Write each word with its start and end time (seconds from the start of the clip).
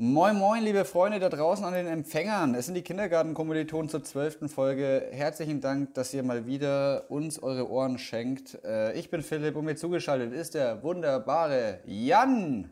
Moin, 0.00 0.36
moin, 0.36 0.62
liebe 0.62 0.84
Freunde 0.84 1.18
da 1.18 1.28
draußen 1.28 1.64
an 1.64 1.72
den 1.72 1.88
Empfängern. 1.88 2.54
Es 2.54 2.66
sind 2.66 2.76
die 2.76 2.82
Kindergartenkommilitonen 2.82 3.88
zur 3.88 4.04
zwölften 4.04 4.48
Folge. 4.48 5.08
Herzlichen 5.10 5.60
Dank, 5.60 5.94
dass 5.94 6.14
ihr 6.14 6.22
mal 6.22 6.46
wieder 6.46 7.10
uns 7.10 7.42
eure 7.42 7.68
Ohren 7.68 7.98
schenkt. 7.98 8.62
Äh, 8.62 8.92
ich 8.92 9.10
bin 9.10 9.22
Philipp 9.22 9.56
und 9.56 9.64
mir 9.64 9.74
zugeschaltet 9.74 10.32
ist 10.32 10.54
der 10.54 10.84
wunderbare 10.84 11.80
Jan. 11.84 12.70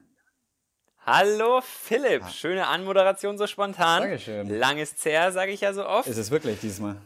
Hallo 1.04 1.60
Philipp, 1.62 2.28
schöne 2.28 2.68
Anmoderation 2.68 3.36
so 3.38 3.48
spontan. 3.48 4.02
Dankeschön. 4.02 4.48
Langes 4.48 4.94
Zerr, 4.94 5.32
sage 5.32 5.50
ich 5.50 5.62
ja 5.62 5.72
so 5.72 5.84
oft. 5.84 6.06
Ist 6.06 6.18
es 6.18 6.30
wirklich 6.30 6.60
diesmal? 6.60 7.00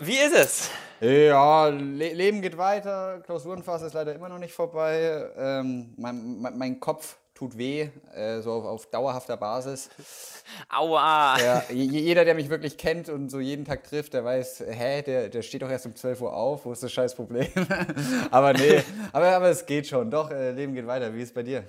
Wie 0.00 0.18
ist 0.18 0.34
es? 0.34 0.70
Ja, 1.00 1.68
Le 1.68 2.12
Leben 2.12 2.42
geht 2.42 2.58
weiter. 2.58 3.22
Klausurenphase 3.24 3.86
ist 3.86 3.94
leider 3.94 4.14
immer 4.14 4.28
noch 4.28 4.38
nicht 4.38 4.52
vorbei. 4.52 5.30
Ähm, 5.34 5.94
mein, 5.96 6.42
mein, 6.42 6.58
mein 6.58 6.78
Kopf 6.78 7.16
tut 7.44 7.58
weh, 7.58 7.88
äh, 8.14 8.40
so 8.40 8.52
auf, 8.52 8.64
auf, 8.64 8.86
dauerhafter 8.86 9.36
Basis. 9.36 9.90
Aua! 10.68 11.38
Ja, 11.38 11.64
jeder, 11.70 12.24
der 12.24 12.34
mich 12.34 12.48
wirklich 12.48 12.78
kennt 12.78 13.08
und 13.08 13.28
so 13.28 13.38
jeden 13.38 13.64
Tag 13.64 13.84
trifft, 13.84 14.14
der 14.14 14.24
weiß, 14.24 14.64
hä, 14.66 15.02
der, 15.02 15.28
der 15.28 15.42
steht 15.42 15.62
doch 15.62 15.70
erst 15.70 15.86
um 15.86 15.94
12 15.94 16.22
Uhr 16.22 16.34
auf, 16.34 16.64
wo 16.64 16.72
ist 16.72 16.82
das 16.82 16.92
scheiß 16.92 17.14
Problem? 17.14 17.48
aber 18.30 18.54
nee, 18.54 18.82
aber, 19.12 19.28
aber 19.28 19.48
es 19.48 19.66
geht 19.66 19.86
schon. 19.86 20.10
Doch, 20.10 20.30
äh, 20.30 20.52
Leben 20.52 20.74
geht 20.74 20.86
weiter. 20.86 21.14
Wie 21.14 21.20
ist 21.20 21.28
es 21.28 21.34
bei 21.34 21.42
dir? 21.42 21.64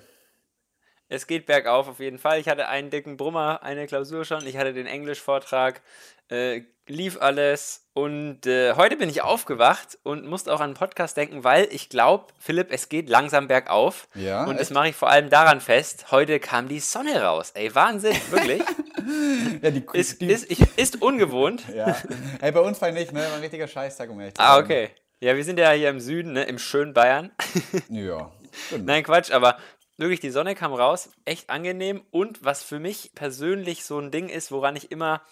Es 1.08 1.26
geht 1.26 1.46
bergauf 1.46 1.88
auf 1.88 2.00
jeden 2.00 2.18
Fall. 2.18 2.40
Ich 2.40 2.48
hatte 2.48 2.68
einen 2.68 2.90
dicken 2.90 3.16
Brummer, 3.16 3.62
eine 3.62 3.86
Klausur 3.86 4.24
schon. 4.24 4.46
Ich 4.46 4.56
hatte 4.56 4.72
den 4.72 4.86
Englischvortrag. 4.86 5.82
Äh, 6.30 6.62
lief 6.88 7.20
alles 7.20 7.85
und 7.96 8.44
äh, 8.44 8.74
heute 8.74 8.98
bin 8.98 9.08
ich 9.08 9.22
aufgewacht 9.22 9.96
und 10.02 10.26
musste 10.26 10.52
auch 10.52 10.60
an 10.60 10.64
einen 10.64 10.74
Podcast 10.74 11.16
denken, 11.16 11.44
weil 11.44 11.66
ich 11.70 11.88
glaube, 11.88 12.26
Philipp, 12.38 12.70
es 12.70 12.90
geht 12.90 13.08
langsam 13.08 13.48
bergauf. 13.48 14.06
Ja. 14.14 14.44
Und 14.44 14.50
echt? 14.50 14.60
das 14.60 14.70
mache 14.70 14.90
ich 14.90 14.94
vor 14.94 15.08
allem 15.08 15.30
daran 15.30 15.62
fest. 15.62 16.10
Heute 16.10 16.38
kam 16.38 16.68
die 16.68 16.80
Sonne 16.80 17.22
raus. 17.22 17.52
Ey, 17.54 17.74
Wahnsinn, 17.74 18.14
wirklich. 18.28 18.62
ja, 19.62 19.70
die, 19.70 19.82
ist, 19.94 20.20
die, 20.20 20.26
ist, 20.26 20.44
ist 20.76 21.00
ungewohnt. 21.00 21.62
ja. 21.74 21.96
Ey, 22.42 22.52
bei 22.52 22.60
uns 22.60 22.82
war 22.82 22.92
nicht, 22.92 23.14
ne? 23.14 23.20
War 23.20 23.32
ein 23.32 23.40
richtiger 23.40 23.66
Scheißtag, 23.66 24.10
um 24.10 24.20
ehrlich 24.20 24.34
zu 24.34 24.42
Ah, 24.42 24.58
okay. 24.58 24.90
Ja, 25.20 25.34
wir 25.34 25.44
sind 25.44 25.58
ja 25.58 25.70
hier 25.70 25.88
im 25.88 26.00
Süden, 26.00 26.34
ne? 26.34 26.44
Im 26.44 26.58
schönen 26.58 26.92
Bayern. 26.92 27.30
ja. 27.88 28.30
Nein, 28.78 29.04
Quatsch, 29.04 29.30
aber 29.30 29.56
wirklich, 29.96 30.20
die 30.20 30.28
Sonne 30.28 30.54
kam 30.54 30.74
raus, 30.74 31.08
echt 31.24 31.48
angenehm. 31.48 32.02
Und 32.10 32.44
was 32.44 32.62
für 32.62 32.78
mich 32.78 33.12
persönlich 33.14 33.86
so 33.86 33.98
ein 33.98 34.10
Ding 34.10 34.28
ist, 34.28 34.52
woran 34.52 34.76
ich 34.76 34.92
immer 34.92 35.22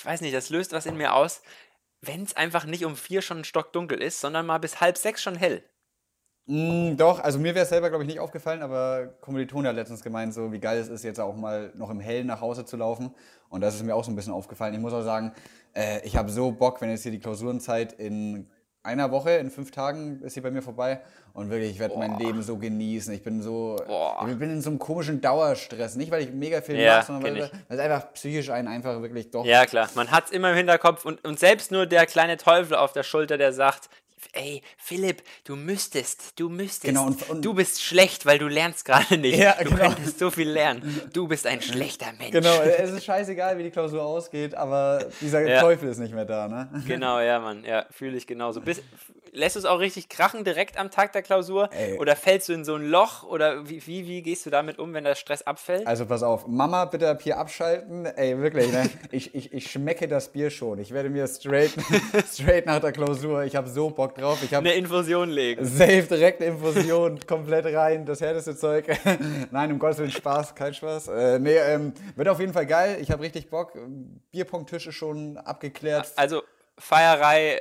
ich 0.00 0.06
weiß 0.06 0.22
nicht, 0.22 0.34
das 0.34 0.48
löst 0.48 0.72
was 0.72 0.86
in 0.86 0.96
mir 0.96 1.14
aus, 1.14 1.42
wenn 2.02 2.22
es 2.22 2.36
einfach 2.36 2.64
nicht 2.64 2.84
um 2.84 2.96
vier 2.96 3.22
schon 3.22 3.44
stockdunkel 3.44 4.00
ist, 4.00 4.20
sondern 4.20 4.46
mal 4.46 4.58
bis 4.58 4.80
halb 4.80 4.96
sechs 4.96 5.22
schon 5.22 5.36
hell. 5.36 5.62
Mm, 6.46 6.96
doch, 6.96 7.20
also 7.20 7.38
mir 7.38 7.54
wäre 7.54 7.62
es 7.64 7.68
selber, 7.68 7.90
glaube 7.90 8.04
ich, 8.04 8.08
nicht 8.08 8.20
aufgefallen, 8.20 8.62
aber 8.62 9.14
Kommilitonen 9.20 9.68
hat 9.68 9.76
letztens 9.76 10.02
gemeint, 10.02 10.34
so 10.34 10.50
wie 10.50 10.58
geil 10.58 10.78
es 10.78 10.88
ist, 10.88 11.04
jetzt 11.04 11.20
auch 11.20 11.36
mal 11.36 11.72
noch 11.76 11.90
im 11.90 12.00
Hellen 12.00 12.26
nach 12.26 12.40
Hause 12.40 12.64
zu 12.64 12.76
laufen. 12.76 13.14
Und 13.48 13.60
das 13.60 13.74
ist 13.74 13.84
mir 13.84 13.94
auch 13.94 14.04
so 14.04 14.10
ein 14.10 14.16
bisschen 14.16 14.32
aufgefallen. 14.32 14.74
Ich 14.74 14.80
muss 14.80 14.92
auch 14.92 15.02
sagen, 15.02 15.32
äh, 15.74 16.00
ich 16.04 16.16
habe 16.16 16.30
so 16.30 16.50
Bock, 16.50 16.80
wenn 16.80 16.90
jetzt 16.90 17.02
hier 17.02 17.12
die 17.12 17.20
Klausurenzeit 17.20 17.92
in 17.92 18.50
einer 18.82 19.10
Woche, 19.10 19.32
in 19.32 19.50
fünf 19.50 19.70
Tagen 19.70 20.20
ist 20.22 20.34
sie 20.34 20.40
bei 20.40 20.50
mir 20.50 20.62
vorbei. 20.62 21.00
Und 21.32 21.50
wirklich, 21.50 21.70
ich 21.70 21.78
werde 21.78 21.96
mein 21.96 22.18
Leben 22.18 22.42
so 22.42 22.56
genießen. 22.56 23.14
Ich 23.14 23.22
bin 23.22 23.40
so, 23.40 23.76
Boah. 23.86 24.26
ich 24.28 24.38
bin 24.38 24.50
in 24.50 24.62
so 24.62 24.70
einem 24.70 24.78
komischen 24.78 25.20
Dauerstress. 25.20 25.96
Nicht, 25.96 26.10
weil 26.10 26.22
ich 26.22 26.32
mega 26.32 26.60
viel 26.60 26.76
ja, 26.76 26.96
mache, 26.96 27.06
sondern 27.06 27.34
weil, 27.36 27.50
es 27.68 27.78
einfach 27.78 28.12
psychisch 28.14 28.50
einen 28.50 28.68
einfach 28.68 29.00
wirklich 29.00 29.30
doch. 29.30 29.44
Ja, 29.44 29.64
klar. 29.66 29.88
Man 29.94 30.10
hat 30.10 30.26
es 30.26 30.30
immer 30.32 30.50
im 30.50 30.56
Hinterkopf 30.56 31.04
und, 31.04 31.24
und 31.24 31.38
selbst 31.38 31.70
nur 31.70 31.86
der 31.86 32.06
kleine 32.06 32.36
Teufel 32.36 32.76
auf 32.76 32.92
der 32.92 33.04
Schulter, 33.04 33.38
der 33.38 33.52
sagt, 33.52 33.90
ey, 34.32 34.62
Philipp, 34.76 35.22
du 35.44 35.56
müsstest, 35.56 36.38
du 36.38 36.48
müsstest. 36.48 36.84
Genau, 36.84 37.06
und, 37.06 37.28
und 37.28 37.44
du 37.44 37.54
bist 37.54 37.82
schlecht, 37.82 38.26
weil 38.26 38.38
du 38.38 38.48
lernst 38.48 38.84
gerade 38.84 39.18
nicht. 39.18 39.38
Ja, 39.38 39.56
du 39.58 39.70
genau. 39.70 39.88
könntest 39.88 40.18
so 40.18 40.30
viel 40.30 40.50
lernen. 40.50 41.00
Du 41.12 41.26
bist 41.26 41.46
ein 41.46 41.60
schlechter 41.60 42.12
Mensch. 42.18 42.30
Genau, 42.30 42.60
es 42.60 42.90
ist 42.90 43.04
scheißegal, 43.04 43.58
wie 43.58 43.64
die 43.64 43.70
Klausur 43.70 44.02
ausgeht, 44.02 44.54
aber 44.54 45.06
dieser 45.20 45.46
ja. 45.46 45.60
Teufel 45.60 45.88
ist 45.88 45.98
nicht 45.98 46.14
mehr 46.14 46.24
da, 46.24 46.46
ne? 46.46 46.68
Genau, 46.86 47.20
ja, 47.20 47.40
Mann, 47.40 47.64
ja, 47.64 47.86
fühle 47.90 48.16
ich 48.16 48.26
genauso. 48.26 48.60
Bis, 48.60 48.82
lässt 49.32 49.56
du 49.56 49.60
es 49.60 49.64
auch 49.64 49.78
richtig 49.78 50.08
krachen 50.08 50.44
direkt 50.44 50.78
am 50.78 50.90
Tag 50.90 51.12
der 51.12 51.22
Klausur? 51.22 51.70
Ey. 51.72 51.98
Oder 51.98 52.16
fällst 52.16 52.48
du 52.48 52.52
in 52.52 52.64
so 52.64 52.74
ein 52.74 52.84
Loch? 52.88 53.22
Oder 53.24 53.68
wie, 53.68 53.84
wie, 53.86 54.06
wie 54.06 54.22
gehst 54.22 54.46
du 54.46 54.50
damit 54.50 54.78
um, 54.78 54.92
wenn 54.94 55.04
der 55.04 55.14
Stress 55.14 55.42
abfällt? 55.42 55.86
Also 55.86 56.06
pass 56.06 56.22
auf, 56.22 56.46
Mama, 56.46 56.84
bitte 56.84 57.08
ab 57.08 57.22
hier 57.22 57.38
abschalten. 57.38 58.06
Ey, 58.06 58.38
wirklich, 58.38 58.70
ne? 58.72 58.88
ich, 59.10 59.34
ich, 59.34 59.52
ich 59.52 59.70
schmecke 59.70 60.08
das 60.08 60.32
Bier 60.32 60.50
schon. 60.50 60.78
Ich 60.78 60.92
werde 60.92 61.10
mir 61.10 61.26
straight, 61.26 61.72
straight 62.32 62.66
nach 62.66 62.80
der 62.80 62.92
Klausur, 62.92 63.44
ich 63.44 63.56
habe 63.56 63.68
so 63.68 63.90
Bock 63.90 64.09
drauf. 64.14 64.42
Ich 64.42 64.54
eine 64.54 64.72
Infusion 64.72 65.30
legen. 65.30 65.64
Safe, 65.64 66.02
direkt 66.02 66.40
eine 66.40 66.52
Infusion, 66.52 67.18
komplett 67.26 67.66
rein, 67.66 68.06
das 68.06 68.20
härteste 68.20 68.56
Zeug. 68.56 68.86
Nein, 69.50 69.72
um 69.72 69.78
Gottes 69.78 69.98
Willen, 69.98 70.10
Spaß, 70.10 70.54
kein 70.54 70.74
Spaß. 70.74 71.08
Äh, 71.08 71.38
nee, 71.38 71.56
ähm, 71.56 71.92
wird 72.16 72.28
auf 72.28 72.40
jeden 72.40 72.52
Fall 72.52 72.66
geil. 72.66 72.98
Ich 73.00 73.10
habe 73.10 73.22
richtig 73.22 73.50
Bock. 73.50 73.72
Bierpunkttisch 74.30 74.86
ist 74.86 74.94
schon 74.94 75.36
abgeklärt. 75.38 76.12
Also 76.16 76.42
Feierei 76.78 77.60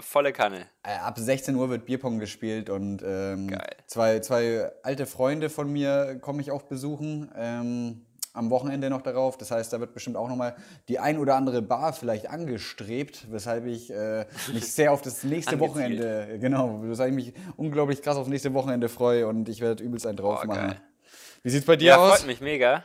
volle 0.00 0.32
Kanne. 0.32 0.66
Äh, 0.82 0.96
ab 0.96 1.18
16 1.18 1.54
Uhr 1.54 1.70
wird 1.70 1.86
Bierpong 1.86 2.18
gespielt 2.18 2.70
und 2.70 3.02
ähm, 3.04 3.56
zwei, 3.86 4.20
zwei 4.20 4.70
alte 4.82 5.06
Freunde 5.06 5.50
von 5.50 5.72
mir 5.72 6.18
komme 6.20 6.40
ich 6.40 6.50
auch 6.50 6.62
besuchen. 6.62 7.30
Ähm, 7.36 8.06
am 8.34 8.50
Wochenende 8.50 8.90
noch 8.90 9.00
darauf. 9.00 9.38
Das 9.38 9.50
heißt, 9.50 9.72
da 9.72 9.80
wird 9.80 9.94
bestimmt 9.94 10.16
auch 10.16 10.28
nochmal 10.28 10.56
die 10.88 10.98
ein 10.98 11.18
oder 11.18 11.36
andere 11.36 11.62
Bar 11.62 11.94
vielleicht 11.94 12.28
angestrebt, 12.28 13.26
weshalb 13.30 13.64
ich 13.64 13.90
äh, 13.90 14.26
mich 14.52 14.70
sehr 14.70 14.92
auf 14.92 15.00
das 15.00 15.24
nächste 15.24 15.58
Wochenende, 15.60 16.38
genau, 16.40 16.80
weshalb 16.82 17.10
ich 17.10 17.14
mich 17.14 17.34
unglaublich 17.56 18.02
krass 18.02 18.16
auf 18.16 18.24
das 18.24 18.30
nächste 18.30 18.52
Wochenende 18.52 18.88
freue 18.88 19.26
und 19.26 19.48
ich 19.48 19.60
werde 19.60 19.82
übelst 19.82 20.06
einen 20.06 20.18
drauf 20.18 20.40
oh, 20.42 20.46
machen. 20.46 20.68
Geil. 20.68 20.80
Wie 21.42 21.50
sieht's 21.50 21.66
bei 21.66 21.76
dir 21.76 21.88
ja, 21.88 21.96
aus? 21.96 22.18
Freut 22.18 22.26
mich 22.26 22.40
mega. 22.40 22.84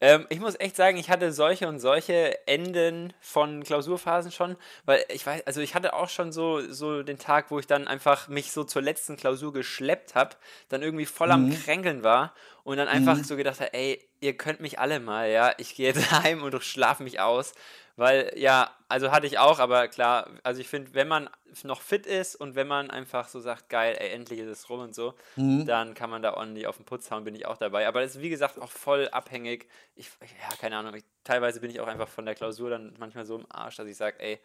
Ähm, 0.00 0.26
ich 0.28 0.40
muss 0.40 0.60
echt 0.60 0.76
sagen, 0.76 0.98
ich 0.98 1.08
hatte 1.08 1.32
solche 1.32 1.68
und 1.68 1.78
solche 1.78 2.46
Enden 2.46 3.14
von 3.20 3.62
Klausurphasen 3.62 4.30
schon, 4.30 4.56
weil 4.84 5.02
ich 5.08 5.26
weiß, 5.26 5.46
also 5.46 5.62
ich 5.62 5.74
hatte 5.74 5.94
auch 5.94 6.10
schon 6.10 6.32
so, 6.32 6.60
so 6.70 7.02
den 7.02 7.18
Tag, 7.18 7.50
wo 7.50 7.58
ich 7.58 7.66
dann 7.66 7.88
einfach 7.88 8.28
mich 8.28 8.52
so 8.52 8.64
zur 8.64 8.82
letzten 8.82 9.16
Klausur 9.16 9.54
geschleppt 9.54 10.14
habe, 10.14 10.36
dann 10.68 10.82
irgendwie 10.82 11.06
voll 11.06 11.30
am 11.30 11.46
mhm. 11.46 11.54
Kränkeln 11.54 12.02
war 12.02 12.34
und 12.62 12.76
dann 12.76 12.88
einfach 12.88 13.16
mhm. 13.16 13.24
so 13.24 13.36
gedacht 13.36 13.60
habe, 13.60 13.72
ey, 13.72 14.06
ihr 14.20 14.36
könnt 14.36 14.60
mich 14.60 14.78
alle 14.78 15.00
mal, 15.00 15.30
ja, 15.30 15.52
ich 15.56 15.74
gehe 15.74 15.86
jetzt 15.86 16.10
heim 16.24 16.42
und 16.42 16.62
schlafe 16.62 17.02
mich 17.02 17.20
aus, 17.20 17.54
weil, 17.96 18.32
ja, 18.36 18.70
also 18.88 19.10
hatte 19.10 19.26
ich 19.26 19.38
auch, 19.38 19.58
aber 19.58 19.88
klar, 19.88 20.28
also 20.42 20.60
ich 20.60 20.68
finde, 20.68 20.94
wenn 20.94 21.08
man 21.08 21.30
noch 21.64 21.80
fit 21.80 22.06
ist 22.06 22.36
und 22.36 22.54
wenn 22.54 22.68
man 22.68 22.90
einfach 22.90 23.28
so 23.28 23.40
sagt, 23.40 23.70
geil, 23.70 23.96
ey, 23.98 24.10
endlich 24.10 24.38
ist 24.38 24.48
es 24.48 24.68
rum 24.68 24.80
und 24.80 24.94
so, 24.94 25.14
mhm. 25.36 25.64
dann 25.64 25.94
kann 25.94 26.10
man 26.10 26.20
da 26.22 26.34
ordentlich 26.34 26.66
auf 26.66 26.76
den 26.76 26.84
Putz 26.84 27.10
hauen, 27.10 27.24
bin 27.24 27.34
ich 27.34 27.46
auch 27.46 27.56
dabei. 27.56 27.88
Aber 27.88 28.02
das 28.02 28.16
ist, 28.16 28.22
wie 28.22 28.28
gesagt, 28.28 28.60
auch 28.60 28.70
voll 28.70 29.08
abhängig. 29.08 29.68
Ich, 29.94 30.10
ja, 30.20 30.56
keine 30.60 30.76
Ahnung, 30.76 30.94
ich, 30.94 31.04
teilweise 31.24 31.60
bin 31.60 31.70
ich 31.70 31.80
auch 31.80 31.86
einfach 31.86 32.08
von 32.08 32.26
der 32.26 32.34
Klausur 32.34 32.70
dann 32.70 32.94
manchmal 32.98 33.24
so 33.24 33.36
im 33.36 33.46
Arsch, 33.48 33.76
dass 33.76 33.88
ich 33.88 33.96
sage, 33.96 34.20
ey, 34.20 34.38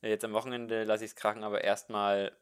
jetzt 0.00 0.24
am 0.24 0.32
Wochenende 0.32 0.84
lasse 0.84 1.04
ich 1.04 1.10
es 1.10 1.16
krachen, 1.16 1.44
aber 1.44 1.62
erstmal 1.62 2.32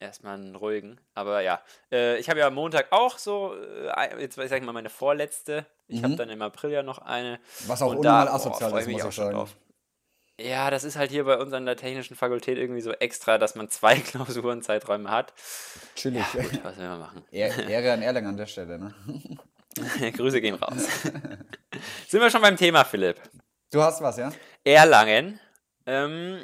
erstmal 0.00 0.34
einen 0.34 0.54
ruhigen. 0.54 1.00
Aber 1.14 1.40
ja, 1.40 1.60
äh, 1.90 2.18
ich 2.18 2.28
habe 2.30 2.40
ja 2.40 2.48
am 2.48 2.54
Montag 2.54 2.86
auch 2.90 3.18
so, 3.18 3.54
äh, 3.54 4.20
jetzt 4.20 4.36
sag 4.36 4.52
ich 4.52 4.62
mal 4.62 4.72
meine 4.72 4.90
vorletzte. 4.90 5.66
Ich 5.88 6.00
mhm. 6.00 6.04
habe 6.04 6.16
dann 6.16 6.30
im 6.30 6.42
April 6.42 6.70
ja 6.70 6.82
noch 6.82 6.98
eine. 6.98 7.40
Was 7.66 7.82
auch 7.82 7.90
unnormal 7.90 8.28
asozial 8.28 8.78
ist, 8.78 8.88
muss 8.88 9.04
ich 9.04 9.14
sagen. 9.14 9.34
Drauf. 9.34 9.56
Ja, 10.40 10.70
das 10.70 10.84
ist 10.84 10.96
halt 10.96 11.10
hier 11.10 11.24
bei 11.24 11.36
uns 11.36 11.52
an 11.52 11.66
der 11.66 11.76
technischen 11.76 12.14
Fakultät 12.14 12.58
irgendwie 12.58 12.80
so 12.80 12.92
extra, 12.92 13.38
dass 13.38 13.56
man 13.56 13.68
zwei 13.70 13.96
Klausurenzeiträume 14.00 15.10
hat. 15.10 15.34
Chillig. 15.96 16.24
Ja, 16.34 16.42
gut, 16.42 16.64
was 16.64 16.76
will 16.76 16.88
man 16.88 17.00
machen? 17.00 17.24
Ehre 17.30 17.92
an 17.92 18.02
Erlangen 18.02 18.28
an 18.28 18.36
der 18.36 18.46
Stelle, 18.46 18.78
ne? 18.78 18.94
Grüße 20.12 20.40
gehen 20.40 20.54
raus. 20.54 20.86
Sind 22.08 22.20
wir 22.20 22.30
schon 22.30 22.42
beim 22.42 22.56
Thema, 22.56 22.84
Philipp? 22.84 23.20
Du 23.70 23.82
hast 23.82 24.00
was, 24.00 24.16
ja? 24.16 24.32
Erlangen. 24.64 25.38
Ähm, 25.86 26.40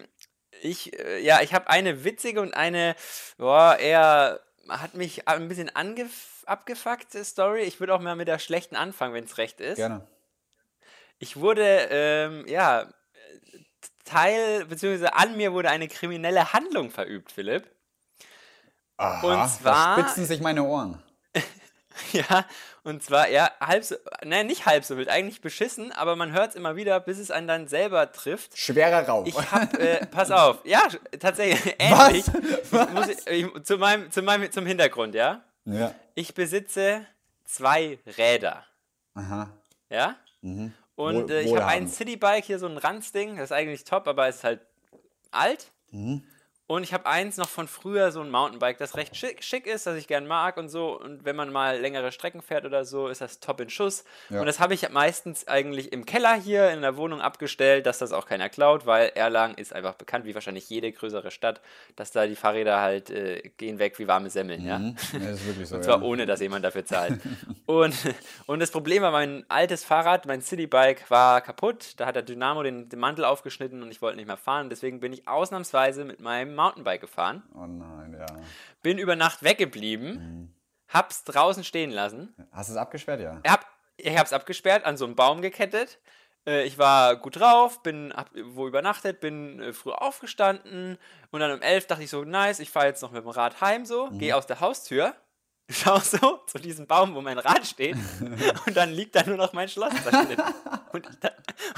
ich, 0.62 0.99
äh, 0.99 1.21
ja, 1.21 1.41
ich 1.43 1.54
habe 1.54 1.69
eine 1.69 2.04
witzige 2.04 2.41
und 2.41 2.54
eine, 2.54 2.94
boah, 3.38 3.77
eher 3.77 4.41
hat 4.69 4.94
mich 4.94 5.27
ein 5.28 5.49
bisschen 5.49 5.71
abgefuckt, 6.47 7.12
Story. 7.12 7.62
Ich 7.62 7.81
würde 7.81 7.94
auch 7.94 8.00
mal 8.00 8.16
mit 8.16 8.28
der 8.28 8.38
schlechten 8.38 8.77
anfangen, 8.77 9.15
wenn 9.15 9.25
es 9.25 9.38
recht 9.38 9.60
ist. 9.60 9.77
Gerne. 9.77 10.06
Ich 11.19 11.37
wurde, 11.37 11.89
ähm, 11.91 12.47
ja, 12.47 12.89
Teil, 14.04 14.65
beziehungsweise 14.66 15.15
an 15.15 15.36
mir 15.36 15.53
wurde 15.53 15.71
eine 15.71 15.89
kriminelle 15.89 16.53
Handlung 16.53 16.91
verübt, 16.91 17.33
Philipp. 17.33 17.65
Aha, 18.97 19.27
und 19.27 19.48
zwar. 19.48 19.97
Da 19.97 20.03
spitzen 20.03 20.27
sich 20.27 20.41
meine 20.41 20.63
Ohren. 20.63 21.03
ja, 22.13 22.45
und 22.84 23.03
zwar, 23.03 23.28
ja, 23.28 23.51
halb 23.60 23.84
so, 23.84 23.97
nein, 24.22 24.47
nicht 24.47 24.66
halb 24.66 24.84
so 24.84 24.97
wild, 24.97 25.09
eigentlich 25.09 25.41
beschissen, 25.41 25.91
aber 25.91 26.16
man 26.16 26.33
hört 26.33 26.51
es 26.51 26.54
immer 26.54 26.77
wieder, 26.77 27.01
bis 27.01 27.19
es 27.19 27.31
einen 27.31 27.48
dann 27.48 27.66
selber 27.66 28.13
trifft. 28.13 28.59
Schwerer 28.59 29.09
Raub. 29.09 29.27
Ich 29.27 29.36
hab, 29.51 29.75
äh, 29.78 30.04
pass 30.07 30.30
auf, 30.30 30.59
ja, 30.65 30.83
tatsächlich, 31.19 31.77
ähnlich. 31.78 32.27
Was? 32.71 32.95
Was? 32.95 33.09
Ich, 33.09 33.27
ich, 33.27 33.63
zu 33.65 33.78
meinem, 33.78 34.10
zu 34.10 34.22
meinem, 34.22 34.51
zum 34.53 34.66
Hintergrund, 34.66 35.15
ja? 35.15 35.42
Ja. 35.65 35.95
Ich 36.15 36.34
besitze 36.34 37.07
zwei 37.45 37.98
Räder. 38.19 38.65
Aha. 39.15 39.51
Ja? 39.89 40.16
Mhm. 40.42 40.75
Und 40.96 41.30
äh, 41.30 41.42
ich 41.42 41.52
habe 41.52 41.66
ein 41.66 41.88
Citybike 41.88 42.44
hier, 42.44 42.58
so 42.58 42.66
ein 42.66 42.78
Ranzding, 42.78 43.36
das 43.36 43.46
ist 43.46 43.52
eigentlich 43.52 43.84
top, 43.84 44.06
aber 44.06 44.28
ist 44.28 44.44
halt 44.44 44.60
alt. 45.30 45.72
Mhm. 45.91 46.22
Und 46.66 46.83
ich 46.83 46.95
habe 46.95 47.05
eins 47.05 47.37
noch 47.37 47.49
von 47.49 47.69
früher, 47.69 48.11
so 48.11 48.22
ein 48.22 48.31
Mountainbike, 48.31 48.78
das 48.78 48.97
recht 48.97 49.15
schick, 49.15 49.45
schick 49.45 49.66
ist, 49.66 49.87
das 49.87 49.99
ich 49.99 50.07
gern 50.07 50.27
mag 50.27 50.57
und 50.57 50.71
so. 50.71 50.99
Und 50.99 51.27
wenn 51.27 51.37
man 51.37 51.53
mal 51.53 51.78
längere 51.78 52.11
Strecken 52.11 52.41
fährt 52.41 52.65
oder 52.65 52.87
so, 52.87 53.09
ist 53.09 53.21
das 53.21 53.39
top 53.39 53.61
in 53.61 53.69
Schuss. 53.69 54.05
Ja. 54.31 54.41
Und 54.41 54.47
das 54.47 54.61
habe 54.61 54.72
ich 54.72 54.89
meistens 54.89 55.47
eigentlich 55.47 55.93
im 55.93 56.07
Keller 56.07 56.34
hier 56.34 56.71
in 56.71 56.81
der 56.81 56.97
Wohnung 56.97 57.21
abgestellt, 57.21 57.84
dass 57.84 57.99
das 57.99 58.13
auch 58.13 58.25
keiner 58.25 58.49
klaut, 58.49 58.87
weil 58.87 59.09
Erlangen 59.15 59.59
ist 59.59 59.75
einfach 59.75 59.93
bekannt, 59.93 60.25
wie 60.25 60.34
wahrscheinlich 60.34 60.71
jede 60.71 60.91
größere 60.91 61.31
Stadt, 61.31 61.61
dass 61.97 62.13
da 62.13 62.27
die 62.27 62.34
Fahrräder 62.34 62.81
halt 62.81 63.11
äh, 63.11 63.51
gehen 63.59 63.78
weg 63.78 63.99
wie 63.99 64.09
warme 64.09 64.31
Semmeln. 64.31 64.65
Ja? 64.65 64.78
Mhm. 64.78 64.97
Ja, 65.13 65.19
das 65.19 65.41
ist 65.41 65.47
wirklich 65.47 65.69
so. 65.69 65.77
Und 65.77 65.84
zwar 65.84 65.99
ja. 65.99 66.03
ohne, 66.03 66.25
dass 66.25 66.41
jemand 66.41 66.65
dafür 66.65 66.87
zahlt. 66.87 67.21
und, 67.66 67.95
und 68.47 68.61
das 68.61 68.71
Problem 68.71 69.03
war, 69.03 69.11
mein 69.11 69.45
altes 69.51 69.84
Fahrrad, 69.84 70.25
mein 70.25 70.41
Citybike, 70.41 71.11
war 71.11 71.43
kaputt. 71.43 71.93
Da 71.99 72.07
hat 72.07 72.16
der 72.16 72.22
Dynamo 72.22 72.63
den, 72.63 72.89
den 72.89 72.99
Mantel 72.99 73.27
aufgeschnitten 73.27 73.83
und 73.83 73.91
ich 73.91 74.01
wollte 74.01 74.16
nicht 74.16 74.28
mehr 74.28 74.39
fahren. 74.39 74.71
Deswegen 74.71 75.01
bin 75.01 75.13
ich 75.13 75.28
ausnahmsweise 75.28 76.07
mit 76.07 76.21
meinem 76.21 76.53
Mountainbike 76.54 77.01
gefahren. 77.01 77.42
Oh 77.54 77.66
nein, 77.66 78.16
ja. 78.18 78.27
Bin 78.83 78.98
über 78.98 79.16
Nacht 79.16 79.42
weggeblieben. 79.42 80.54
Hab's 80.89 81.24
draußen 81.24 81.65
stehen 81.65 81.91
lassen. 81.91 82.34
Hast 82.53 82.68
du 82.68 82.74
es 82.74 82.78
abgesperrt, 82.78 83.21
ja? 83.21 83.41
Ich, 83.42 83.51
hab, 83.51 83.66
ich 83.97 84.16
hab's 84.18 84.33
abgesperrt, 84.33 84.84
an 84.84 84.97
so 84.97 85.04
einen 85.06 85.16
Baum 85.16 85.42
gekettet. 85.42 85.98
Äh, 86.47 86.65
Ich 86.66 86.78
war 86.78 87.16
gut 87.16 87.41
drauf, 87.41 87.83
bin 87.83 88.12
hab 88.15 88.30
wo 88.34 88.68
übernachtet, 88.68 89.21
bin 89.21 89.60
äh, 89.60 89.72
früh 89.72 89.91
aufgestanden 89.92 90.98
und 91.30 91.41
dann 91.41 91.51
um 91.53 91.62
elf 91.62 91.86
dachte 91.86 92.03
ich 92.04 92.10
so, 92.10 92.24
nice, 92.24 92.60
ich 92.60 92.71
fahre 92.71 92.86
jetzt 92.86 93.03
noch 93.03 93.10
mit 93.12 93.22
dem 93.24 93.30
Rad 93.30 93.60
heim 93.60 93.86
so, 93.86 94.10
gehe 94.10 94.36
aus 94.36 94.47
der 94.47 94.60
Haustür, 94.60 95.15
schau 95.71 95.98
so 95.98 96.36
zu 96.47 96.59
diesem 96.59 96.86
Baum, 96.86 97.15
wo 97.15 97.22
mein 97.22 97.39
Rad 97.39 97.66
steht 97.66 97.97
und 98.66 98.77
dann 98.77 98.91
liegt 98.92 99.16
da 99.16 99.24
nur 99.24 99.39
noch 99.39 99.53
mein 99.54 99.68
Schloss 99.68 99.95
zerschnitten. 100.03 100.45
und, 100.94 101.06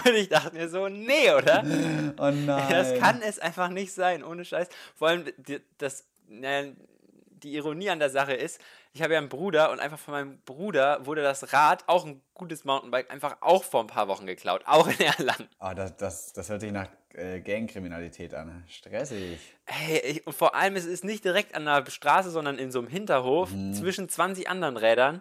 und 0.05 0.15
ich 0.15 0.29
dachte 0.29 0.55
mir 0.55 0.69
so, 0.69 0.89
nee, 0.89 1.31
oder? 1.33 1.65
Oh 2.19 2.31
nein. 2.31 2.71
Das 2.71 2.99
kann 2.99 3.21
es 3.23 3.39
einfach 3.39 3.69
nicht 3.69 3.93
sein, 3.93 4.23
ohne 4.23 4.45
Scheiß. 4.45 4.69
Vor 4.95 5.09
allem, 5.09 5.25
die, 5.37 5.61
das, 5.79 6.07
die 6.29 7.55
Ironie 7.55 7.91
an 7.91 7.99
der 7.99 8.11
Sache 8.11 8.35
ist, 8.35 8.61
ich 8.93 9.03
habe 9.03 9.13
ja 9.13 9.19
einen 9.19 9.29
Bruder 9.29 9.71
und 9.71 9.81
einfach 9.81 9.99
von 9.99 10.13
meinem 10.13 10.39
Bruder 10.47 11.05
wurde 11.05 11.23
das 11.23 11.53
Rad, 11.53 11.85
auch 11.87 12.07
ein 12.07 12.23
gutes 12.33 12.65
Mountainbike, 12.65 13.11
einfach 13.11 13.37
auch 13.41 13.63
vor 13.65 13.83
ein 13.83 13.89
paar 13.89 14.09
Wochen 14.09 14.27
geklaut, 14.27 14.63
auch 14.65 14.87
in 14.89 15.01
Erlangen. 15.01 15.49
Ah, 15.59 15.75
das, 15.75 15.97
das, 15.97 16.33
das 16.33 16.49
hört 16.49 16.63
sich 16.63 16.73
nach 16.73 16.89
äh, 17.13 17.41
Gangkriminalität 17.41 18.33
an. 18.35 18.65
Stressig. 18.69 19.39
Hey, 19.65 19.99
ich, 19.99 20.27
und 20.27 20.33
vor 20.33 20.55
allem, 20.55 20.77
es 20.77 20.87
ist 20.87 21.05
nicht 21.05 21.25
direkt 21.25 21.55
an 21.55 21.65
der 21.67 21.85
Straße, 21.91 22.31
sondern 22.31 22.59
in 22.59 22.71
so 22.71 22.79
einem 22.79 22.89
Hinterhof 22.89 23.51
zwischen 23.73 24.09
20 24.09 24.49
anderen 24.49 24.77
Rädern. 24.77 25.21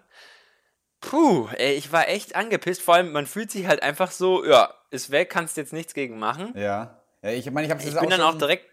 Puh, 1.02 1.48
ey, 1.58 1.74
ich 1.74 1.92
war 1.92 2.08
echt 2.08 2.36
angepisst. 2.36 2.82
Vor 2.82 2.96
allem, 2.96 3.12
man 3.12 3.28
fühlt 3.28 3.52
sich 3.52 3.68
halt 3.68 3.84
einfach 3.84 4.12
so, 4.12 4.46
ja, 4.46 4.74
ist 4.92 5.12
weg, 5.12 5.30
kannst 5.30 5.58
jetzt 5.58 5.74
nichts 5.74 5.94
gegen 5.94 6.18
machen. 6.18 6.54
Ja. 6.56 7.02
ja 7.22 7.32
ich 7.32 7.50
meine, 7.52 7.68
ich 7.68 7.72
habe 7.72 7.84
Ich 7.84 7.98
bin 8.00 8.10
dann 8.10 8.22
auch 8.22 8.38
direkt. 8.38 8.66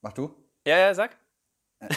Mach 0.00 0.12
du? 0.12 0.34
Ja, 0.66 0.78
ja, 0.78 0.94
sag. 0.94 1.16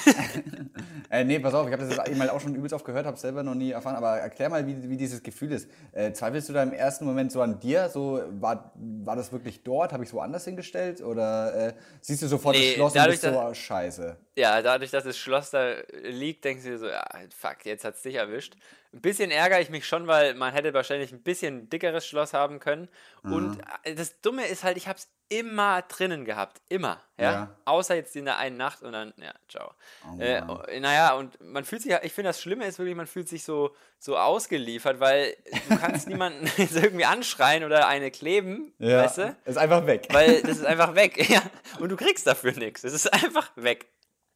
Äh, 1.10 1.26
nee, 1.26 1.40
pass 1.40 1.54
auf, 1.54 1.68
ich 1.68 1.74
habe 1.74 1.86
das 1.86 1.98
jetzt 2.08 2.18
mal 2.18 2.30
auch 2.30 2.40
schon 2.40 2.56
übelst 2.56 2.74
oft 2.74 2.86
gehört, 2.86 3.06
habe 3.06 3.18
selber 3.18 3.44
noch 3.44 3.54
nie 3.54 3.72
erfahren, 3.72 3.98
aber 3.98 4.18
erklär 4.18 4.48
mal, 4.48 4.66
wie, 4.66 4.90
wie 4.90 4.96
dieses 4.96 5.22
Gefühl 5.22 5.52
ist. 5.52 5.70
Äh, 5.92 6.14
zweifelst 6.14 6.48
du 6.48 6.54
da 6.54 6.64
im 6.64 6.72
ersten 6.72 7.04
Moment 7.04 7.34
so 7.34 7.42
an 7.42 7.60
dir? 7.60 7.90
So, 7.90 8.24
war, 8.40 8.72
war 8.76 9.18
das 9.18 9.34
wirklich 9.34 9.62
dort? 9.62 9.92
Habe 9.92 10.04
ich 10.04 10.10
es 10.10 10.14
woanders 10.14 10.46
hingestellt? 10.46 11.02
Oder 11.02 11.54
äh, 11.54 11.74
siehst 12.00 12.22
du 12.22 12.28
sofort 12.28 12.56
Nee, 12.56 12.68
das 12.68 12.76
Schloss 12.76 12.92
und 12.94 12.98
dadurch, 12.98 13.20
bist 13.20 13.24
so, 13.24 13.32
dass- 13.32 13.38
ah, 13.38 13.54
scheiße? 13.54 14.18
Ja, 14.38 14.62
dadurch, 14.62 14.92
dass 14.92 15.04
das 15.04 15.18
Schloss 15.18 15.50
da 15.50 15.74
liegt, 16.04 16.46
denkst 16.46 16.64
du 16.64 16.70
dir 16.70 16.78
so, 16.78 16.88
ja, 16.88 17.04
fuck, 17.38 17.66
jetzt 17.66 17.84
hat's 17.84 18.04
dich 18.04 18.16
erwischt. 18.16 18.56
Ein 18.94 19.00
bisschen 19.02 19.32
ärgere 19.32 19.62
ich 19.62 19.70
mich 19.70 19.88
schon, 19.88 20.06
weil 20.08 20.34
man 20.34 20.52
hätte 20.54 20.74
wahrscheinlich 20.74 21.14
ein 21.14 21.22
bisschen 21.24 21.70
dickeres 21.70 22.06
Schloss 22.06 22.34
haben 22.34 22.60
können. 22.60 22.90
Und 23.24 23.58
Mhm. 23.58 23.62
äh, 23.84 23.96
das 23.96 24.20
Dumme 24.22 24.46
ist 24.48 24.64
halt, 24.66 24.76
ich 24.76 24.88
hab's 24.90 25.08
immer 25.30 25.82
drinnen 25.84 26.26
gehabt. 26.26 26.62
Immer. 26.68 27.02
Ja? 27.18 27.32
Ja. 27.32 27.56
Außer 27.64 27.96
jetzt 27.96 28.14
in 28.18 28.26
der 28.26 28.38
einen 28.38 28.58
Nacht 28.58 28.82
und 28.82 28.92
dann, 28.92 29.14
ja, 29.16 29.32
ciao. 29.48 29.72
Oh 30.06 30.20
äh, 30.20 30.42
Mann. 30.42 30.82
naja, 30.82 31.14
und 31.14 31.40
man 31.40 31.64
fühlt 31.64 31.84
sich, 31.84 31.94
ich 32.04 32.12
finde, 32.12 32.30
das 32.32 32.42
Schlimme 32.42 32.66
ist 32.66 32.80
wirklich, 32.80 32.98
man 32.98 33.08
fühlt 33.08 33.30
sich 33.30 33.46
so, 33.46 33.74
so 33.98 34.18
ausgeliefert, 34.18 35.00
weil 35.00 35.38
du 35.70 35.78
kannst 35.78 36.08
niemanden 36.10 36.52
jetzt 36.58 36.76
irgendwie 36.76 37.06
anschreien 37.06 37.64
oder 37.64 37.88
eine 37.88 38.12
kleben, 38.12 38.74
Ja, 38.78 39.04
weißt 39.06 39.18
du? 39.20 39.36
ist 39.46 39.58
einfach 39.58 39.86
weg. 39.86 40.08
Weil 40.12 40.42
das 40.42 40.58
ist 40.58 40.66
einfach 40.66 40.96
weg. 40.96 41.30
Ja. 41.30 41.42
Und 41.80 41.88
du 41.88 41.96
kriegst 41.96 42.28
dafür 42.28 42.52
nichts. 42.52 42.84
Es 42.84 42.92
ist 42.92 43.08
einfach 43.14 43.52
weg. 43.56 43.86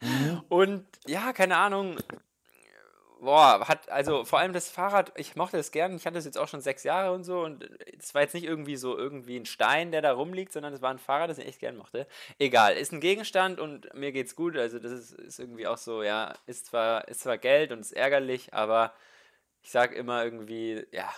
Mhm. 0.01 0.43
Und 0.47 0.85
ja, 1.07 1.33
keine 1.33 1.57
Ahnung. 1.57 1.97
Boah, 3.25 3.67
hat, 3.67 3.89
also 3.89 4.23
vor 4.23 4.37
allem 4.39 4.53
das 4.53 4.69
Fahrrad, 4.69 5.11
ich 5.17 5.35
mochte 5.35 5.57
es 5.57 5.71
gern, 5.71 5.95
ich 5.95 6.05
hatte 6.05 6.19
es 6.19 6.25
jetzt 6.25 6.37
auch 6.37 6.47
schon 6.47 6.61
sechs 6.61 6.83
Jahre 6.83 7.11
und 7.11 7.23
so 7.23 7.41
und 7.41 7.67
es 7.99 8.13
war 8.13 8.21
jetzt 8.21 8.35
nicht 8.35 8.45
irgendwie 8.45 8.75
so 8.75 8.95
irgendwie 8.95 9.35
ein 9.37 9.47
Stein, 9.47 9.91
der 9.91 10.03
da 10.03 10.11
rumliegt, 10.13 10.53
sondern 10.53 10.73
es 10.73 10.81
war 10.83 10.91
ein 10.91 10.99
Fahrrad, 10.99 11.29
das 11.29 11.39
ich 11.39 11.47
echt 11.47 11.59
gern 11.59 11.75
mochte. 11.75 12.07
Egal, 12.37 12.75
ist 12.77 12.93
ein 12.93 12.99
Gegenstand 12.99 13.59
und 13.59 13.91
mir 13.95 14.11
geht's 14.11 14.35
gut, 14.35 14.55
also 14.55 14.77
das 14.77 14.91
ist, 14.91 15.13
ist 15.13 15.39
irgendwie 15.39 15.65
auch 15.65 15.77
so, 15.77 16.03
ja, 16.03 16.35
ist 16.45 16.67
zwar, 16.67 17.07
ist 17.07 17.21
zwar 17.21 17.39
Geld 17.39 17.71
und 17.71 17.79
ist 17.79 17.93
ärgerlich, 17.93 18.53
aber 18.53 18.93
ich 19.63 19.71
sag 19.71 19.93
immer 19.93 20.23
irgendwie, 20.23 20.85
ja, 20.91 21.09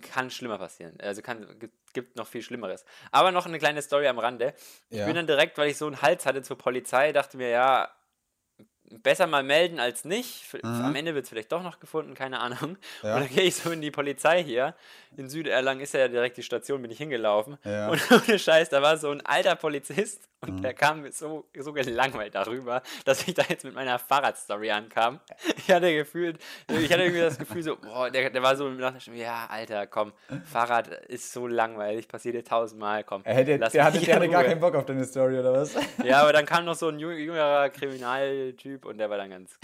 kann 0.00 0.30
schlimmer 0.30 0.56
passieren. 0.56 0.98
Also 1.00 1.20
kann, 1.20 1.58
gibt, 1.92 2.16
noch 2.16 2.26
viel 2.26 2.42
Schlimmeres. 2.42 2.84
Aber 3.10 3.32
noch 3.32 3.46
eine 3.46 3.58
kleine 3.58 3.82
Story 3.82 4.06
am 4.08 4.18
Rande. 4.18 4.54
Ich 4.88 4.98
Ja. 4.98 5.06
bin 5.06 5.14
dann 5.16 5.26
direkt, 5.26 5.58
weil 5.58 5.68
ich 5.68 5.76
so 5.76 5.86
einen 5.86 6.00
Hals 6.00 6.24
hatte 6.24 6.42
zur 6.42 6.56
Polizei, 6.56 7.12
dachte 7.12 7.36
mir, 7.36 7.50
ja, 7.50 7.90
besser 8.90 9.26
mal 9.26 9.42
melden 9.42 9.78
als 9.80 10.04
nicht. 10.04 10.42
F- 10.52 10.60
Am 10.64 10.94
Ende 10.94 11.14
wird 11.14 11.24
es 11.24 11.28
vielleicht 11.30 11.52
doch 11.52 11.62
noch 11.62 11.80
gefunden, 11.80 12.14
keine 12.14 12.40
Ahnung. 12.40 12.76
Ja. 13.02 13.14
Und 13.16 13.20
dann 13.22 13.28
gehe 13.34 13.44
ich 13.44 13.54
so 13.56 13.70
in 13.70 13.80
die 13.80 13.90
Polizei 13.90 14.42
hier. 14.42 14.74
In 15.16 15.28
Süderlangen 15.28 15.82
ist 15.82 15.92
ja 15.92 16.06
direkt 16.08 16.36
die 16.36 16.42
Station, 16.42 16.80
bin 16.82 16.90
ich 16.90 16.98
hingelaufen. 16.98 17.58
Ja. 17.64 17.88
Und 17.88 18.00
ohne 18.28 18.38
Scheiß, 18.38 18.68
da 18.68 18.80
war 18.80 18.96
so 18.96 19.10
ein 19.10 19.24
alter 19.26 19.56
Polizist 19.56 20.28
und 20.40 20.62
der 20.62 20.72
kam 20.72 21.02
mir 21.02 21.12
so, 21.12 21.44
so 21.58 21.72
gelangweilt 21.72 22.34
darüber, 22.34 22.82
dass 23.04 23.26
ich 23.28 23.34
da 23.34 23.42
jetzt 23.48 23.64
mit 23.64 23.74
meiner 23.74 23.98
Fahrradstory 23.98 24.70
ankam. 24.70 25.20
Ich 25.58 25.70
hatte 25.70 25.92
gefühlt, 25.94 26.38
ich 26.68 26.90
hatte 26.92 27.02
irgendwie 27.02 27.20
das 27.20 27.38
Gefühl 27.38 27.62
so, 27.62 27.76
boah, 27.76 28.08
der, 28.10 28.30
der 28.30 28.42
war 28.42 28.56
so 28.56 28.70
ja, 29.12 29.46
Alter, 29.50 29.86
komm, 29.86 30.12
Fahrrad 30.50 30.88
ist 30.88 31.32
so 31.32 31.46
langweilig, 31.46 32.08
passiert 32.08 32.36
dir 32.36 32.44
tausendmal, 32.44 33.04
komm. 33.04 33.22
Er 33.24 33.34
hätte, 33.34 33.58
der 33.58 33.84
hatte, 33.84 33.98
der 34.00 34.16
hatte 34.16 34.28
gar 34.28 34.44
keinen 34.44 34.60
Bock 34.60 34.74
auf 34.76 34.86
deine 34.86 35.04
Story, 35.04 35.38
oder 35.38 35.52
was? 35.52 35.74
Ja, 36.04 36.22
aber 36.22 36.32
dann 36.32 36.46
kam 36.46 36.64
noch 36.64 36.76
so 36.76 36.88
ein 36.88 36.96
jü- 36.96 37.12
jüngerer 37.16 37.68
Kriminaltyp 37.68 38.84
und 38.86 38.96
der 38.98 39.10
war 39.10 39.18
dann 39.18 39.30
ganz. 39.30 39.58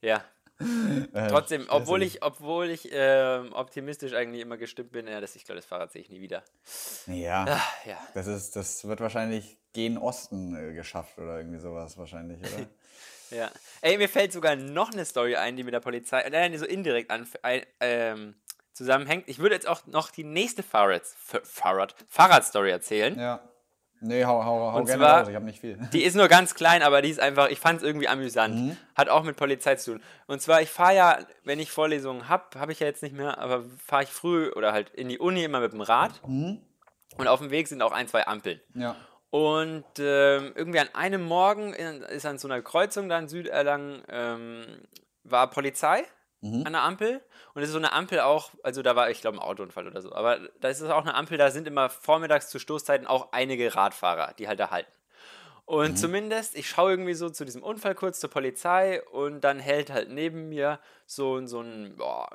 ja. 0.00 0.24
Äh, 1.14 1.28
Trotzdem, 1.28 1.66
obwohl 1.68 2.02
ich, 2.02 2.22
obwohl 2.22 2.70
ich 2.70 2.88
ähm, 2.92 3.52
optimistisch 3.52 4.14
eigentlich 4.14 4.40
immer 4.40 4.56
gestimmt 4.56 4.92
bin, 4.92 5.06
ja, 5.06 5.20
dass 5.20 5.36
ich 5.36 5.44
glaube, 5.44 5.56
das 5.60 5.66
Fahrrad 5.66 5.92
sehe 5.92 6.00
ich 6.02 6.08
nie 6.10 6.20
wieder. 6.20 6.42
Ja, 7.06 7.44
Ah, 7.48 7.88
ja. 7.88 7.98
das, 8.14 8.26
ist, 8.26 8.56
das 8.56 8.86
wird 8.86 9.00
wahrscheinlich 9.00 9.58
gen 9.72 9.98
Osten 9.98 10.54
äh, 10.56 10.72
geschafft 10.74 11.18
oder 11.18 11.38
irgendwie 11.38 11.58
sowas 11.58 11.96
wahrscheinlich, 11.98 12.38
oder? 12.38 12.66
Ja. 13.30 13.50
Ey, 13.80 13.96
mir 13.96 14.10
fällt 14.10 14.30
sogar 14.30 14.56
noch 14.56 14.92
eine 14.92 15.06
Story 15.06 15.36
ein, 15.36 15.56
die 15.56 15.64
mit 15.64 15.72
der 15.72 15.80
Polizei, 15.80 16.20
äh, 16.20 16.28
nein, 16.28 16.52
die 16.52 16.58
so 16.58 16.66
indirekt 16.66 17.10
an, 17.10 17.26
ein, 17.40 17.62
ähm, 17.80 18.34
zusammenhängt. 18.74 19.24
Ich 19.26 19.38
würde 19.38 19.54
jetzt 19.54 19.66
auch 19.66 19.86
noch 19.86 20.10
die 20.10 20.24
nächste 20.24 20.62
Fahrrad, 20.62 21.06
Fahrrad, 21.06 21.94
Fahrradstory 22.08 22.70
erzählen. 22.70 23.18
ja. 23.18 23.40
Nee, 24.04 24.24
hau, 24.24 24.44
hau, 24.44 24.72
hau 24.72 24.78
Und 24.78 24.86
gerne 24.86 25.00
zwar- 25.04 25.20
raus, 25.20 25.28
ich 25.28 25.34
habe 25.36 25.44
nicht 25.44 25.60
viel. 25.60 25.78
Die 25.92 26.02
ist 26.02 26.16
nur 26.16 26.26
ganz 26.28 26.54
klein, 26.54 26.82
aber 26.82 27.02
die 27.02 27.10
ist 27.10 27.20
einfach, 27.20 27.48
ich 27.50 27.60
fand 27.60 27.78
es 27.80 27.84
irgendwie 27.86 28.08
amüsant. 28.08 28.54
Mhm. 28.54 28.76
Hat 28.96 29.08
auch 29.08 29.22
mit 29.22 29.36
Polizei 29.36 29.76
zu 29.76 29.92
tun. 29.92 30.02
Und 30.26 30.42
zwar, 30.42 30.60
ich 30.60 30.70
fahre 30.70 30.94
ja, 30.96 31.18
wenn 31.44 31.60
ich 31.60 31.70
Vorlesungen 31.70 32.28
habe, 32.28 32.58
habe 32.58 32.72
ich 32.72 32.80
ja 32.80 32.86
jetzt 32.88 33.02
nicht 33.02 33.14
mehr, 33.14 33.38
aber 33.38 33.62
fahre 33.86 34.02
ich 34.02 34.08
früh 34.10 34.50
oder 34.50 34.72
halt 34.72 34.90
in 34.90 35.08
die 35.08 35.18
Uni 35.20 35.44
immer 35.44 35.60
mit 35.60 35.72
dem 35.72 35.80
Rad. 35.82 36.20
Mhm. 36.26 36.60
Und 37.16 37.28
auf 37.28 37.40
dem 37.40 37.50
Weg 37.50 37.68
sind 37.68 37.80
auch 37.82 37.92
ein, 37.92 38.08
zwei 38.08 38.26
Ampeln. 38.26 38.60
Ja. 38.74 38.96
Und 39.30 39.84
ähm, 39.98 40.52
irgendwie 40.56 40.80
an 40.80 40.88
einem 40.94 41.22
Morgen 41.22 41.72
in, 41.72 42.02
ist 42.02 42.26
an 42.26 42.38
so 42.38 42.48
einer 42.48 42.60
Kreuzung 42.60 43.08
da 43.08 43.18
in 43.18 43.28
Süderlangen, 43.28 44.02
ähm, 44.10 44.64
war 45.24 45.48
Polizei 45.48 46.02
Mhm. 46.42 46.66
an 46.66 46.72
der 46.72 46.82
Ampel. 46.82 47.22
Und 47.54 47.62
es 47.62 47.68
ist 47.68 47.72
so 47.72 47.78
eine 47.78 47.92
Ampel 47.92 48.20
auch, 48.20 48.50
also 48.62 48.82
da 48.82 48.94
war, 48.96 49.10
ich 49.10 49.20
glaube, 49.20 49.38
ein 49.38 49.42
Autounfall 49.42 49.86
oder 49.86 50.02
so. 50.02 50.12
Aber 50.12 50.38
da 50.60 50.68
ist 50.68 50.80
es 50.80 50.90
auch 50.90 51.02
eine 51.02 51.14
Ampel, 51.14 51.38
da 51.38 51.50
sind 51.50 51.66
immer 51.66 51.88
vormittags 51.88 52.50
zu 52.50 52.58
Stoßzeiten 52.58 53.06
auch 53.06 53.32
einige 53.32 53.74
Radfahrer, 53.74 54.34
die 54.34 54.48
halt 54.48 54.60
da 54.60 54.70
halten. 54.70 54.92
Und 55.64 55.96
zumindest, 55.96 56.56
ich 56.56 56.68
schaue 56.68 56.90
irgendwie 56.90 57.14
so 57.14 57.30
zu 57.30 57.44
diesem 57.44 57.62
Unfall 57.62 57.94
kurz 57.94 58.18
zur 58.20 58.28
Polizei 58.30 59.02
und 59.10 59.42
dann 59.42 59.58
hält 59.60 59.90
halt 59.90 60.10
neben 60.10 60.48
mir 60.48 60.80
so, 61.06 61.36
ein- 61.36 61.46
so 61.46 61.60
ein 61.60 61.94
boah, 61.96 62.28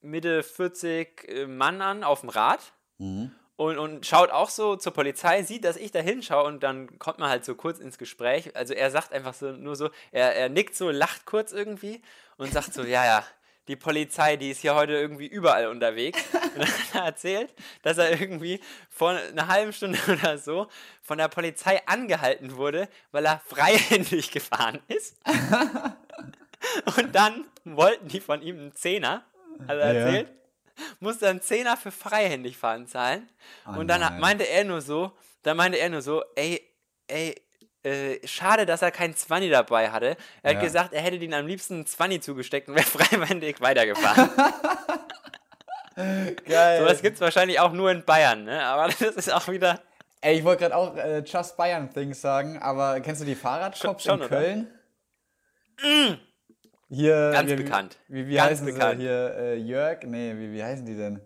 Mitte 0.00 0.42
40 0.42 1.28
äh, 1.28 1.46
Mann 1.46 1.80
an 1.80 2.04
auf 2.04 2.20
dem 2.20 2.28
Rad 2.30 2.60
Mhm. 2.98 3.30
Und, 3.58 3.76
und 3.76 4.06
schaut 4.06 4.30
auch 4.30 4.50
so 4.50 4.76
zur 4.76 4.92
Polizei, 4.92 5.42
sieht, 5.42 5.64
dass 5.64 5.76
ich 5.76 5.90
da 5.90 5.98
hinschaue 5.98 6.44
und 6.44 6.62
dann 6.62 6.96
kommt 7.00 7.18
man 7.18 7.28
halt 7.28 7.44
so 7.44 7.56
kurz 7.56 7.80
ins 7.80 7.98
Gespräch. 7.98 8.54
Also 8.54 8.72
er 8.72 8.92
sagt 8.92 9.12
einfach 9.12 9.34
so 9.34 9.50
nur 9.50 9.74
so, 9.74 9.90
er, 10.12 10.36
er 10.36 10.48
nickt 10.48 10.76
so, 10.76 10.90
lacht 10.90 11.26
kurz 11.26 11.50
irgendwie 11.50 12.00
und 12.36 12.52
sagt 12.52 12.72
so, 12.72 12.84
ja, 12.84 13.04
ja, 13.04 13.24
die 13.66 13.74
Polizei, 13.74 14.36
die 14.36 14.52
ist 14.52 14.60
hier 14.60 14.76
heute 14.76 14.92
irgendwie 14.92 15.26
überall 15.26 15.66
unterwegs. 15.66 16.22
Und 16.32 16.58
dann 16.58 16.68
hat 16.68 16.94
er 16.94 17.04
erzählt, 17.04 17.54
dass 17.82 17.98
er 17.98 18.18
irgendwie 18.18 18.60
vor 18.88 19.10
einer 19.10 19.48
halben 19.48 19.72
Stunde 19.72 19.98
oder 20.08 20.38
so 20.38 20.68
von 21.02 21.18
der 21.18 21.28
Polizei 21.28 21.82
angehalten 21.84 22.56
wurde, 22.56 22.88
weil 23.10 23.26
er 23.26 23.42
freihändig 23.44 24.30
gefahren 24.30 24.78
ist. 24.86 25.16
Und 26.96 27.12
dann 27.12 27.44
wollten 27.64 28.06
die 28.06 28.20
von 28.20 28.40
ihm 28.40 28.56
einen 28.56 28.74
Zehner, 28.76 29.24
hat 29.66 29.78
er 29.78 29.94
Ja. 29.94 30.24
Musste 31.00 31.28
einen 31.28 31.42
Zehner 31.42 31.76
für 31.76 31.90
freihändig 31.90 32.56
fahren 32.56 32.86
zahlen. 32.86 33.28
Oh 33.66 33.78
und 33.78 33.88
dann 33.88 34.00
nein. 34.00 34.20
meinte 34.20 34.44
er 34.48 34.64
nur 34.64 34.80
so, 34.80 35.12
dann 35.42 35.56
meinte 35.56 35.78
er 35.78 35.88
nur 35.90 36.02
so, 36.02 36.22
ey, 36.36 36.62
ey, 37.08 37.34
äh, 37.84 38.26
schade, 38.26 38.66
dass 38.66 38.82
er 38.82 38.90
keinen 38.90 39.14
Zwanni 39.16 39.48
dabei 39.50 39.90
hatte. 39.90 40.16
Er 40.42 40.52
Ja. 40.52 40.58
hat 40.58 40.64
gesagt, 40.64 40.92
er 40.92 41.00
hätte 41.00 41.18
den 41.18 41.32
am 41.32 41.46
liebsten 41.46 41.74
einen 41.74 41.86
Zwanni 41.86 42.20
zugesteckt 42.20 42.68
und 42.68 42.74
wäre 42.74 42.86
freiwillig 42.86 43.60
weitergefahren. 43.60 44.30
Geil. 46.46 46.80
so 46.80 46.86
was 46.86 47.02
gibt 47.02 47.16
es 47.16 47.20
wahrscheinlich 47.20 47.58
auch 47.60 47.72
nur 47.72 47.90
in 47.90 48.04
Bayern, 48.04 48.44
ne? 48.44 48.62
Aber 48.64 48.86
das 48.88 49.00
ist 49.00 49.32
auch 49.32 49.48
wieder. 49.48 49.80
Ey, 50.20 50.38
ich 50.38 50.44
wollte 50.44 50.62
gerade 50.62 50.76
auch 50.76 50.96
äh, 50.96 51.20
Just 51.20 51.56
Bayern 51.56 51.92
Things 51.92 52.20
sagen, 52.20 52.58
aber 52.60 53.00
kennst 53.00 53.20
du 53.20 53.24
die 53.24 53.36
Fahrradcops 53.36 54.06
in 54.06 54.12
oder? 54.12 54.28
Köln? 54.28 54.72
Hier, 56.90 57.30
Ganz 57.32 57.50
wie, 57.50 57.56
bekannt. 57.56 57.98
Wie, 58.08 58.26
wie 58.28 58.34
Ganz 58.34 58.50
heißen 58.52 58.66
bekannt. 58.66 59.00
sie 59.00 59.06
hier? 59.06 59.34
Äh, 59.36 59.56
Jörg? 59.56 60.02
Nee, 60.04 60.34
wie, 60.36 60.52
wie 60.52 60.62
heißen 60.62 60.86
die 60.86 60.96
denn? 60.96 61.20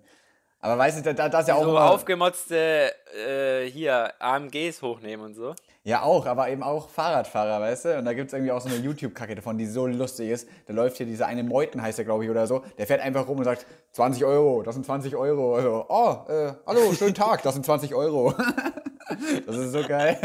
Aber 0.61 0.79
weißt 0.79 0.99
du, 0.99 1.03
da, 1.03 1.13
da 1.13 1.29
da 1.29 1.41
ist 1.41 1.49
ja 1.49 1.55
auch 1.55 1.65
So 1.65 1.71
immer, 1.71 1.91
aufgemotzte 1.91 2.93
äh, 3.17 3.65
hier 3.69 4.13
AMGs 4.21 4.83
hochnehmen 4.83 5.25
und 5.27 5.35
so. 5.35 5.55
Ja, 5.85 6.03
auch, 6.03 6.27
aber 6.27 6.49
eben 6.49 6.63
auch 6.63 6.89
Fahrradfahrer, 6.89 7.61
weißt 7.61 7.87
du? 7.87 7.99
Und 7.99 8.05
da 8.05 8.13
gibt 8.13 8.29
es 8.29 8.33
irgendwie 8.35 8.53
auch 8.53 8.61
so 8.61 8.69
eine 8.69 8.79
YouTube-Kacke 8.79 9.35
davon, 9.35 9.59
die 9.59 9.67
so 9.67 9.89
lustig 9.89 10.31
ist. 10.31 10.49
Da 10.67 10.73
läuft 10.73 10.97
hier 10.97 11.07
dieser 11.07 11.27
eine 11.27 11.43
Meuten, 11.43 11.83
heißt 11.83 11.99
der, 11.99 12.05
glaube 12.05 12.23
ich, 12.25 12.31
oder 12.31 12.47
so. 12.47 12.63
Der 12.79 12.87
fährt 12.87 13.01
einfach 13.01 13.27
rum 13.27 13.39
und 13.39 13.45
sagt, 13.45 13.67
20 13.91 14.25
Euro, 14.25 14.63
das 14.63 14.77
sind 14.77 14.87
20 14.87 15.17
Euro. 15.17 15.57
Also, 15.57 15.85
oh, 15.89 16.17
äh, 16.31 16.53
hallo, 16.69 16.93
schönen 16.93 17.15
Tag, 17.15 17.43
das 17.43 17.55
sind 17.55 17.67
20 17.67 17.97
Euro. 17.97 18.33
das 19.47 19.57
ist 19.57 19.73
so 19.73 19.83
geil. 19.83 20.17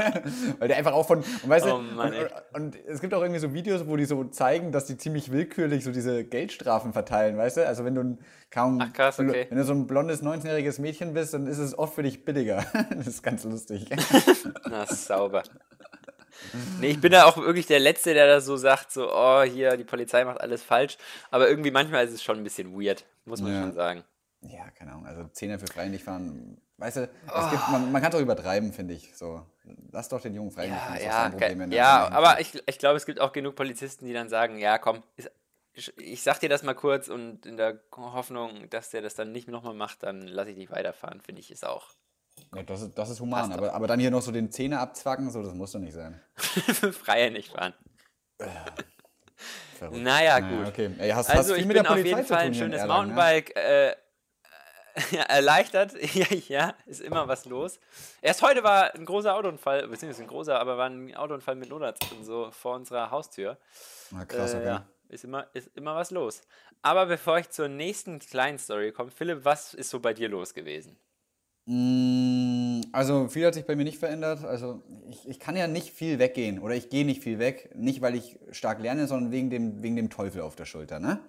Weil 0.60 0.68
der 0.68 0.78
einfach 0.78 0.94
auch 0.94 1.08
von, 1.08 1.20
und 1.20 1.50
weißt 1.50 1.66
Oh 1.66 1.78
du, 1.78 1.96
Mann, 1.96 2.14
ey. 2.14 2.28
und, 2.54 2.74
und 2.76 2.76
es 2.88 3.02
gibt 3.02 3.16
auch 3.16 3.22
irgendwie 3.24 3.40
so 3.40 3.52
Videos, 3.52 3.88
wo 3.88 3.96
die 3.98 4.06
so 4.06 4.26
zeigen, 4.26 4.72
dass 4.72 4.86
die 4.86 4.98
ziemlich 4.98 5.32
willkürlich 5.32 5.84
so 5.84 5.92
diese 5.92 6.24
Geldstrafen 6.24 6.94
verteilen, 6.94 7.36
weißt 7.36 7.58
du? 7.58 7.68
Also 7.68 7.84
wenn 7.84 7.96
du 7.96 8.02
ein, 8.02 8.20
kaum, 8.50 8.80
Ach, 8.82 8.92
krass, 8.94 9.20
okay. 9.20 9.48
wenn 9.50 9.58
du 9.58 9.64
so 9.64 9.74
ein 9.74 9.88
blondes 9.88 10.24
19-jähriges 10.24 10.80
Mädchen 10.82 11.14
bist, 11.14 11.34
dann 11.34 11.48
ist 11.48 11.58
es 11.58 11.78
oft 11.78 11.96
für 11.96 12.04
dich 12.04 12.26
billiger. 12.26 12.66
das 12.92 13.08
ist 13.08 13.24
ganz 13.24 13.44
lustig. 13.44 13.88
Na, 14.70 14.86
sauber. 14.86 15.44
Nee, 16.80 16.92
ich 16.92 17.02
bin 17.02 17.12
da 17.12 17.26
auch 17.26 17.38
wirklich 17.38 17.66
der 17.66 17.80
Letzte, 17.80 18.14
der 18.14 18.28
da 18.28 18.42
so 18.42 18.58
sagt, 18.58 18.92
so, 18.92 19.12
oh, 19.12 19.42
hier, 19.42 19.76
die 19.76 19.84
Polizei 19.84 20.24
macht 20.24 20.40
alles 20.40 20.64
falsch. 20.64 20.98
Aber 21.32 21.50
irgendwie 21.50 21.72
manchmal 21.72 22.06
ist 22.06 22.14
es 22.14 22.24
schon 22.24 22.38
ein 22.38 22.44
bisschen 22.44 22.80
weird, 22.80 23.06
muss 23.26 23.42
man 23.42 23.54
Ja. 23.54 23.62
schon 23.62 23.74
sagen. 23.74 24.04
Ja, 24.42 24.70
keine 24.70 24.92
Ahnung. 24.92 25.08
Also 25.08 25.24
Zehner 25.30 25.58
für 25.58 25.68
freien 25.68 25.98
fahren. 25.98 26.62
Weißt 26.78 26.98
du, 26.98 27.02
es 27.02 27.50
gibt, 27.50 27.70
man, 27.70 27.92
man 27.92 28.02
kann 28.04 28.12
doch 28.12 28.20
übertreiben, 28.20 28.72
finde 28.72 28.94
ich. 28.94 29.18
So, 29.18 29.44
lass 29.92 30.10
doch 30.10 30.22
den 30.22 30.36
Jungen 30.36 30.52
frei. 30.52 30.68
Ja, 30.68 30.76
das 30.90 31.00
ist 31.00 31.06
ja, 31.06 31.30
er 31.30 31.68
ja 31.70 32.10
aber 32.12 32.40
ich, 32.40 32.62
ich 32.68 32.78
glaube, 32.78 32.98
es 32.98 33.08
gibt 33.08 33.20
auch 33.20 33.32
genug 33.32 33.56
Polizisten, 33.56 34.06
die 34.06 34.14
dann 34.14 34.30
sagen, 34.30 34.60
ja, 34.60 34.78
komm, 34.78 35.02
ist, 35.16 35.32
ich, 35.78 36.24
sag 36.24 36.40
dir 36.40 36.50
das 36.50 36.64
mal 36.64 36.74
kurz 36.74 37.08
und 37.08 37.46
in 37.46 37.58
der 37.58 37.80
Hoffnung, 37.96 38.70
dass 38.70 38.90
der 38.90 39.02
das 39.02 39.16
dann 39.16 39.32
nicht 39.32 39.48
nochmal 39.48 39.74
macht, 39.74 40.04
dann 40.04 40.22
lasse 40.22 40.52
ich 40.52 40.58
dich 40.58 40.72
weiterfahren, 40.72 41.22
finde 41.22 41.42
ich, 41.42 41.52
ist 41.52 41.66
auch 41.66 41.92
Ja, 42.56 42.64
das, 42.64 42.82
ist, 42.82 42.98
das 42.98 43.10
ist 43.10 43.20
human. 43.20 43.52
Aber, 43.52 43.74
aber 43.74 43.88
dann 43.88 44.00
hier 44.00 44.12
noch 44.12 44.22
so 44.22 44.32
den 44.32 44.52
Zehner 44.52 44.80
abzwacken, 44.80 45.30
so, 45.30 45.44
das 45.44 45.54
muss 45.54 45.72
doch 45.72 45.80
nicht 45.80 45.94
sein. 45.94 46.22
freie 46.36 47.32
nicht 47.32 47.52
fahren. 47.52 47.74
Verrückt. 49.78 50.02
Naja, 50.02 50.40
gut. 50.40 50.68
okay. 50.68 50.92
Ey, 50.98 51.12
hast, 51.12 51.30
Also 51.30 51.54
hast 51.54 51.60
ich 51.60 51.68
bin 51.68 51.76
der 51.76 51.90
auf 51.92 51.98
jeden 51.98 52.26
Fall 52.26 52.38
ein 52.40 52.54
schönes 52.54 52.82
Erlangen, 52.82 53.10
ne? 53.10 53.16
Mountainbike 53.16 53.56
äh, 53.56 53.96
erleichtert. 55.28 55.94
ja, 56.16 56.26
ja, 56.48 56.74
ist 56.86 57.02
immer 57.02 57.28
was 57.28 57.46
los. 57.46 57.80
Erst 58.22 58.42
heute 58.42 58.64
war 58.64 58.94
ein 58.96 59.06
großer 59.06 59.36
Autounfall, 59.36 59.88
beziehungsweise 59.88 60.24
ein 60.24 60.28
großer, 60.28 60.60
aber 60.60 60.78
war 60.78 60.90
ein 60.90 61.16
Autounfall 61.16 61.56
mit 61.56 61.70
Notarzt 61.70 62.12
und 62.12 62.26
so 62.26 62.50
vor 62.52 62.76
unserer 62.76 63.12
Haustür. 63.12 63.58
Na, 64.12 64.26
krass, 64.26 64.54
Äh, 64.54 64.58
okay. 64.58 64.66
ja, 64.66 64.86
ist 65.10 65.24
immer, 65.24 65.48
ist 65.54 65.70
immer 65.76 65.96
was 65.96 66.12
los. 66.12 66.42
Aber 66.82 67.06
bevor 67.06 67.40
ich 67.40 67.50
zur 67.50 67.68
nächsten 67.68 68.20
kleinen 68.20 68.60
Story 68.60 68.92
komme, 68.92 69.12
Philipp, 69.12 69.44
was 69.46 69.74
ist 69.74 69.90
so 69.90 70.00
bei 70.00 70.14
dir 70.14 70.30
los 70.30 70.54
gewesen? 70.54 70.98
Mm, 71.66 72.82
Also 72.94 73.28
viel 73.28 73.46
hat 73.46 73.54
sich 73.54 73.66
bei 73.66 73.76
mir 73.76 73.84
nicht 73.84 74.00
verändert. 74.00 74.44
Also 74.46 74.84
ich, 75.10 75.28
ich 75.28 75.40
kann 75.40 75.56
ja 75.58 75.68
nicht 75.68 75.90
viel 75.92 76.18
weggehen 76.20 76.60
oder 76.60 76.76
ich 76.76 76.90
gehe 76.90 77.06
nicht 77.06 77.22
viel 77.22 77.40
weg. 77.40 77.70
Nicht, 77.76 78.02
weil 78.02 78.16
ich 78.16 78.40
stark 78.52 78.80
lerne, 78.80 79.08
sondern 79.08 79.32
wegen 79.32 79.50
dem, 79.50 79.84
wegen 79.84 79.96
dem 79.96 80.10
Teufel 80.10 80.42
auf 80.42 80.56
der 80.56 80.66
Schulter. 80.66 81.00
Ne? 81.00 81.20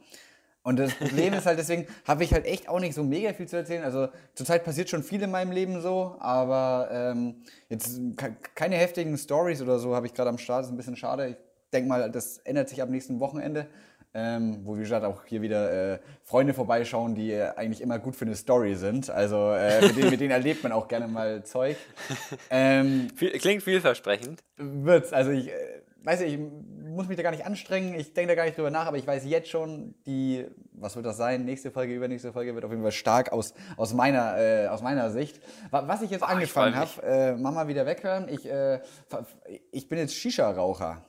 Und 0.62 0.78
das 0.78 0.92
Problem 0.94 1.32
ist 1.34 1.46
halt, 1.46 1.58
deswegen 1.58 1.86
habe 2.06 2.24
ich 2.24 2.32
halt 2.32 2.44
echt 2.44 2.68
auch 2.68 2.78
nicht 2.78 2.94
so 2.94 3.02
mega 3.02 3.32
viel 3.32 3.48
zu 3.48 3.56
erzählen. 3.56 3.82
Also 3.84 4.08
zurzeit 4.34 4.64
passiert 4.64 4.90
schon 4.90 5.02
viel 5.02 5.22
in 5.22 5.30
meinem 5.30 5.50
Leben 5.50 5.80
so, 5.80 6.16
aber 6.20 6.88
ähm, 6.92 7.42
jetzt 7.68 7.98
ke- 8.16 8.36
keine 8.54 8.76
heftigen 8.76 9.16
Stories 9.16 9.62
oder 9.62 9.78
so 9.78 9.94
habe 9.94 10.06
ich 10.06 10.14
gerade 10.14 10.28
am 10.30 10.38
Start. 10.38 10.64
ist 10.64 10.70
ein 10.70 10.76
bisschen 10.76 10.96
schade. 10.96 11.28
Ich 11.30 11.36
denke 11.72 11.88
mal, 11.88 12.10
das 12.10 12.38
ändert 12.38 12.68
sich 12.68 12.82
ab 12.82 12.88
nächsten 12.88 13.20
Wochenende. 13.20 13.66
Ähm, 14.14 14.60
wo 14.64 14.74
wie 14.76 14.80
gesagt 14.80 15.04
auch 15.04 15.26
hier 15.26 15.42
wieder 15.42 15.92
äh, 15.94 15.98
Freunde 16.24 16.54
vorbeischauen, 16.54 17.14
die 17.14 17.30
äh, 17.32 17.50
eigentlich 17.56 17.82
immer 17.82 17.98
gut 17.98 18.16
für 18.16 18.24
eine 18.24 18.34
Story 18.36 18.74
sind. 18.74 19.10
Also 19.10 19.52
äh, 19.52 19.82
mit, 19.82 19.96
denen, 19.98 20.10
mit 20.10 20.20
denen 20.20 20.30
erlebt 20.30 20.62
man 20.62 20.72
auch 20.72 20.88
gerne 20.88 21.06
mal 21.08 21.44
Zeug. 21.44 21.76
Ähm, 22.50 23.08
klingt 23.16 23.62
vielversprechend. 23.62 24.42
wird's. 24.56 25.12
Also 25.12 25.30
ich 25.30 25.48
äh, 25.50 25.52
weiß 26.04 26.20
nicht, 26.20 26.32
ich 26.34 26.40
muss 26.90 27.06
mich 27.06 27.18
da 27.18 27.22
gar 27.22 27.32
nicht 27.32 27.44
anstrengen, 27.44 27.94
ich 27.94 28.14
denke 28.14 28.28
da 28.28 28.34
gar 28.34 28.44
nicht 28.46 28.56
drüber 28.56 28.70
nach, 28.70 28.86
aber 28.86 28.96
ich 28.96 29.06
weiß 29.06 29.26
jetzt 29.26 29.50
schon, 29.50 29.94
die, 30.06 30.46
was 30.72 30.96
wird 30.96 31.04
das 31.04 31.18
sein? 31.18 31.44
Nächste 31.44 31.70
Folge, 31.70 31.94
übernächste 31.94 32.32
Folge 32.32 32.54
wird 32.54 32.64
auf 32.64 32.70
jeden 32.70 32.82
Fall 32.82 32.92
stark 32.92 33.30
aus, 33.30 33.52
aus, 33.76 33.92
meiner, 33.92 34.38
äh, 34.38 34.68
aus 34.68 34.80
meiner 34.80 35.10
Sicht. 35.10 35.38
Wa- 35.70 35.86
Was 35.86 36.00
ich 36.00 36.10
jetzt 36.10 36.22
ich 36.22 36.28
angefangen 36.28 36.74
habe, 36.76 37.36
Mama 37.36 37.68
wieder 37.68 37.84
weghören, 37.84 38.26
ich, 38.30 38.48
ich 39.70 39.88
bin 39.88 39.98
jetzt 39.98 40.14
Shisha-Raucher. 40.14 41.02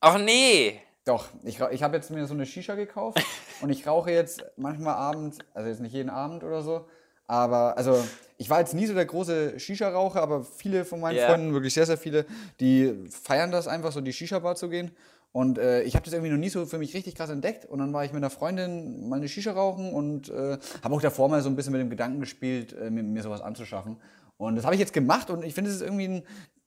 Ach 0.00 0.18
nee! 0.18 0.80
Doch, 1.04 1.28
ich, 1.44 1.60
ich 1.60 1.82
habe 1.82 1.96
jetzt 1.96 2.10
mir 2.10 2.26
so 2.26 2.34
eine 2.34 2.46
Shisha 2.46 2.74
gekauft 2.74 3.22
und 3.60 3.70
ich 3.70 3.86
rauche 3.86 4.10
jetzt 4.10 4.44
manchmal 4.56 4.94
abends, 4.94 5.38
also 5.54 5.68
jetzt 5.68 5.80
nicht 5.80 5.92
jeden 5.92 6.10
Abend 6.10 6.42
oder 6.42 6.62
so, 6.62 6.86
aber 7.26 7.76
also 7.76 8.04
ich 8.38 8.50
war 8.50 8.60
jetzt 8.60 8.74
nie 8.74 8.86
so 8.86 8.94
der 8.94 9.06
große 9.06 9.58
Shisha-Raucher, 9.58 10.20
aber 10.22 10.44
viele 10.44 10.84
von 10.84 11.00
meinen 11.00 11.16
Ja. 11.16 11.26
Freunden, 11.26 11.52
wirklich 11.52 11.74
sehr, 11.74 11.86
sehr 11.86 11.96
viele, 11.96 12.26
die 12.60 13.06
feiern 13.10 13.50
das 13.50 13.66
einfach, 13.68 13.92
so 13.92 14.00
in 14.00 14.04
die 14.04 14.12
Shisha-Bar 14.12 14.56
zu 14.56 14.68
gehen. 14.68 14.90
Und 15.32 15.58
äh, 15.58 15.82
ich 15.82 15.94
habe 15.94 16.04
das 16.04 16.14
irgendwie 16.14 16.30
noch 16.30 16.38
nie 16.38 16.48
so 16.48 16.64
für 16.66 16.78
mich 16.78 16.94
richtig 16.94 17.14
krass 17.14 17.30
entdeckt. 17.30 17.66
Und 17.66 17.78
dann 17.78 17.92
war 17.92 18.04
ich 18.04 18.12
mit 18.12 18.20
einer 18.20 18.30
Freundin 18.30 19.08
mal 19.08 19.16
eine 19.16 19.28
Shisha 19.28 19.52
rauchen 19.52 19.92
und 19.92 20.30
äh, 20.30 20.58
habe 20.82 20.94
auch 20.94 21.00
davor 21.00 21.28
mal 21.28 21.42
so 21.42 21.50
ein 21.50 21.56
bisschen 21.56 21.72
mit 21.72 21.80
dem 21.80 21.90
Gedanken 21.90 22.20
gespielt, 22.20 22.74
äh, 22.74 22.90
mir, 22.90 23.02
mir 23.02 23.22
sowas 23.22 23.42
anzuschaffen. 23.42 23.98
Und 24.38 24.56
das 24.56 24.64
habe 24.64 24.74
ich 24.74 24.80
jetzt 24.80 24.92
gemacht 24.92 25.30
und 25.30 25.44
ich 25.44 25.54
finde, 25.54 25.70
es 25.70 25.76
ist 25.76 25.82
irgendwie 25.82 26.08
ein 26.08 26.22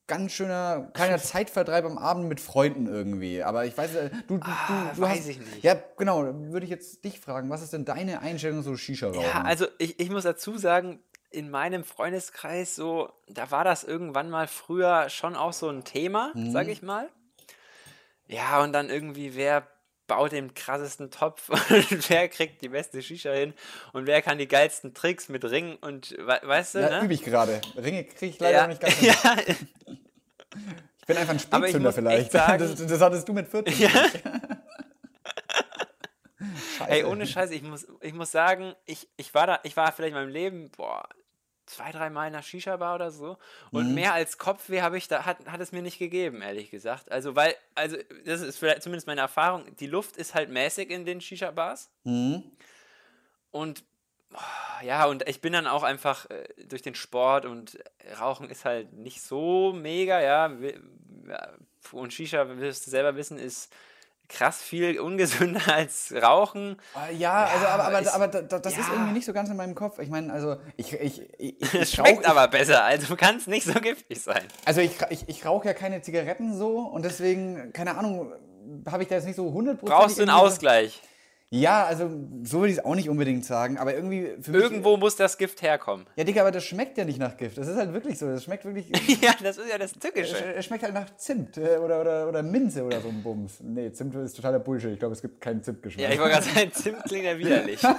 ganz 0.09 0.33
schöner 0.33 0.89
kleiner 0.93 1.17
Zeitvertreib 1.23 1.85
am 1.85 1.97
Abend 1.97 2.27
mit 2.27 2.41
Freunden 2.41 2.87
irgendwie. 2.87 3.41
Aber 3.43 3.63
ich 3.65 3.77
weiß, 3.77 3.95
äh, 3.95 4.09
du, 4.27 4.37
du, 4.39 4.43
Ah, 4.45 4.89
du, 4.91 4.95
du 4.97 5.01
weiß 5.03 5.19
hast, 5.19 5.27
ich 5.29 5.39
nicht. 5.39 5.63
Ja, 5.63 5.75
genau. 5.97 6.23
Würde 6.25 6.65
ich 6.65 6.69
jetzt 6.69 7.05
dich 7.05 7.21
fragen, 7.21 7.49
was 7.49 7.61
ist 7.61 7.71
denn 7.71 7.85
deine 7.85 8.19
Einstellung 8.19 8.61
so 8.61 8.75
Shisha-Rauchen? 8.75 9.21
Ja, 9.21 9.43
also 9.43 9.67
ich, 9.77 9.97
ich 10.01 10.09
muss 10.09 10.23
dazu 10.23 10.57
sagen, 10.57 10.99
in 11.31 11.49
meinem 11.49 11.83
Freundeskreis 11.85 12.75
so, 12.75 13.11
da 13.29 13.51
war 13.51 13.63
das 13.63 13.85
irgendwann 13.85 14.29
mal 14.29 14.47
früher 14.47 15.07
schon 15.09 15.35
auch 15.37 15.53
so 15.53 15.69
ein 15.69 15.85
Thema, 15.85 16.31
Mhm. 16.33 16.51
sag 16.51 16.67
ich 16.67 16.81
mal. 16.81 17.07
Ja, 18.27 18.61
und 18.63 18.73
dann 18.73 18.89
irgendwie, 18.89 19.35
wer 19.35 19.67
baut 20.09 20.33
den 20.33 20.53
krassesten 20.53 21.09
Topf 21.09 21.47
und 21.69 22.09
wer 22.09 22.27
kriegt 22.27 22.61
die 22.61 22.67
beste 22.67 23.01
Shisha 23.01 23.31
hin 23.31 23.53
und 23.93 24.07
wer 24.07 24.21
kann 24.21 24.37
die 24.37 24.47
geilsten 24.49 24.93
Tricks 24.93 25.29
mit 25.29 25.45
Ringen 25.45 25.77
und 25.77 26.11
we 26.17 26.39
weißt 26.43 26.75
du, 26.75 26.79
ja, 26.79 26.89
ne? 26.99 27.05
übe 27.05 27.13
ich 27.13 27.23
gerade. 27.23 27.61
Ringe 27.77 28.03
kriege 28.03 28.33
ich 28.33 28.39
leider 28.39 28.57
ja, 28.57 28.61
noch 28.63 28.69
nicht 28.69 28.81
ganz 28.81 28.99
ja, 29.01 29.15
Ich 30.99 31.05
bin 31.05 31.15
einfach 31.15 31.33
ein 31.33 31.81
muss 31.81 31.95
vielleicht. 31.95 32.31
sagen- 32.33 32.59
das, 32.59 32.75
das 32.85 32.99
hattest 32.99 33.29
du 33.29 33.33
mit 33.33 33.47
14. 33.47 33.79
Ja. 33.79 33.89
Scheiße. 36.77 36.91
Ey, 36.91 37.03
ohne 37.03 37.27
Scheiße, 37.27 37.53
ich 37.53 37.63
muss, 37.63 37.87
ich 38.01 38.13
muss 38.13 38.31
sagen, 38.31 38.73
ich, 38.85 39.07
ich 39.17 39.33
war 39.33 39.45
da, 39.47 39.59
ich 39.63 39.75
war 39.75 39.91
vielleicht 39.91 40.13
in 40.15 40.19
meinem 40.21 40.29
Leben, 40.31 40.71
boah, 40.75 41.07
zwei, 41.69 41.91
drei 41.91 42.09
Mal 42.09 42.27
in 42.27 42.33
einer 42.33 42.43
Shisha-Bar 42.43 42.95
oder 42.95 43.11
so. 43.11 43.37
Und 43.71 43.89
Mhm. 43.89 43.93
mehr 43.93 44.13
als 44.13 44.37
Kopfweh 44.37 44.81
habe 44.81 44.97
ich 44.97 45.07
da, 45.07 45.25
hat, 45.25 45.45
hat 45.47 45.61
es 45.61 45.71
mir 45.71 45.81
nicht 45.81 45.99
gegeben, 45.99 46.41
ehrlich 46.41 46.71
gesagt. 46.71 47.11
Also, 47.11 47.35
weil, 47.35 47.55
also, 47.75 47.97
das 48.25 48.41
ist 48.41 48.57
vielleicht 48.57 48.83
zumindest 48.83 49.07
meine 49.07 49.21
Erfahrung, 49.21 49.63
die 49.77 49.87
Luft 49.87 50.17
ist 50.17 50.33
halt 50.33 50.49
mäßig 50.49 50.89
in 50.89 51.05
den 51.05 51.21
Shisha-Bars. 51.21 51.91
Mhm. 52.03 52.43
Und 53.51 53.83
oh, 54.33 54.83
ja, 54.85 55.05
und 55.05 55.27
ich 55.27 55.41
bin 55.41 55.53
dann 55.53 55.67
auch 55.67 55.83
einfach 55.83 56.29
äh, 56.29 56.47
durch 56.65 56.81
den 56.81 56.95
Sport 56.95 57.45
und 57.45 57.77
Rauchen 58.19 58.49
ist 58.49 58.65
halt 58.65 58.93
nicht 58.93 59.21
so 59.21 59.73
mega, 59.73 60.21
ja, 60.21 60.51
Und 61.91 62.13
Shisha, 62.13 62.47
wirst 62.57 62.87
du 62.87 62.91
selber 62.91 63.15
wissen, 63.15 63.37
ist 63.37 63.71
krass 64.29 64.61
viel 64.61 64.99
ungesünder 64.99 65.61
als 65.73 66.13
Rauchen. 66.21 66.77
Ah, 66.93 67.09
Ja, 67.11 67.45
also 67.45 67.65
aber, 67.65 67.83
aber, 67.85 67.99
ist- 68.01 68.07
aber 68.13 68.27
da- 68.27 68.41
da- 68.43 68.59
das 68.59 68.73
ist 68.77 68.87
ja. 68.87 68.93
irgendwie 68.93 69.13
nicht 69.13 69.25
so 69.25 69.33
ganz 69.33 69.49
in 69.49 69.57
meinem 69.57 69.75
Kopf. 69.75 69.99
Ich 69.99 70.09
meine, 70.09 70.31
also 70.31 70.55
ich, 70.77 70.93
ich, 70.93 71.21
ich, 71.37 71.61
ich, 71.61 71.73
Es 71.73 71.73
ich 71.93 71.99
rauch- 71.99 72.05
schmeckt 72.05 72.25
aber 72.25 72.47
besser, 72.47 72.83
also 72.83 73.15
kann 73.15 73.37
es 73.37 73.47
nicht 73.47 73.65
so 73.65 73.73
giftig 73.73 74.21
sein. 74.21 74.43
Also 74.65 74.81
ich, 74.81 74.91
ich, 75.09 75.27
ich 75.27 75.45
rauche 75.45 75.67
ja 75.67 75.73
keine 75.73 76.01
Zigaretten 76.01 76.55
so 76.57 76.79
und 76.79 77.03
deswegen, 77.03 77.73
keine 77.73 77.97
Ahnung, 77.97 78.31
habe 78.89 79.03
ich 79.03 79.09
da 79.09 79.15
jetzt 79.15 79.25
nicht 79.25 79.35
so 79.35 79.47
100% 79.49 79.77
Brauchst 79.83 80.17
du 80.17 80.21
einen 80.21 80.31
Ausgleich. 80.31 81.01
Ja, 81.51 81.85
also 81.85 82.11
so 82.43 82.59
würde 82.59 82.71
ich 82.71 82.77
es 82.77 82.85
auch 82.85 82.93
nicht 82.93 83.09
unbedingt 83.09 83.43
sagen, 83.43 83.79
aber 83.79 83.95
irgendwie 83.95 84.35
für 84.39 84.51
mich... 84.51 84.61
Irgendwo 84.61 84.97
muss 84.97 85.15
das 85.15 85.35
Gift 85.35 85.63
herkommen. 85.63 86.05
Ja, 86.15 86.23
Digga, 86.23 86.41
aber 86.41 86.51
das 86.51 86.63
schmeckt 86.63 86.95
ja 86.99 87.05
nicht 87.05 87.17
nach 87.17 87.37
Gift. 87.37 87.57
Das 87.57 87.67
ist 87.67 87.75
halt 87.75 87.91
wirklich 87.91 88.19
so. 88.19 88.27
Das 88.27 88.43
schmeckt 88.43 88.65
wirklich... 88.65 88.87
ja, 89.21 89.31
das 89.41 89.57
ist 89.57 89.67
ja 89.67 89.79
das 89.79 89.93
Es 89.93 89.99
Tückische. 89.99 90.53
es 90.53 90.65
schmeckt 90.65 90.83
halt 90.83 90.93
nach 90.93 91.15
Zimt 91.17 91.57
äh, 91.57 91.77
oder, 91.77 92.01
oder, 92.01 92.27
oder 92.27 92.43
Minze 92.43 92.83
oder 92.83 93.01
so 93.01 93.07
ein 93.07 93.23
Bums. 93.23 93.61
Nee, 93.61 93.91
Zimt 93.91 94.13
ist 94.13 94.35
totaler 94.35 94.59
Bullshit. 94.59 94.93
Ich 94.93 94.99
glaube, 94.99 95.13
es 95.13 95.23
gibt 95.23 95.41
keinen 95.41 95.63
Zimtgeschmack. 95.63 96.03
Ja, 96.05 96.11
ich 96.11 96.19
wollte 96.19 96.35
gerade 96.35 96.45
sagen, 96.45 96.71
Zimt 96.71 97.03
klingt 97.05 97.25
ja 97.25 97.37
widerlich. 97.37 97.81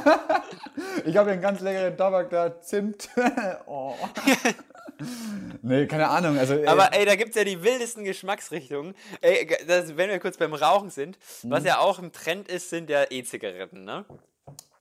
Ich 1.04 1.16
habe 1.16 1.30
hier 1.30 1.34
einen 1.34 1.42
ganz 1.42 1.60
leckeren 1.60 1.96
Tabak 1.96 2.30
da, 2.30 2.60
Zimt. 2.60 3.08
oh. 3.66 3.94
Nee, 5.62 5.86
keine 5.86 6.08
Ahnung. 6.08 6.38
Also, 6.38 6.54
äh, 6.54 6.66
Aber 6.66 6.92
ey, 6.92 7.04
da 7.04 7.14
gibt 7.16 7.30
es 7.30 7.36
ja 7.36 7.44
die 7.44 7.62
wildesten 7.62 8.04
Geschmacksrichtungen. 8.04 8.94
Ey, 9.20 9.46
das, 9.66 9.96
wenn 9.96 10.10
wir 10.10 10.18
kurz 10.20 10.36
beim 10.36 10.54
Rauchen 10.54 10.90
sind, 10.90 11.18
Mhm. 11.42 11.50
was 11.50 11.64
ja 11.64 11.78
auch 11.78 11.98
im 11.98 12.12
Trend 12.12 12.48
ist, 12.48 12.70
sind 12.70 12.90
ja 12.90 13.04
E-Zigaretten, 13.10 13.84
ne? 13.84 14.04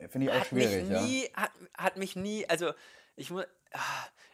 finde 0.10 0.28
ich 0.28 0.32
auch 0.34 0.40
Hat 0.40 0.48
schwierig, 0.48 0.84
mich 0.84 0.90
ja. 0.92 1.02
nie, 1.02 1.30
hat, 1.34 1.52
hat 1.78 1.98
mich 1.98 2.16
nie, 2.16 2.48
also 2.50 2.72
ich 3.18 3.30
muss, 3.32 3.44
ah, 3.74 3.80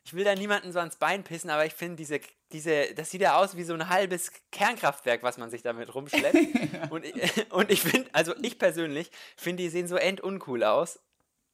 ich 0.04 0.13
will 0.13 0.24
da 0.24 0.36
niemanden 0.36 0.72
so 0.72 0.77
ans 0.80 0.98
Bein 0.98 1.24
pissen, 1.24 1.50
aber 1.50 1.65
ich 1.65 1.74
finde 1.74 1.96
diese, 1.96 2.20
diese, 2.51 2.94
das 2.94 3.10
sieht 3.10 3.22
ja 3.22 3.38
aus 3.39 3.58
wie 3.58 3.63
so 3.63 3.74
ein 3.74 3.89
halbes 3.89 4.32
Kernkraftwerk, 4.51 5.24
was 5.24 5.38
man 5.39 5.50
sich 5.50 5.63
damit 5.63 5.94
rumschleppt. 5.96 6.38
und, 6.92 7.04
ich- 7.04 7.51
und 7.51 7.72
ich 7.72 7.82
finde, 7.82 8.08
also 8.13 8.34
ich 8.44 8.60
persönlich 8.60 9.10
finde, 9.36 9.63
die 9.63 9.70
sehen 9.70 9.88
so 9.88 9.96
enduncool 9.96 10.63
aus. 10.63 11.00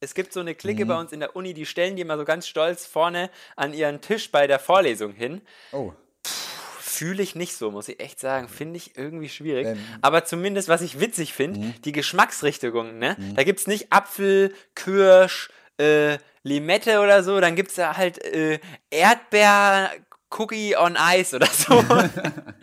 Es 0.02 0.14
gibt 0.14 0.32
so 0.32 0.40
eine 0.40 0.54
Clique 0.56 0.84
Mhm. 0.84 0.88
bei 0.88 0.98
uns 0.98 1.12
in 1.12 1.20
der 1.20 1.36
Uni, 1.36 1.54
die 1.54 1.64
stellen 1.64 1.94
die 1.94 2.02
immer 2.02 2.18
so 2.18 2.24
ganz 2.24 2.48
stolz 2.48 2.86
vorne 2.86 3.30
an 3.54 3.72
ihren 3.72 4.00
Tisch 4.00 4.32
bei 4.32 4.48
der 4.48 4.58
Vorlesung 4.58 5.12
hin. 5.12 5.40
Oh. 5.70 5.92
Fühle 6.80 7.22
ich 7.22 7.34
nicht 7.36 7.54
so, 7.56 7.70
muss 7.70 7.88
ich 7.88 8.00
echt 8.00 8.18
sagen. 8.18 8.48
Finde 8.48 8.76
ich 8.78 8.96
irgendwie 8.96 9.28
schwierig. 9.28 9.66
Ähm. 9.68 9.78
Aber 10.02 10.24
zumindest, 10.24 10.68
was 10.68 10.82
ich 10.82 10.98
witzig 11.00 11.32
finde, 11.32 11.60
Mhm. 11.60 11.74
die 11.84 11.92
Geschmacksrichtungen, 11.92 12.98
ne? 12.98 13.16
Da 13.36 13.44
gibt 13.44 13.60
es 13.60 13.66
nicht 13.68 13.92
Apfel, 13.92 14.52
Kirsch, 14.74 15.50
äh, 15.78 16.18
Limette 16.42 16.98
oder 17.00 17.22
so, 17.22 17.40
dann 17.40 17.54
gibt 17.54 17.70
es 17.70 17.76
da 17.76 17.96
halt 17.96 18.18
äh, 18.24 18.58
Erdbeer, 18.90 19.90
Cookie 20.30 20.76
on 20.76 20.96
Ice 21.14 21.34
oder 21.36 21.46
so. 21.46 21.72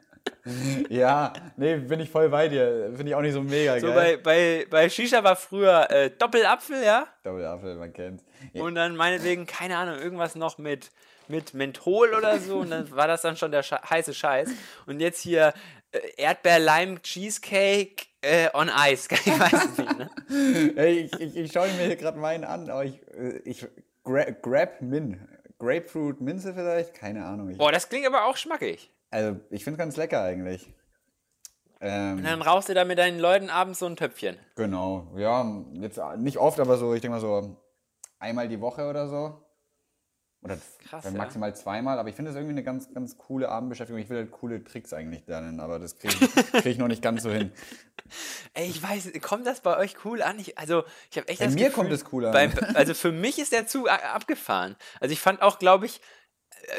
Ja, 0.90 1.34
nee, 1.58 1.76
bin 1.78 2.00
ich 2.00 2.10
voll 2.10 2.30
bei 2.30 2.48
dir. 2.48 2.92
Finde 2.96 3.10
ich 3.10 3.16
auch 3.16 3.22
nicht 3.22 3.34
so 3.34 3.42
mega 3.42 3.80
so 3.80 3.88
geil. 3.88 4.18
bei, 4.18 4.64
bei, 4.64 4.68
bei 4.70 4.90
Shisha 4.90 5.24
war 5.24 5.36
früher 5.36 5.90
äh, 5.90 6.10
Doppelapfel, 6.12 6.84
ja? 6.84 7.08
Doppelapfel, 7.24 7.76
man 7.76 7.94
kennt. 7.94 8.24
Ja, 8.54 8.64
Und 8.64 8.76
dann 8.76 8.96
meinetwegen, 8.96 9.46
keine 9.46 9.78
Ahnung, 9.78 10.00
irgendwas 10.00 10.36
noch 10.36 10.58
mit, 10.58 10.92
mit 11.28 11.54
Menthol 11.54 12.14
oder 12.14 12.40
so. 12.40 12.58
Und 12.60 12.72
dann 12.72 12.90
war 12.92 13.08
das 13.08 13.22
dann 13.22 13.38
schon 13.38 13.52
der 13.52 13.64
Sche 13.64 13.80
heiße 13.90 14.14
Scheiß. 14.14 14.50
Und 14.86 15.00
jetzt 15.00 15.22
hier 15.22 15.54
äh, 15.92 16.00
Erdbeer-Lime-Cheesecake 16.18 18.06
äh, 18.22 18.50
on 18.54 18.70
Ice. 18.70 19.08
Ich 19.26 19.40
weiß 19.40 19.78
nicht, 19.78 19.98
ne? 19.98 20.10
Ich, 20.88 21.14
ich, 21.20 21.36
ich 21.38 21.52
schaue 21.52 21.68
mir 21.70 21.86
hier 21.86 21.96
gerade 21.96 22.18
meinen 22.18 22.44
an, 22.44 22.70
aber 22.70 22.86
ich, 22.86 23.02
äh, 23.14 23.40
ich 23.46 23.66
gra 24.04 24.26
Grab 24.42 24.82
Min. 24.82 25.20
Grapefruit 25.60 26.22
Minze 26.22 26.54
vielleicht? 26.54 26.94
Keine 26.94 27.26
Ahnung. 27.26 27.56
Boah, 27.58 27.72
das 27.72 27.90
klingt 27.90 28.08
aber 28.08 28.26
auch 28.26 28.38
schmackig. 28.38 28.90
Also, 29.10 29.40
ich 29.50 29.64
finde 29.64 29.76
es 29.76 29.80
ganz 29.80 29.98
lecker 29.98 30.22
eigentlich. 30.22 30.74
Ähm, 31.82 32.18
Und 32.18 32.24
dann 32.24 32.42
rauchst 32.42 32.70
du 32.70 32.74
da 32.74 32.84
mit 32.84 32.98
deinen 32.98 33.20
Leuten 33.20 33.50
abends 33.50 33.80
so 33.80 33.86
ein 33.86 33.96
Töpfchen. 33.96 34.38
genau. 34.56 35.14
Ja, 35.16 35.64
jetzt 35.74 36.00
nicht 36.18 36.38
oft, 36.38 36.60
aber 36.60 36.78
so, 36.78 36.94
ich 36.94 37.02
denke 37.02 37.16
mal 37.16 37.22
so 37.22 37.58
einmal 38.20 38.50
die 38.50 38.60
Woche 38.60 38.90
oder 38.90 39.08
so. 39.08 39.46
Oder 40.42 40.58
Krass, 40.88 41.04
dann 41.04 41.16
ja. 41.16 41.20
maximal 41.20 41.54
zweimal. 41.54 42.00
Aber 42.00 42.08
ich 42.08 42.16
finde 42.16 42.32
das 42.32 42.38
irgendwie 42.38 42.54
eine 42.54 42.64
ganz, 42.64 42.94
ganz 42.94 43.18
coole 43.18 43.50
Abendbeschäftigung. 43.50 44.02
Ich 44.02 44.10
will 44.10 44.18
halt 44.18 44.32
coole 44.32 44.64
Tricks 44.64 44.94
eigentlich 44.94 45.28
lernen, 45.28 45.60
aber 45.60 45.80
das 45.80 45.98
kriege 45.98 46.14
ich, 46.14 46.36
krieg 46.52 46.66
ich 46.66 46.78
noch 46.78 46.88
nicht 46.88 47.02
ganz 47.02 47.24
so 47.24 47.30
hin. 47.30 47.52
Ey, 48.54 48.70
ich 48.70 48.82
weiß, 48.82 49.12
kommt 49.22 49.46
das 49.46 49.60
bei 49.60 49.78
euch 49.78 50.06
cool 50.06 50.22
an? 50.22 50.40
Ich, 50.40 50.58
also, 50.58 50.84
ich 51.12 51.18
habe 51.18 51.28
echt 51.28 51.40
Bei 51.40 51.46
das 51.46 51.56
mir 51.56 51.66
Gefühl, 51.66 51.76
kommt 51.76 51.92
es 51.92 52.06
cool 52.14 52.26
an. 52.26 52.32
Beim, 52.32 52.54
also 52.74 52.94
für 52.94 53.12
mich 53.12 53.38
ist 53.38 53.52
der 53.52 53.68
Zug 53.68 53.90
abgefahren. 53.90 54.78
Also 55.02 55.12
ich 55.12 55.20
fand 55.20 55.42
auch, 55.42 55.60
glaube 55.60 55.86
ich, 55.86 56.00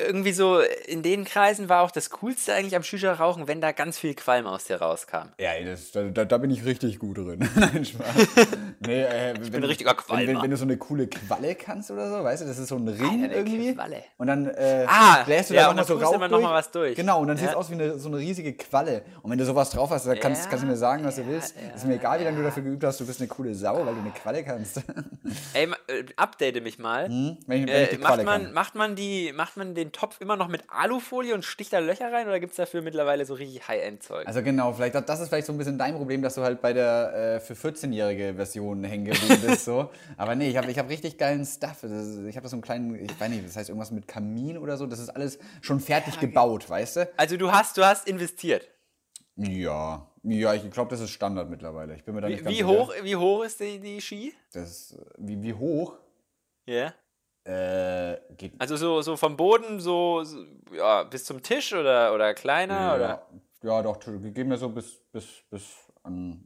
irgendwie 0.06 0.32
so 0.32 0.60
in 0.86 1.02
den 1.02 1.24
Kreisen 1.24 1.68
war 1.68 1.82
auch 1.82 1.90
das 1.90 2.10
Coolste 2.10 2.54
eigentlich 2.54 2.76
am 2.76 2.82
Shisha-Rauchen, 2.82 3.48
wenn 3.48 3.60
da 3.60 3.72
ganz 3.72 3.98
viel 3.98 4.14
Qualm 4.14 4.46
aus 4.46 4.64
dir 4.64 4.76
rauskam. 4.80 5.28
Ja, 5.38 5.50
das, 5.64 5.90
da, 5.92 6.04
da, 6.04 6.24
da 6.24 6.38
bin 6.38 6.50
ich 6.50 6.64
richtig 6.64 6.98
gut 6.98 7.18
drin. 7.18 7.48
Nein, 7.56 7.84
Spaß. 7.84 8.06
Nee, 8.82 9.02
äh, 9.02 9.32
ich 9.42 9.50
bin 9.50 9.62
ein 9.62 9.64
richtiger 9.64 9.90
wenn, 10.08 10.16
wenn, 10.18 10.24
Qualmer. 10.26 10.42
wenn 10.42 10.50
du 10.50 10.56
so 10.56 10.64
eine 10.64 10.78
coole 10.78 11.06
Qualle 11.06 11.54
kannst 11.54 11.90
oder 11.90 12.08
so, 12.08 12.24
weißt 12.24 12.42
du, 12.42 12.46
das 12.46 12.58
ist 12.58 12.68
so 12.68 12.76
ein 12.76 12.88
Ring 12.88 13.24
eine 13.24 13.34
irgendwie. 13.34 13.74
Qualle. 13.74 14.02
Und 14.16 14.26
dann 14.28 14.46
äh, 14.46 14.86
Ah, 14.88 15.22
bläst 15.24 15.50
du 15.50 15.54
ja, 15.54 15.62
da 15.64 15.66
nochmal 15.74 15.84
dann 15.84 15.98
so 15.98 16.02
Rauch 16.04 16.14
immer 16.14 16.28
durch. 16.30 16.40
noch 16.42 16.48
mal 16.48 16.54
was 16.54 16.70
durch. 16.70 16.96
Genau, 16.96 17.20
und 17.20 17.28
dann 17.28 17.36
Ja. 17.36 17.42
sieht 17.42 17.50
es 17.50 17.56
aus 17.56 17.68
wie 17.68 17.74
eine, 17.74 17.98
so 17.98 18.08
eine 18.08 18.16
riesige 18.16 18.54
Qualle. 18.54 19.02
Und 19.22 19.30
wenn 19.30 19.38
du 19.38 19.44
sowas 19.44 19.68
drauf 19.70 19.90
hast, 19.90 20.06
dann 20.06 20.18
kannst, 20.18 20.44
Ja, 20.44 20.48
kannst 20.50 20.64
du 20.64 20.68
mir 20.68 20.76
sagen, 20.78 21.04
was 21.04 21.16
du 21.16 21.26
willst. 21.26 21.54
ja, 21.56 21.74
ist 21.74 21.84
mir 21.84 21.96
egal, 21.96 22.20
wie 22.20 22.24
lange 22.24 22.38
du 22.38 22.42
dafür 22.42 22.62
geübt 22.62 22.82
hast, 22.84 22.98
du 23.00 23.06
bist 23.06 23.20
eine 23.20 23.28
coole 23.28 23.54
Sau, 23.54 23.84
weil 23.84 23.94
du 23.94 24.00
eine 24.00 24.12
Qualle 24.12 24.42
kannst. 24.44 24.78
Ey, 25.52 25.64
äh, 25.88 26.04
update 26.16 26.62
mich 26.62 26.78
mal. 26.78 27.06
Hm? 27.08 27.36
wenn 27.46 27.60
ich, 27.64 27.66
wenn 27.68 27.82
ich 27.82 27.88
Äh, 27.88 27.96
die 27.96 27.98
macht, 27.98 28.24
man, 28.24 28.52
macht, 28.54 28.74
man 28.74 28.96
die, 28.96 29.32
macht 29.34 29.56
man 29.58 29.69
den 29.74 29.92
Topf 29.92 30.20
immer 30.20 30.36
noch 30.36 30.48
mit 30.48 30.64
Alufolie 30.68 31.34
und 31.34 31.44
sticht 31.44 31.72
da 31.72 31.78
Löcher 31.78 32.12
rein 32.12 32.26
oder 32.26 32.40
gibt 32.40 32.52
es 32.52 32.56
dafür 32.56 32.82
mittlerweile 32.82 33.24
so 33.24 33.34
richtig 33.34 33.66
High-End-Zeug? 33.66 34.26
Also 34.26 34.42
genau, 34.42 34.72
vielleicht 34.72 34.94
das 34.94 35.20
ist 35.20 35.28
vielleicht 35.28 35.46
so 35.46 35.52
ein 35.52 35.58
bisschen 35.58 35.78
dein 35.78 35.94
Problem, 35.94 36.22
dass 36.22 36.34
du 36.34 36.42
halt 36.42 36.60
bei 36.60 36.72
der 36.72 37.36
äh, 37.36 37.40
für 37.40 37.54
14-jährige 37.54 38.34
Version 38.34 38.84
hängen 38.84 39.06
geblieben 39.06 39.40
bist 39.46 39.64
so. 39.64 39.90
Aber 40.16 40.34
nee, 40.34 40.48
ich 40.48 40.56
habe 40.56 40.70
ich 40.70 40.78
hab 40.78 40.88
richtig 40.88 41.18
geilen 41.18 41.44
Stuff. 41.44 41.82
Ist, 41.82 42.24
ich 42.24 42.36
habe 42.36 42.48
so 42.48 42.56
einen 42.56 42.62
kleinen, 42.62 42.94
ich 42.94 43.20
weiß 43.20 43.28
nicht, 43.28 43.46
das 43.46 43.56
heißt 43.56 43.68
irgendwas 43.68 43.90
mit 43.90 44.06
Kamin 44.08 44.58
oder 44.58 44.76
so. 44.76 44.86
Das 44.86 44.98
ist 44.98 45.08
alles 45.10 45.38
schon 45.60 45.80
fertig 45.80 46.18
gebaut, 46.20 46.68
weißt 46.68 46.96
du? 46.96 47.10
Also 47.16 47.36
du 47.36 47.52
hast, 47.52 47.76
du 47.76 47.84
hast 47.84 48.08
investiert. 48.08 48.68
Ja, 49.36 50.06
ja, 50.22 50.54
ich 50.54 50.70
glaube, 50.70 50.90
das 50.90 51.00
ist 51.00 51.10
Standard 51.10 51.48
mittlerweile. 51.48 51.94
Ich 51.94 52.04
bin 52.04 52.14
mir 52.14 52.20
da 52.20 52.28
nicht 52.28 52.40
Wie, 52.40 52.44
ganz 52.44 52.54
wie, 52.54 52.58
sicher. 52.58 52.68
hoch, 52.68 52.92
wie 53.02 53.16
hoch 53.16 53.44
ist 53.44 53.60
die, 53.60 53.78
die 53.78 54.00
Ski? 54.00 54.34
Das 54.52 54.98
wie, 55.16 55.42
wie 55.42 55.54
hoch? 55.54 55.94
Ja. 56.66 56.92
Äh, 57.50 58.50
Also 58.58 58.76
so, 58.76 59.02
so 59.02 59.16
vom 59.16 59.36
Boden 59.36 59.80
so, 59.80 60.22
so 60.24 60.44
ja, 60.72 61.02
bis 61.04 61.24
zum 61.24 61.42
Tisch 61.42 61.72
oder, 61.72 62.14
oder 62.14 62.32
kleiner? 62.34 62.94
Oder? 62.94 63.26
ja, 63.62 63.76
ja, 63.76 63.82
doch, 63.82 63.98
geht 64.00 64.46
mir 64.46 64.56
so 64.56 64.68
bis, 64.68 65.00
bis, 65.12 65.26
bis 65.50 65.64
an, 66.02 66.44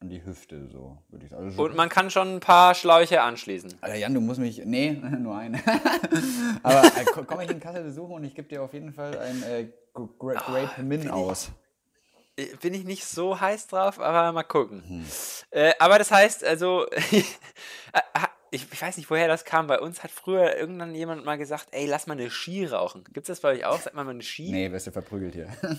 an 0.00 0.08
die 0.08 0.24
Hüfte, 0.24 0.68
so 0.68 0.98
würde 1.08 1.24
ich 1.24 1.30
sagen. 1.32 1.44
Also 1.46 1.62
Und 1.64 1.74
man 1.74 1.88
kann 1.88 2.10
schon 2.10 2.36
ein 2.36 2.40
paar 2.40 2.74
Schläuche 2.74 3.20
anschließen. 3.22 3.74
Alter, 3.80 3.96
Jan, 3.96 4.14
du 4.14 4.20
musst 4.20 4.38
mich. 4.40 4.62
Nee, 4.64 4.92
nur 5.18 5.36
einen. 5.36 5.60
Aber 6.62 6.84
äh, 6.84 7.04
ko- 7.06 7.24
komm 7.26 7.40
ich 7.40 7.50
in 7.50 7.58
Kassel 7.60 7.82
besuchen 7.82 8.12
und 8.12 8.24
ich 8.24 8.34
gebe 8.34 8.48
dir 8.48 8.62
auf 8.62 8.72
jeden 8.72 8.92
Fall 8.92 9.18
ein 9.18 9.42
äh, 9.42 9.68
Gra 9.92 10.34
Grape 10.34 10.82
Min 10.82 11.10
aus. 11.10 11.50
Äh, 12.36 12.54
Bin 12.62 12.74
ich 12.74 12.84
nicht 12.84 13.04
so 13.04 13.40
heiß 13.40 13.66
drauf, 13.66 13.98
aber 13.98 14.30
mal 14.32 14.44
gucken. 14.44 14.82
Hm. 14.86 15.06
Äh, 15.50 15.72
aber 15.80 15.98
das 15.98 16.10
heißt, 16.12 16.44
also, 16.44 16.86
äh, 16.92 17.22
ich, 18.50 18.66
ich 18.72 18.82
weiß 18.82 18.96
nicht, 18.96 19.10
woher 19.10 19.28
das 19.28 19.44
kam. 19.44 19.66
Bei 19.66 19.80
uns 19.80 20.02
hat 20.02 20.10
früher 20.10 20.56
irgendwann 20.56 20.94
jemand 20.94 21.24
mal 21.24 21.38
gesagt, 21.38 21.68
ey, 21.72 21.86
lass 21.86 22.06
mal 22.06 22.14
eine 22.14 22.30
Ski 22.30 22.66
rauchen. 22.66 23.04
Gibt 23.04 23.28
es 23.28 23.36
das 23.36 23.40
bei 23.40 23.52
euch 23.52 23.64
auch? 23.64 23.80
Sagt 23.80 23.96
man 23.96 24.06
mal 24.06 24.12
eine 24.12 24.22
Ski? 24.22 24.50
Nee, 24.50 24.72
wirst 24.72 24.86
du 24.86 24.90
verprügelt 24.90 25.34
hier. 25.34 25.48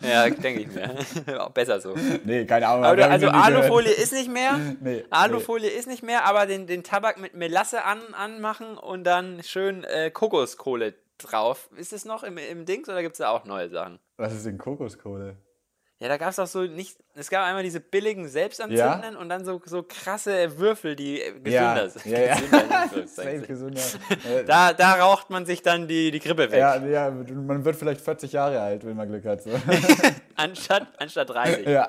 Ja, 0.00 0.28
denke 0.28 0.60
ich 0.60 0.68
mir. 0.68 0.96
Auch 1.42 1.50
besser 1.50 1.80
so. 1.80 1.94
nee, 2.24 2.44
keine 2.44 2.68
Ahnung. 2.68 2.84
Aber 2.84 3.10
also. 3.10 3.28
Alufolie 3.28 3.92
ist 3.92 4.12
nicht 4.12 4.30
mehr. 4.30 4.58
Nee, 4.80 5.04
Alufolie 5.10 5.70
ist 5.70 5.86
nicht 5.86 6.02
mehr, 6.02 6.26
aber 6.26 6.46
den, 6.46 6.66
den 6.66 6.82
Tabak 6.82 7.18
mit 7.18 7.34
Melasse 7.34 7.84
an, 7.84 8.00
anmachen 8.12 8.76
und 8.76 9.04
dann 9.04 9.42
schön 9.42 9.84
äh, 9.84 10.10
Kokoskohle 10.10 10.94
drauf. 11.18 11.70
Ist 11.76 11.92
es 11.92 12.04
noch 12.04 12.22
im, 12.22 12.38
im 12.38 12.66
Dings 12.66 12.88
oder 12.88 13.02
gibt 13.02 13.14
es 13.14 13.18
da 13.18 13.30
auch 13.30 13.44
neue 13.44 13.70
Sachen? 13.70 13.98
Was 14.16 14.34
ist 14.34 14.46
denn 14.46 14.58
Kokoskohle? 14.58 15.36
Ja, 16.04 16.10
da 16.10 16.18
gab 16.18 16.28
es 16.28 16.38
auch 16.38 16.46
so 16.46 16.64
nicht. 16.64 16.98
Es 17.14 17.30
gab 17.30 17.46
einmal 17.46 17.62
diese 17.62 17.80
billigen 17.80 18.28
Selbstanzündenden 18.28 19.16
und 19.16 19.30
dann 19.30 19.42
so, 19.46 19.58
so 19.64 19.82
krasse 19.82 20.58
Würfel, 20.58 20.96
die 20.96 21.22
äh, 21.22 21.32
gesünder 21.32 21.84
Ja, 21.84 21.88
sind. 21.88 22.04
ja, 22.04 22.18
ja. 22.18 22.34
Gesünder 22.40 22.80
Anführungszeichen. 22.82 23.46
gesünder. 23.46 23.80
Da, 24.46 24.74
da 24.74 24.92
raucht 24.96 25.30
man 25.30 25.46
sich 25.46 25.62
dann 25.62 25.88
die, 25.88 26.10
die 26.10 26.20
Grippe 26.20 26.50
weg. 26.52 26.58
ja, 26.58 26.76
ja, 26.76 27.10
man 27.10 27.64
wird 27.64 27.76
vielleicht 27.76 28.02
40 28.02 28.32
Jahre 28.32 28.60
alt, 28.60 28.84
wenn 28.84 28.96
man 28.96 29.08
Glück 29.08 29.24
hat. 29.24 29.44
So. 29.44 29.50
Anstatt, 30.36 30.88
anstatt 30.98 31.30
30. 31.30 31.66
ja. 31.68 31.88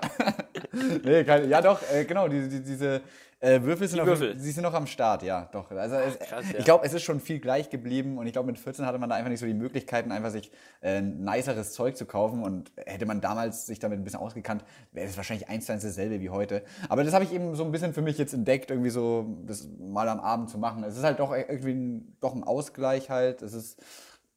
nee, 1.03 1.25
keine, 1.25 1.47
ja, 1.47 1.61
doch, 1.61 1.81
äh, 1.91 2.05
genau, 2.05 2.29
die, 2.29 2.47
die, 2.47 2.63
diese 2.63 3.01
äh, 3.45 3.63
Würfel, 3.63 3.87
sind 3.87 3.97
Die 3.97 4.01
auf, 4.01 4.07
Würfel. 4.07 4.39
sie 4.39 4.51
sind 4.51 4.63
noch 4.63 4.73
am 4.73 4.87
Start, 4.87 5.23
ja, 5.23 5.47
doch. 5.51 5.69
Also 5.71 5.95
es, 5.95 6.17
krass, 6.19 6.45
ja. 6.51 6.59
ich 6.59 6.65
glaube, 6.65 6.85
es 6.85 6.93
ist 6.93 7.03
schon 7.03 7.19
viel 7.19 7.39
gleich 7.39 7.69
geblieben 7.69 8.17
und 8.17 8.25
ich 8.25 8.33
glaube, 8.33 8.47
mit 8.47 8.57
14 8.57 8.85
hatte 8.85 8.97
man 8.97 9.09
da 9.09 9.15
einfach 9.15 9.29
nicht 9.29 9.39
so 9.39 9.45
die 9.45 9.53
Möglichkeiten, 9.53 10.11
einfach 10.11 10.31
sich 10.31 10.51
äh, 10.81 11.01
niceres 11.01 11.73
Zeug 11.73 11.95
zu 11.95 12.05
kaufen 12.05 12.43
und 12.43 12.71
hätte 12.75 13.05
man 13.05 13.21
damals 13.21 13.65
sich 13.65 13.79
damit 13.79 13.99
ein 13.99 14.03
bisschen 14.03 14.19
ausgekannt, 14.19 14.65
wäre 14.91 15.07
es 15.07 15.15
wahrscheinlich 15.17 15.47
eins 15.47 15.65
zu 15.67 15.73
eins 15.73 15.83
dasselbe 15.83 16.19
wie 16.21 16.29
heute. 16.29 16.63
Aber 16.89 17.03
das 17.03 17.13
habe 17.13 17.23
ich 17.23 17.33
eben 17.33 17.55
so 17.55 17.63
ein 17.63 17.71
bisschen 17.71 17.93
für 17.93 18.01
mich 18.01 18.17
jetzt 18.17 18.33
entdeckt, 18.33 18.71
irgendwie 18.71 18.89
so 18.89 19.37
das 19.45 19.67
mal 19.79 20.09
am 20.09 20.19
Abend 20.19 20.49
zu 20.49 20.57
machen. 20.57 20.83
Es 20.83 20.97
ist 20.97 21.03
halt 21.03 21.19
doch 21.19 21.31
irgendwie 21.33 21.73
ein, 21.73 22.17
doch 22.21 22.33
ein 22.33 22.43
Ausgleich 22.43 23.09
halt. 23.09 23.41
Es 23.41 23.53
ist 23.53 23.81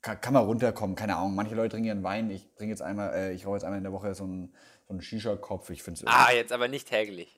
kann, 0.03 0.21
kann 0.21 0.35
man 0.35 0.45
runterkommen, 0.45 0.97
keine 0.97 1.17
Ahnung. 1.17 1.35
Manche 1.35 1.55
Leute 1.55 1.71
trinken 1.71 1.89
ihren 1.89 2.03
Wein. 2.03 2.31
Ich 2.31 2.49
trinke 2.57 2.71
jetzt 2.71 2.83
einmal, 2.83 3.13
äh, 3.15 3.33
ich 3.33 3.47
rauche 3.47 3.57
jetzt 3.57 3.65
einmal 3.65 3.79
in 3.79 3.85
der 3.85 3.93
Woche 3.93 4.15
so 4.15 4.25
einen, 4.25 4.53
so 4.87 4.93
einen 4.93 5.03
Shisha-Kopf. 5.03 5.71
Ich 5.71 5.83
finde 5.83 6.01
es. 6.01 6.07
Ah, 6.07 6.33
jetzt 6.33 6.53
aber 6.53 6.69
nicht 6.69 6.89
täglich. 6.89 7.38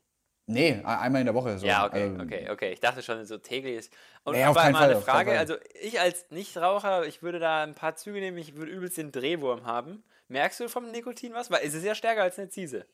Nee, 0.51 0.83
einmal 0.85 1.21
in 1.21 1.27
der 1.27 1.35
Woche. 1.35 1.59
So. 1.59 1.67
Ja, 1.67 1.87
okay, 1.87 2.11
Also, 2.11 2.23
okay, 2.23 2.51
okay. 2.51 2.73
Ich 2.73 2.81
dachte 2.81 3.03
schon, 3.03 3.25
so 3.25 3.39
täglich 3.39 3.77
ist. 3.77 3.93
Und 4.25 4.35
Nee, 4.35 4.45
auf 4.45 4.51
aber 4.51 4.61
keinen 4.61 4.73
mal 4.73 4.79
Fall, 4.81 4.91
eine 4.91 5.01
Frage, 5.01 5.39
also 5.39 5.55
ich 5.81 6.01
als 6.01 6.27
Nichtraucher, 6.31 7.07
ich 7.07 7.23
würde 7.23 7.39
da 7.39 7.63
ein 7.63 7.75
paar 7.75 7.95
Züge 7.95 8.19
nehmen, 8.19 8.37
ich 8.37 8.57
würde 8.57 8.73
übelst 8.73 8.97
den 8.97 9.13
Drehwurm 9.13 9.65
haben. 9.65 10.03
Merkst 10.29 10.59
du 10.61 10.69
vom 10.69 10.91
Nikotin 10.91 11.35
was? 11.35 11.51
Weil 11.51 11.61
es 11.65 11.75
ist 11.75 11.85
ja 11.85 11.95
stärker 11.95 12.23
als 12.23 12.39
eine 12.39 12.49
Ziese. 12.49 12.85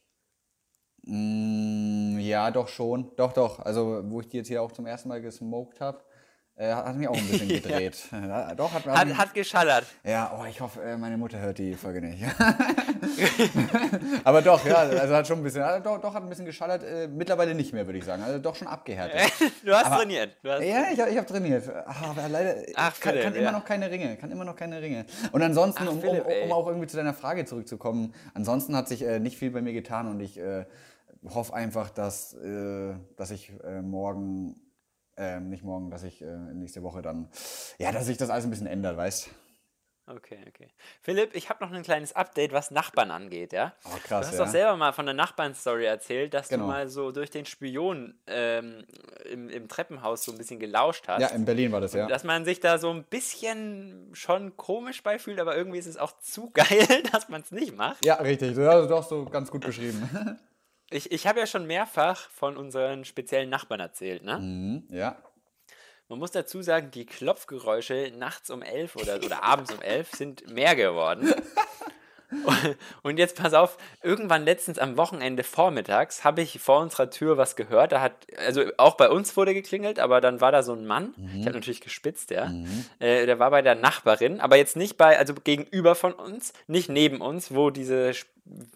Mm, 1.02 2.18
ja, 2.18 2.50
doch 2.50 2.68
schon. 2.68 3.10
Doch, 3.16 3.32
doch. 3.32 3.60
Also, 3.60 4.02
wo 4.04 4.20
ich 4.20 4.28
die 4.28 4.38
jetzt 4.38 4.48
hier 4.48 4.60
auch 4.62 4.72
zum 4.72 4.86
ersten 4.86 5.08
Mal 5.08 5.22
gesmoked 5.22 5.80
habe, 5.80 6.02
Äh, 6.58 6.72
hat 6.72 6.96
mich 6.96 7.06
auch 7.06 7.14
ein 7.14 7.26
bisschen 7.26 7.48
gedreht. 7.48 7.98
ja. 8.10 8.54
Doch, 8.54 8.72
hat, 8.72 8.86
hat, 8.86 8.96
hat, 8.96 9.18
hat 9.18 9.34
geschallert. 9.34 9.84
Ja, 10.02 10.34
oh, 10.40 10.46
ich 10.48 10.58
hoffe, 10.58 10.82
äh, 10.82 10.96
meine 10.96 11.18
Mutter 11.18 11.38
hört 11.38 11.58
die 11.58 11.74
Folge 11.74 12.00
nicht. 12.00 12.24
Aber 14.24 14.40
doch, 14.40 14.64
ja, 14.64 14.76
also 14.76 15.14
hat 15.14 15.26
schon 15.26 15.40
ein 15.40 15.42
bisschen, 15.42 15.62
doch, 15.82 16.00
doch 16.00 16.14
hat 16.14 16.22
ein 16.22 16.30
bisschen 16.30 16.46
geschallert. 16.46 16.82
Äh, 16.82 17.08
mittlerweile 17.08 17.54
nicht 17.54 17.74
mehr, 17.74 17.86
würde 17.86 17.98
ich 17.98 18.06
sagen. 18.06 18.22
Also 18.22 18.38
doch 18.38 18.54
schon 18.54 18.68
abgehärtet. 18.68 19.34
du 19.64 19.74
hast 19.74 19.84
aber, 19.84 19.96
trainiert. 19.96 20.34
Du 20.42 20.50
hast 20.50 20.64
ja, 20.64 20.84
ich, 20.90 20.98
ich 20.98 21.18
habe 21.18 21.26
trainiert. 21.26 21.68
Aber 21.68 22.26
leider 22.26 22.54
Ach, 22.74 22.94
Philipp, 22.94 23.22
kann, 23.22 23.32
kann 23.32 23.34
ja. 23.34 23.48
immer 23.48 23.58
noch 23.58 23.64
keine 23.66 23.90
Ringe. 23.90 24.16
Kann 24.16 24.30
immer 24.30 24.44
noch 24.46 24.56
keine 24.56 24.80
Ringe. 24.80 25.04
Und 25.32 25.42
ansonsten, 25.42 25.84
Ach, 25.86 25.92
um, 25.92 26.00
Philipp, 26.00 26.24
um, 26.24 26.44
um, 26.44 26.52
auch 26.52 26.68
irgendwie 26.68 26.86
zu 26.86 26.96
deiner 26.96 27.12
Frage 27.12 27.44
zurückzukommen, 27.44 28.14
ansonsten 28.32 28.74
hat 28.74 28.88
sich 28.88 29.02
äh, 29.02 29.20
nicht 29.20 29.36
viel 29.36 29.50
bei 29.50 29.60
mir 29.60 29.74
getan 29.74 30.08
und 30.08 30.20
ich 30.20 30.38
äh, 30.38 30.64
hoffe 31.34 31.52
einfach, 31.52 31.90
dass, 31.90 32.32
äh, 32.32 32.94
dass 33.18 33.30
ich 33.30 33.52
morgen 33.82 34.56
ähm, 35.16 35.48
nicht 35.48 35.64
morgen, 35.64 35.90
dass 35.90 36.02
ich 36.02 36.22
äh, 36.22 36.36
nächste 36.54 36.82
Woche 36.82 37.02
dann, 37.02 37.28
ja, 37.78 37.92
dass 37.92 38.06
sich 38.06 38.16
das 38.16 38.30
alles 38.30 38.44
ein 38.44 38.50
bisschen 38.50 38.66
ändert, 38.66 38.96
weißt 38.96 39.30
Okay, 40.08 40.38
okay. 40.46 40.68
Philipp, 41.02 41.34
ich 41.34 41.50
habe 41.50 41.64
noch 41.64 41.72
ein 41.72 41.82
kleines 41.82 42.14
Update, 42.14 42.52
was 42.52 42.70
Nachbarn 42.70 43.10
angeht, 43.10 43.52
ja? 43.52 43.72
Oh, 43.84 43.96
krass, 44.04 44.26
du 44.26 44.28
hast 44.28 44.38
ja. 44.38 44.44
doch 44.44 44.50
selber 44.50 44.76
mal 44.76 44.92
von 44.92 45.04
der 45.04 45.16
Nachbarn-Story 45.16 45.84
erzählt, 45.84 46.32
dass 46.32 46.48
genau. 46.48 46.66
du 46.66 46.70
mal 46.70 46.88
so 46.88 47.10
durch 47.10 47.30
den 47.30 47.44
Spion 47.44 48.14
ähm, 48.28 48.84
im, 49.28 49.48
im, 49.48 49.66
Treppenhaus 49.66 50.22
so 50.22 50.30
ein 50.30 50.38
bisschen 50.38 50.60
gelauscht 50.60 51.08
hast. 51.08 51.22
Ja, 51.22 51.28
in 51.28 51.44
Berlin 51.44 51.72
war 51.72 51.80
das, 51.80 51.92
ja. 51.92 52.06
Dass 52.06 52.22
man 52.22 52.44
sich 52.44 52.60
da 52.60 52.78
so 52.78 52.90
ein 52.90 53.02
bisschen 53.02 54.10
schon 54.12 54.56
komisch 54.56 55.02
beifühlt, 55.02 55.40
aber 55.40 55.56
irgendwie 55.56 55.78
ist 55.78 55.86
es 55.86 55.96
auch 55.96 56.16
zu 56.20 56.50
geil, 56.54 57.02
dass 57.10 57.28
man 57.28 57.40
es 57.40 57.50
nicht 57.50 57.76
macht. 57.76 58.04
Ja, 58.04 58.14
richtig. 58.14 58.54
Du 58.54 58.64
hast 58.64 58.82
es 58.82 58.88
doch 58.88 59.08
so 59.08 59.24
ganz 59.24 59.50
gut 59.50 59.62
beschrieben. 59.66 60.38
Ich, 60.90 61.10
ich 61.10 61.26
habe 61.26 61.40
ja 61.40 61.46
schon 61.46 61.66
mehrfach 61.66 62.28
von 62.30 62.56
unseren 62.56 63.04
speziellen 63.04 63.50
Nachbarn 63.50 63.80
erzählt, 63.80 64.24
ne? 64.24 64.38
Mhm, 64.38 64.84
ja. 64.90 65.16
Man 66.08 66.20
muss 66.20 66.30
dazu 66.30 66.62
sagen, 66.62 66.92
die 66.92 67.04
Klopfgeräusche 67.04 68.12
nachts 68.16 68.50
um 68.50 68.62
elf 68.62 68.94
oder, 68.94 69.16
oder 69.16 69.42
abends 69.42 69.72
um 69.72 69.82
elf 69.82 70.12
sind 70.12 70.48
mehr 70.48 70.76
geworden. 70.76 71.34
Und 73.02 73.18
jetzt 73.18 73.36
pass 73.36 73.54
auf, 73.54 73.76
irgendwann 74.02 74.44
letztens 74.44 74.78
am 74.78 74.96
Wochenende 74.96 75.44
vormittags 75.44 76.24
habe 76.24 76.42
ich 76.42 76.60
vor 76.60 76.80
unserer 76.80 77.10
Tür 77.10 77.36
was 77.36 77.56
gehört. 77.56 77.92
Da 77.92 78.00
hat, 78.00 78.26
also 78.38 78.64
auch 78.78 78.96
bei 78.96 79.08
uns 79.08 79.36
wurde 79.36 79.54
geklingelt, 79.54 79.98
aber 79.98 80.20
dann 80.20 80.40
war 80.40 80.52
da 80.52 80.62
so 80.62 80.72
ein 80.72 80.86
Mann. 80.86 81.14
Mhm. 81.16 81.40
Ich 81.40 81.46
habe 81.46 81.56
natürlich 81.56 81.80
gespitzt, 81.80 82.30
ja. 82.30 82.46
Mhm. 82.46 82.84
Äh, 82.98 83.26
der 83.26 83.38
war 83.38 83.50
bei 83.50 83.62
der 83.62 83.74
Nachbarin, 83.74 84.40
aber 84.40 84.56
jetzt 84.56 84.76
nicht 84.76 84.96
bei, 84.96 85.18
also 85.18 85.34
gegenüber 85.34 85.94
von 85.94 86.12
uns, 86.12 86.52
nicht 86.66 86.88
neben 86.88 87.20
uns, 87.20 87.54
wo 87.54 87.70
diese, 87.70 88.12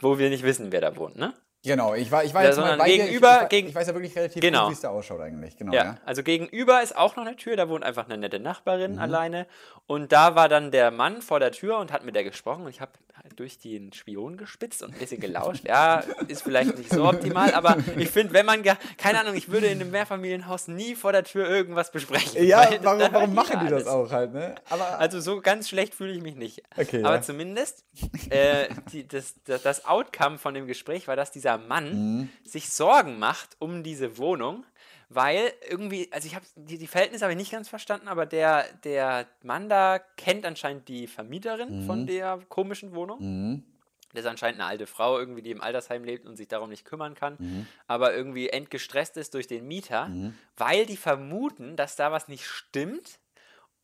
wo 0.01 0.19
wir 0.19 0.31
nicht 0.31 0.45
wissen, 0.45 0.73
wer 0.73 0.81
da 0.81 0.97
wohnt, 0.97 1.17
ne? 1.17 1.35
Genau, 1.63 1.95
ich 1.95 2.11
war, 2.11 2.25
ich 2.25 2.33
war 2.33 2.43
ja, 2.43 2.49
jetzt 2.49 2.59
mal 2.59 2.79
bei 2.79 2.87
gegenüber, 2.87 3.37
ich, 3.37 3.43
ich, 3.43 3.49
gegen, 3.51 3.69
ich 3.69 3.75
weiß 3.75 3.89
ja 3.89 3.95
wirklich 3.95 4.17
relativ 4.17 4.41
genau. 4.41 4.63
gut, 4.63 4.71
wie 4.71 4.75
es 4.75 4.81
da 4.81 4.89
ausschaut 4.89 5.21
eigentlich. 5.21 5.59
Genau, 5.59 5.73
ja, 5.75 5.85
ja, 5.85 5.99
also 6.07 6.23
gegenüber 6.23 6.83
ist 6.83 6.97
auch 6.97 7.17
noch 7.17 7.27
eine 7.27 7.37
Tür, 7.37 7.57
da 7.57 7.69
wohnt 7.69 7.85
einfach 7.85 8.07
eine 8.07 8.17
nette 8.17 8.41
Nachbarin 8.41 8.93
mhm. 8.93 8.99
alleine. 8.99 9.47
Und 9.87 10.13
da 10.13 10.37
war 10.37 10.49
dann 10.49 10.71
der 10.71 10.91
Mann 10.91 11.21
vor 11.21 11.39
der 11.39 11.53
Tür 11.53 11.79
und 11.79 11.93
hat 11.93 12.05
mit 12.05 12.15
der 12.15 12.25
gesprochen 12.25 12.65
und 12.65 12.71
ich 12.71 12.81
habe 12.81 12.93
halt 13.23 13.39
durch 13.39 13.59
den 13.59 13.93
Spion 13.93 14.37
gespitzt 14.37 14.83
und 14.83 14.95
ein 14.95 14.99
bisschen 14.99 15.21
gelauscht. 15.21 15.67
Ja, 15.67 16.03
ist 16.29 16.43
vielleicht 16.43 16.79
nicht 16.79 16.91
so 16.91 17.07
optimal, 17.07 17.53
aber 17.53 17.77
ich 17.99 18.09
finde, 18.09 18.33
wenn 18.33 18.47
man, 18.47 18.63
keine 18.97 19.21
Ahnung, 19.21 19.35
ich 19.35 19.51
würde 19.51 19.67
in 19.67 19.81
einem 19.81 19.91
Mehrfamilienhaus 19.91 20.69
nie 20.69 20.95
vor 20.95 21.13
der 21.13 21.25
Tür 21.25 21.49
irgendwas 21.49 21.91
besprechen. 21.91 22.43
Ja, 22.47 22.69
warum, 22.83 23.01
warum 23.13 23.35
machen 23.35 23.61
die 23.65 23.69
das 23.69 23.87
auch 23.87 24.11
halt, 24.11 24.33
ne? 24.33 24.55
Aber 24.71 24.99
also 24.99 25.21
so 25.21 25.41
ganz 25.41 25.69
schlecht 25.69 25.95
fühle 25.95 26.13
ich 26.13 26.23
mich 26.23 26.37
nicht. 26.37 26.63
Okay, 26.77 27.03
aber 27.03 27.17
ja. 27.17 27.23
zumindest 27.23 27.85
äh, 28.31 28.69
die, 28.93 29.07
das, 29.07 29.35
das, 29.45 29.63
das 29.63 29.85
Outcome 29.85 30.39
von 30.39 30.55
dem 30.55 30.67
Gespräch 30.67 31.09
war, 31.09 31.17
dass 31.17 31.31
dieser 31.31 31.50
Mann 31.59 32.19
mhm 32.19 32.29
sich 32.51 32.71
Sorgen 32.71 33.19
macht 33.19 33.57
um 33.59 33.83
diese 33.83 34.19
Wohnung, 34.19 34.65
weil 35.09 35.53
irgendwie, 35.69 36.09
also 36.13 36.27
ich 36.27 36.35
habe 36.35 36.45
die, 36.57 36.79
die 36.79 36.87
Verhältnisse 36.87 37.25
habe 37.25 37.33
ich 37.33 37.39
nicht 37.39 37.53
ganz 37.53 37.69
verstanden, 37.69 38.09
aber 38.09 38.27
der, 38.27 38.65
der 38.85 39.27
Mann 39.43 39.69
da 39.69 39.99
kennt 40.17 40.45
anscheinend 40.45 40.89
die 40.89 41.07
Vermieterin 41.07 41.83
mhm. 41.83 41.87
von 41.87 42.07
der 42.07 42.41
komischen 42.49 42.95
Wohnung. 42.95 43.21
Mhm. 43.21 43.65
Das 44.13 44.25
ist 44.25 44.31
anscheinend 44.31 44.61
eine 44.61 44.69
alte 44.69 44.89
Frau, 44.89 45.21
irgendwie, 45.21 45.43
die 45.43 45.53
im 45.53 45.61
Altersheim 45.61 46.03
lebt 46.03 46.27
und 46.27 46.37
sich 46.37 46.49
darum 46.49 46.69
nicht 46.69 46.85
kümmern 46.85 47.15
kann, 47.15 47.37
mhm. 47.39 47.67
aber 47.87 48.13
irgendwie 48.13 48.49
entgestresst 48.49 49.17
ist 49.17 49.35
durch 49.35 49.47
den 49.47 49.69
Mieter, 49.69 50.09
mhm. 50.09 50.35
weil 50.57 50.85
die 50.85 50.97
vermuten, 50.97 51.77
dass 51.77 51.95
da 51.95 52.11
was 52.11 52.27
nicht 52.27 52.45
stimmt. 52.45 53.21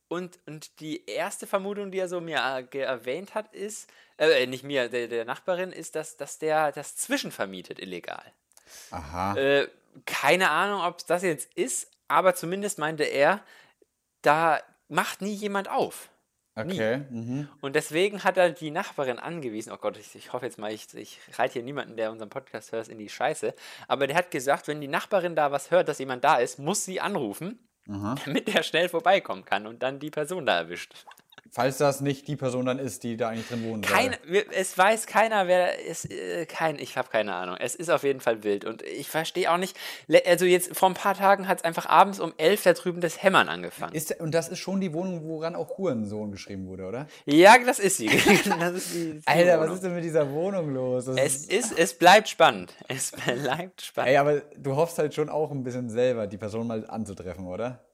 Und, 0.09 0.39
und 0.47 0.79
die 0.79 1.05
erste 1.07 1.49
Vermutung, 1.49 1.91
die 1.91 1.99
er 1.99 2.09
so 2.09 2.21
mir 2.21 2.39
äh, 2.39 2.79
erwähnt 2.79 3.35
hat, 3.35 3.53
ist, 3.53 3.91
äh, 4.19 4.47
nicht 4.47 4.65
mir, 4.65 4.89
der, 4.89 5.09
der 5.09 5.25
Nachbarin, 5.25 5.73
ist, 5.73 5.95
dass, 5.95 6.17
dass 6.17 6.39
der 6.39 6.73
das 6.73 6.97
zwischenvermietet 6.97 7.79
illegal. 7.79 8.33
Aha. 8.91 9.37
Äh, 9.37 9.69
keine 10.05 10.51
Ahnung, 10.51 10.83
ob 10.83 10.99
es 10.99 11.07
das 11.07 11.23
jetzt 11.23 11.53
ist, 11.55 11.91
aber 12.09 12.35
zumindest 12.35 12.79
meinte 12.79 13.05
er, 13.05 13.41
da 14.23 14.61
macht 14.89 15.23
nie 15.23 15.35
jemand 15.35 15.69
auf. 15.69 16.11
Okay. 16.59 17.05
Mhm. 17.11 17.49
Und 17.61 17.77
deswegen 17.77 18.25
hat 18.25 18.39
er 18.39 18.51
die 18.51 18.71
Nachbarin 18.71 19.19
angewiesen. 19.19 19.73
Oh 19.73 19.77
Gott, 19.77 19.99
ich, 19.99 20.15
ich 20.15 20.33
hoffe 20.33 20.47
jetzt 20.47 20.59
mal, 20.59 20.73
ich, 20.73 20.87
ich 20.95 21.21
reite 21.35 21.55
hier 21.55 21.63
niemanden, 21.63 21.99
der 21.99 22.11
unseren 22.11 22.31
Podcast 22.31 22.73
hört, 22.73 22.89
in 22.89 22.97
die 22.97 23.11
Scheiße. 23.11 23.55
Aber 23.89 24.07
der 24.07 24.17
hat 24.17 24.31
gesagt, 24.31 24.67
wenn 24.67 24.81
die 24.81 24.89
Nachbarin 24.89 25.37
da 25.37 25.53
was 25.53 25.71
hört, 25.71 25.89
dass 25.89 25.99
jemand 25.99 26.25
da 26.25 26.37
ist, 26.37 26.59
muss 26.59 26.85
sie 26.87 26.99
anrufen, 26.99 27.59
Aha. 27.91 28.15
damit 28.25 28.55
er 28.55 28.63
schnell 28.63 28.89
vorbeikommen 28.89 29.45
kann 29.45 29.67
und 29.67 29.83
dann 29.83 29.99
die 29.99 30.11
Person 30.11 30.47
da 30.47 30.57
erwischt. 30.57 30.95
Falls 31.57 31.79
das 31.79 32.03
nicht 32.03 32.29
die 32.29 32.37
Person 32.37 32.67
dann 32.67 32.79
ist, 32.79 33.03
die 33.03 33.17
da 33.17 33.31
eigentlich 33.31 33.49
drin 33.49 33.65
wohnen 33.65 33.81
Kein, 33.81 34.15
Es 34.53 34.77
weiß 34.77 35.07
keiner, 35.07 35.47
wer 35.47 35.89
es 35.89 36.05
äh, 36.05 36.45
kein, 36.45 36.79
ich 36.79 36.99
habe 36.99 37.09
keine 37.09 37.35
Ahnung. 37.35 37.57
Es 37.59 37.75
ist 37.75 37.89
auf 37.89 38.03
jeden 38.03 38.21
Fall 38.21 38.45
wild 38.45 38.67
und 38.67 38.83
ich 38.83 39.09
verstehe 39.09 39.51
auch 39.51 39.57
nicht. 39.57 39.75
Also 40.27 40.45
jetzt 40.45 40.77
vor 40.77 40.91
ein 40.91 40.95
paar 40.95 41.15
Tagen 41.15 41.49
hat 41.49 41.59
es 41.59 41.65
einfach 41.65 41.87
abends 41.87 42.21
um 42.21 42.35
elf 42.37 42.63
da 42.63 42.75
drüben 42.75 43.01
das 43.01 43.23
Hämmern 43.23 43.49
angefangen. 43.49 43.95
Ist, 43.95 44.21
und 44.21 44.35
das 44.35 44.49
ist 44.49 44.59
schon 44.59 44.83
die 44.83 44.93
Wohnung, 44.93 45.23
woran 45.27 45.55
auch 45.55 45.79
Hurensohn 45.79 46.31
geschrieben 46.31 46.67
wurde, 46.67 46.85
oder? 46.85 47.07
Ja, 47.25 47.57
das 47.65 47.79
ist 47.79 47.97
sie. 47.97 48.07
das 48.61 48.75
ist 48.75 48.95
die, 48.95 49.13
die 49.15 49.23
Alter, 49.25 49.55
Wohnung. 49.55 49.69
was 49.69 49.75
ist 49.77 49.85
denn 49.85 49.95
mit 49.95 50.05
dieser 50.05 50.31
Wohnung 50.31 50.75
los? 50.75 51.07
Das 51.07 51.17
es 51.17 51.47
ist, 51.47 51.79
es 51.79 51.95
bleibt 51.95 52.29
spannend. 52.29 52.75
Es 52.89 53.13
bleibt 53.43 53.81
spannend. 53.81 54.11
Ey, 54.11 54.17
aber 54.19 54.41
du 54.59 54.77
hoffst 54.77 54.99
halt 54.99 55.15
schon 55.15 55.31
auch 55.31 55.51
ein 55.51 55.65
bisschen 55.65 55.89
selber, 55.89 56.27
die 56.27 56.37
Person 56.37 56.67
mal 56.67 56.85
anzutreffen, 56.87 57.47
oder? 57.47 57.86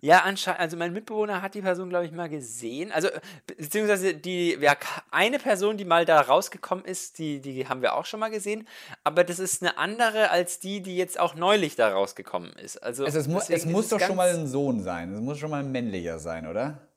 Ja, 0.00 0.20
anscheinend, 0.20 0.60
also 0.60 0.76
mein 0.76 0.92
Mitbewohner 0.92 1.42
hat 1.42 1.54
die 1.54 1.62
Person, 1.62 1.88
glaube 1.88 2.06
ich, 2.06 2.12
mal 2.12 2.28
gesehen. 2.28 2.92
Also, 2.92 3.08
beziehungsweise 3.46 4.14
die, 4.14 4.56
ja, 4.60 4.74
eine 5.10 5.38
Person, 5.38 5.76
die 5.76 5.84
mal 5.84 6.04
da 6.04 6.20
rausgekommen 6.20 6.84
ist, 6.84 7.18
die, 7.18 7.40
die 7.40 7.68
haben 7.68 7.82
wir 7.82 7.94
auch 7.94 8.06
schon 8.06 8.20
mal 8.20 8.30
gesehen. 8.30 8.66
Aber 9.04 9.24
das 9.24 9.38
ist 9.38 9.62
eine 9.62 9.78
andere 9.78 10.30
als 10.30 10.58
die, 10.58 10.80
die 10.82 10.96
jetzt 10.96 11.18
auch 11.18 11.34
neulich 11.34 11.76
da 11.76 11.88
rausgekommen 11.88 12.52
ist. 12.54 12.82
Also, 12.82 13.04
also 13.04 13.18
es, 13.18 13.28
mu 13.28 13.40
es 13.48 13.66
muss 13.66 13.88
doch 13.88 14.00
schon 14.00 14.16
mal 14.16 14.30
ein 14.30 14.46
Sohn 14.46 14.82
sein. 14.82 15.12
Es 15.12 15.20
muss 15.20 15.38
schon 15.38 15.50
mal 15.50 15.60
ein 15.60 15.72
männlicher 15.72 16.18
sein, 16.18 16.46
oder? 16.46 16.88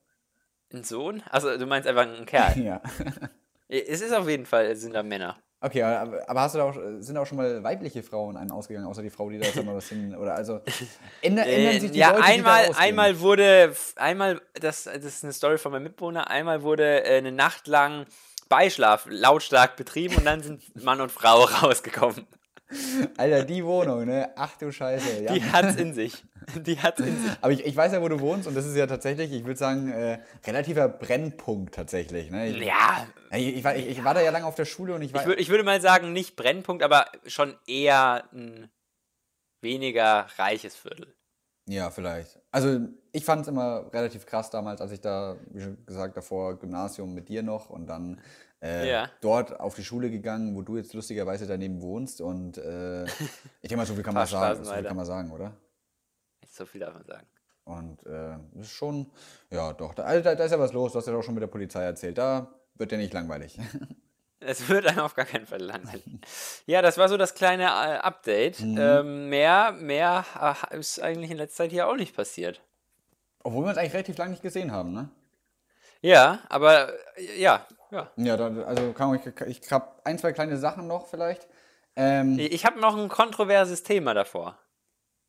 Ein 0.72 0.84
Sohn? 0.84 1.22
Also, 1.30 1.56
du 1.56 1.66
meinst 1.66 1.88
einfach 1.88 2.06
ein 2.06 2.26
Kerl? 2.26 2.58
ja. 2.62 2.80
es 3.68 4.00
ist 4.00 4.12
auf 4.12 4.28
jeden 4.28 4.46
Fall, 4.46 4.66
es 4.66 4.80
sind 4.80 4.94
da 4.94 5.02
Männer. 5.02 5.36
Okay, 5.62 5.82
aber 5.82 6.40
hast 6.40 6.54
du 6.54 6.58
da 6.58 6.64
auch, 6.64 6.74
sind 7.00 7.18
auch 7.18 7.26
schon 7.26 7.36
mal 7.36 7.62
weibliche 7.62 8.02
Frauen 8.02 8.38
einem 8.38 8.50
ausgegangen, 8.50 8.86
außer 8.86 9.02
die 9.02 9.10
Frau, 9.10 9.28
die 9.28 9.38
da 9.38 9.44
jetzt 9.44 9.62
mal 9.62 9.74
was 9.74 9.90
hin, 9.90 10.16
oder 10.16 10.34
also 10.34 10.60
ändern, 11.20 11.46
ändern 11.46 11.80
sich 11.80 11.90
die 11.90 11.98
ja, 11.98 12.12
Leute, 12.12 12.22
einmal, 12.22 12.66
die 12.68 12.72
da 12.72 12.78
einmal 12.78 13.20
wurde, 13.20 13.76
einmal, 13.96 14.40
das, 14.54 14.84
das 14.84 15.04
ist 15.04 15.22
eine 15.22 15.34
Story 15.34 15.58
von 15.58 15.72
meinem 15.72 15.82
Mitbewohner, 15.82 16.30
einmal 16.30 16.62
wurde 16.62 17.04
äh, 17.04 17.18
eine 17.18 17.30
Nacht 17.30 17.66
lang 17.66 18.06
Beischlaf 18.48 19.06
lautstark 19.08 19.76
betrieben 19.76 20.16
und 20.16 20.24
dann 20.24 20.42
sind 20.42 20.82
Mann 20.82 21.02
und 21.02 21.12
Frau 21.12 21.44
rausgekommen. 21.62 22.26
Alter, 23.16 23.44
die 23.44 23.64
Wohnung, 23.64 24.04
ne? 24.04 24.30
Ach 24.36 24.56
du 24.56 24.70
Scheiße. 24.70 25.24
Ja. 25.24 25.32
Die 25.32 25.44
hat's 25.44 25.76
in 25.76 25.92
sich. 25.92 26.24
Die 26.56 26.78
hat's 26.78 27.00
in 27.00 27.16
sich. 27.20 27.32
Aber 27.40 27.52
ich, 27.52 27.64
ich 27.64 27.76
weiß 27.76 27.92
ja, 27.92 28.02
wo 28.02 28.08
du 28.08 28.20
wohnst 28.20 28.46
und 28.46 28.54
das 28.54 28.66
ist 28.66 28.76
ja 28.76 28.86
tatsächlich, 28.86 29.32
ich 29.32 29.44
würde 29.44 29.58
sagen, 29.58 29.90
äh, 29.90 30.20
relativer 30.46 30.88
Brennpunkt 30.88 31.74
tatsächlich. 31.74 32.30
Ne? 32.30 32.48
Ich, 32.48 32.64
ja. 32.64 33.06
Ich, 33.32 33.56
ich, 33.56 33.64
war, 33.64 33.76
ich, 33.76 34.04
war 34.04 34.14
da 34.14 34.22
ja 34.22 34.30
lange 34.30 34.46
auf 34.46 34.54
der 34.54 34.64
Schule 34.64 34.94
und 34.94 35.02
ich 35.02 35.12
war. 35.12 35.22
Ich, 35.22 35.26
würd, 35.26 35.40
ich 35.40 35.48
würde 35.48 35.64
mal 35.64 35.80
sagen, 35.80 36.12
nicht 36.12 36.36
Brennpunkt, 36.36 36.82
aber 36.82 37.06
schon 37.26 37.56
eher 37.66 38.24
ein 38.32 38.70
weniger 39.60 40.26
reiches 40.38 40.76
Viertel. 40.76 41.14
Ja, 41.68 41.90
vielleicht. 41.90 42.40
Also 42.50 42.80
ich 43.12 43.24
fand 43.24 43.42
es 43.42 43.48
immer 43.48 43.92
relativ 43.92 44.26
krass 44.26 44.50
damals, 44.50 44.80
als 44.80 44.92
ich 44.92 45.00
da, 45.00 45.36
wie 45.52 45.60
schon 45.60 45.84
gesagt, 45.86 46.16
davor 46.16 46.58
Gymnasium 46.58 47.14
mit 47.14 47.28
dir 47.28 47.42
noch 47.42 47.70
und 47.70 47.86
dann 47.86 48.20
äh, 48.62 48.90
ja. 48.90 49.10
dort 49.20 49.58
auf 49.58 49.74
die 49.74 49.84
Schule 49.84 50.10
gegangen, 50.10 50.54
wo 50.54 50.62
du 50.62 50.76
jetzt 50.76 50.92
lustigerweise 50.92 51.46
daneben 51.46 51.80
wohnst. 51.80 52.20
Und 52.20 52.58
äh, 52.58 53.04
ich 53.04 53.10
denke 53.62 53.76
mal, 53.76 53.86
so 53.86 53.94
viel 53.94 54.02
kann 54.02 54.14
man 54.14 54.26
sagen, 54.26 54.64
so 54.64 54.72
viel 54.72 54.82
kann 54.82 54.96
man 54.96 55.06
sagen, 55.06 55.30
oder? 55.30 55.52
So 56.46 56.66
viel 56.66 56.80
darf 56.80 56.94
man 56.94 57.04
sagen. 57.04 57.26
Und 57.64 58.04
äh, 58.06 58.36
das 58.54 58.66
ist 58.66 58.72
schon, 58.72 59.10
ja 59.50 59.72
doch, 59.72 59.94
da, 59.94 60.04
also, 60.04 60.24
da, 60.24 60.34
da 60.34 60.44
ist 60.44 60.50
ja 60.50 60.58
was 60.58 60.72
los, 60.72 60.92
du 60.92 60.98
hast 60.98 61.06
ja 61.06 61.14
auch 61.14 61.22
schon 61.22 61.34
mit 61.34 61.42
der 61.42 61.48
Polizei 61.48 61.82
erzählt. 61.82 62.18
Da 62.18 62.52
wird 62.74 62.92
ja 62.92 62.98
nicht 62.98 63.12
langweilig. 63.12 63.58
Es 64.42 64.70
wird 64.70 64.86
einem 64.86 65.00
auf 65.00 65.14
gar 65.14 65.26
keinen 65.26 65.44
Fall 65.44 65.60
langweilig. 65.60 66.02
Ja, 66.64 66.80
das 66.80 66.96
war 66.96 67.10
so 67.10 67.18
das 67.18 67.34
kleine 67.34 67.64
äh, 67.64 67.98
Update. 67.98 68.60
Mhm. 68.60 68.78
Ähm, 68.80 69.28
mehr 69.28 69.72
mehr 69.72 70.24
äh, 70.70 70.78
ist 70.78 70.98
eigentlich 70.98 71.30
in 71.30 71.36
letzter 71.36 71.64
Zeit 71.64 71.72
hier 71.72 71.86
auch 71.86 71.96
nicht 71.96 72.16
passiert. 72.16 72.62
Obwohl 73.42 73.64
wir 73.64 73.68
uns 73.68 73.76
eigentlich 73.76 73.92
relativ 73.92 74.16
lange 74.16 74.30
nicht 74.30 74.42
gesehen 74.42 74.72
haben, 74.72 74.94
ne? 74.94 75.10
Ja, 76.00 76.40
aber 76.48 76.88
äh, 77.16 77.38
ja, 77.38 77.66
ja. 77.90 78.10
Ja, 78.16 78.36
da, 78.36 78.46
also 78.64 78.92
kann 78.92 79.14
ich, 79.14 79.46
ich 79.46 79.72
habe 79.72 79.86
ein, 80.04 80.18
zwei 80.18 80.32
kleine 80.32 80.56
Sachen 80.56 80.86
noch 80.86 81.06
vielleicht. 81.08 81.46
Ähm, 81.96 82.38
ich 82.38 82.64
habe 82.64 82.80
noch 82.80 82.96
ein 82.96 83.08
kontroverses 83.08 83.82
Thema 83.82 84.14
davor. 84.14 84.58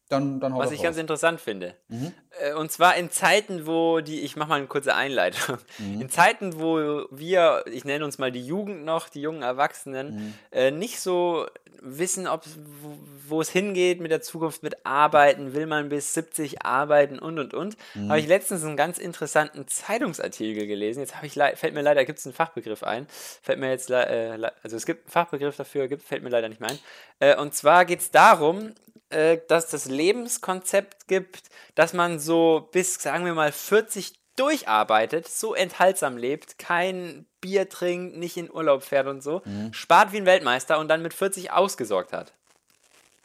Dann, 0.09 0.41
dann 0.41 0.53
was 0.57 0.71
ich 0.71 0.81
ganz 0.83 0.97
raus. 0.97 1.01
interessant 1.01 1.39
finde. 1.39 1.73
Mhm. 1.87 2.11
Äh, 2.41 2.53
Und 2.53 2.69
zwar 2.69 2.95
in 2.97 3.09
Zeiten, 3.11 3.65
wo 3.65 4.01
die, 4.01 4.19
ich 4.21 4.35
mache 4.35 4.49
mal 4.49 4.55
eine 4.55 4.67
kurze 4.67 4.93
Einleitung. 4.93 5.57
Mhm. 5.79 6.01
In 6.01 6.09
Zeiten, 6.09 6.59
wo 6.59 7.05
wir, 7.11 7.63
ich 7.71 7.85
nenne 7.85 8.03
uns 8.03 8.17
mal 8.17 8.29
die 8.31 8.45
Jugend 8.45 8.83
noch, 8.83 9.07
die 9.07 9.21
jungen 9.21 9.41
Erwachsenen, 9.41 10.15
Mhm. 10.15 10.33
äh, 10.51 10.69
nicht 10.71 10.99
so 10.99 11.47
wissen, 11.81 12.27
ob 12.27 12.45
wo, 12.81 12.97
wo 13.27 13.41
es 13.41 13.49
hingeht 13.49 13.99
mit 13.99 14.11
der 14.11 14.21
Zukunft, 14.21 14.63
mit 14.63 14.85
Arbeiten, 14.85 15.53
will 15.53 15.65
man 15.65 15.89
bis 15.89 16.13
70 16.13 16.63
arbeiten 16.63 17.19
und 17.19 17.39
und 17.39 17.53
und, 17.53 17.75
Mhm. 17.95 18.09
habe 18.09 18.19
ich 18.19 18.27
letztens 18.27 18.63
einen 18.63 18.77
ganz 18.77 18.97
interessanten 18.97 19.67
Zeitungsartikel 19.67 20.67
gelesen. 20.67 20.99
Jetzt 20.99 21.15
habe 21.15 21.25
ich 21.27 21.33
fällt 21.33 21.73
mir 21.73 21.81
leider, 21.81 22.05
gibt 22.05 22.19
es 22.19 22.25
einen 22.25 22.33
Fachbegriff 22.35 22.83
ein, 22.83 23.07
fällt 23.41 23.59
mir 23.59 23.69
jetzt, 23.69 23.89
äh, 23.89 24.37
also 24.63 24.77
es 24.77 24.85
gibt 24.85 25.05
einen 25.05 25.11
Fachbegriff 25.11 25.55
dafür, 25.57 25.87
gibt, 25.87 26.03
fällt 26.03 26.23
mir 26.23 26.29
leider 26.29 26.49
nicht 26.49 26.61
mehr 26.61 26.69
ein. 26.69 26.79
Äh, 27.19 27.35
und 27.35 27.53
zwar 27.55 27.85
geht 27.85 27.99
es 28.01 28.11
darum, 28.11 28.73
äh, 29.09 29.39
dass 29.47 29.67
das 29.69 29.85
Lebenskonzept 29.85 31.07
gibt, 31.07 31.49
dass 31.75 31.93
man 31.93 32.19
so 32.19 32.69
bis, 32.71 32.95
sagen 32.95 33.25
wir 33.25 33.33
mal, 33.33 33.51
40 33.51 34.20
durcharbeitet, 34.35 35.27
so 35.27 35.53
enthaltsam 35.53 36.17
lebt, 36.17 36.57
kein 36.57 37.25
Bier 37.41 37.67
trinkt, 37.69 38.17
nicht 38.17 38.37
in 38.37 38.51
Urlaub 38.51 38.83
fährt 38.83 39.07
und 39.07 39.21
so, 39.21 39.41
spart 39.71 40.11
wie 40.13 40.17
ein 40.17 40.25
Weltmeister 40.25 40.79
und 40.79 40.87
dann 40.87 41.01
mit 41.01 41.13
40 41.13 41.51
ausgesorgt 41.51 42.13
hat. 42.13 42.33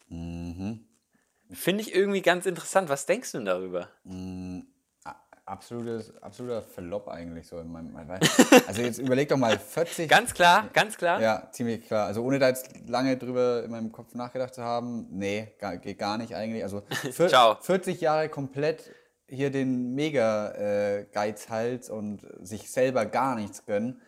Finde 0.09 1.81
ich 1.83 1.95
irgendwie 1.95 2.23
ganz 2.23 2.47
interessant. 2.47 2.89
Was 2.89 3.07
denkst 3.07 3.33
du 3.33 3.39
denn 3.39 3.45
darüber? 3.47 3.89
Absolutes, 5.49 6.13
absoluter 6.23 6.61
Verlopp 6.61 7.07
eigentlich 7.07 7.47
so 7.47 7.61
in 7.61 7.71
meinem. 7.71 7.97
Also 8.67 8.83
jetzt 8.83 8.99
überleg 8.99 9.29
doch 9.29 9.37
mal, 9.37 9.57
40. 9.57 10.09
Ganz 10.11 10.35
klar, 10.35 10.69
ganz 10.73 10.97
klar. 10.97 11.21
Ja, 11.21 11.49
ziemlich 11.53 11.87
klar. 11.87 12.07
Also 12.09 12.25
ohne 12.25 12.41
da 12.41 12.49
jetzt 12.49 12.71
lange 12.89 13.17
drüber 13.17 13.63
in 13.63 13.71
meinem 13.71 13.93
Kopf 13.93 14.13
nachgedacht 14.17 14.55
zu 14.57 14.63
haben, 14.65 15.07
nee, 15.11 15.55
gar, 15.61 15.77
geht 15.77 16.01
gar 16.01 16.19
nicht 16.19 16.35
eigentlich. 16.35 16.65
Also 16.65 16.83
vier- 17.13 17.29
Ciao. 17.29 17.59
40 17.61 18.01
Jahre 18.01 18.29
komplett 18.29 18.91
hier 19.29 19.51
den 19.51 19.95
Mega-Geizhals 19.95 21.91
und 21.91 22.27
sich 22.41 22.71
selber 22.71 23.07
gar 23.07 23.35
nichts 23.35 23.65
gönnen. 23.67 24.01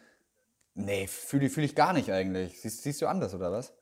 Nee, 0.74 1.06
fühle 1.08 1.50
fühl 1.50 1.64
ich 1.64 1.74
gar 1.74 1.92
nicht 1.92 2.10
eigentlich. 2.12 2.60
Siehst, 2.60 2.82
siehst 2.82 3.02
du 3.02 3.06
anders, 3.08 3.34
oder 3.34 3.50
was? 3.50 3.72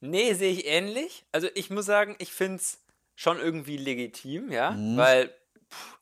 Nee, 0.00 0.32
sehe 0.34 0.52
ich 0.52 0.66
ähnlich. 0.66 1.26
Also 1.32 1.48
ich 1.54 1.70
muss 1.70 1.86
sagen, 1.86 2.14
ich 2.18 2.32
finde 2.32 2.56
es 2.56 2.78
schon 3.16 3.38
irgendwie 3.38 3.76
legitim, 3.76 4.50
ja, 4.52 4.70
Mhm. 4.70 4.96
weil 4.96 5.34
pff, 5.70 5.98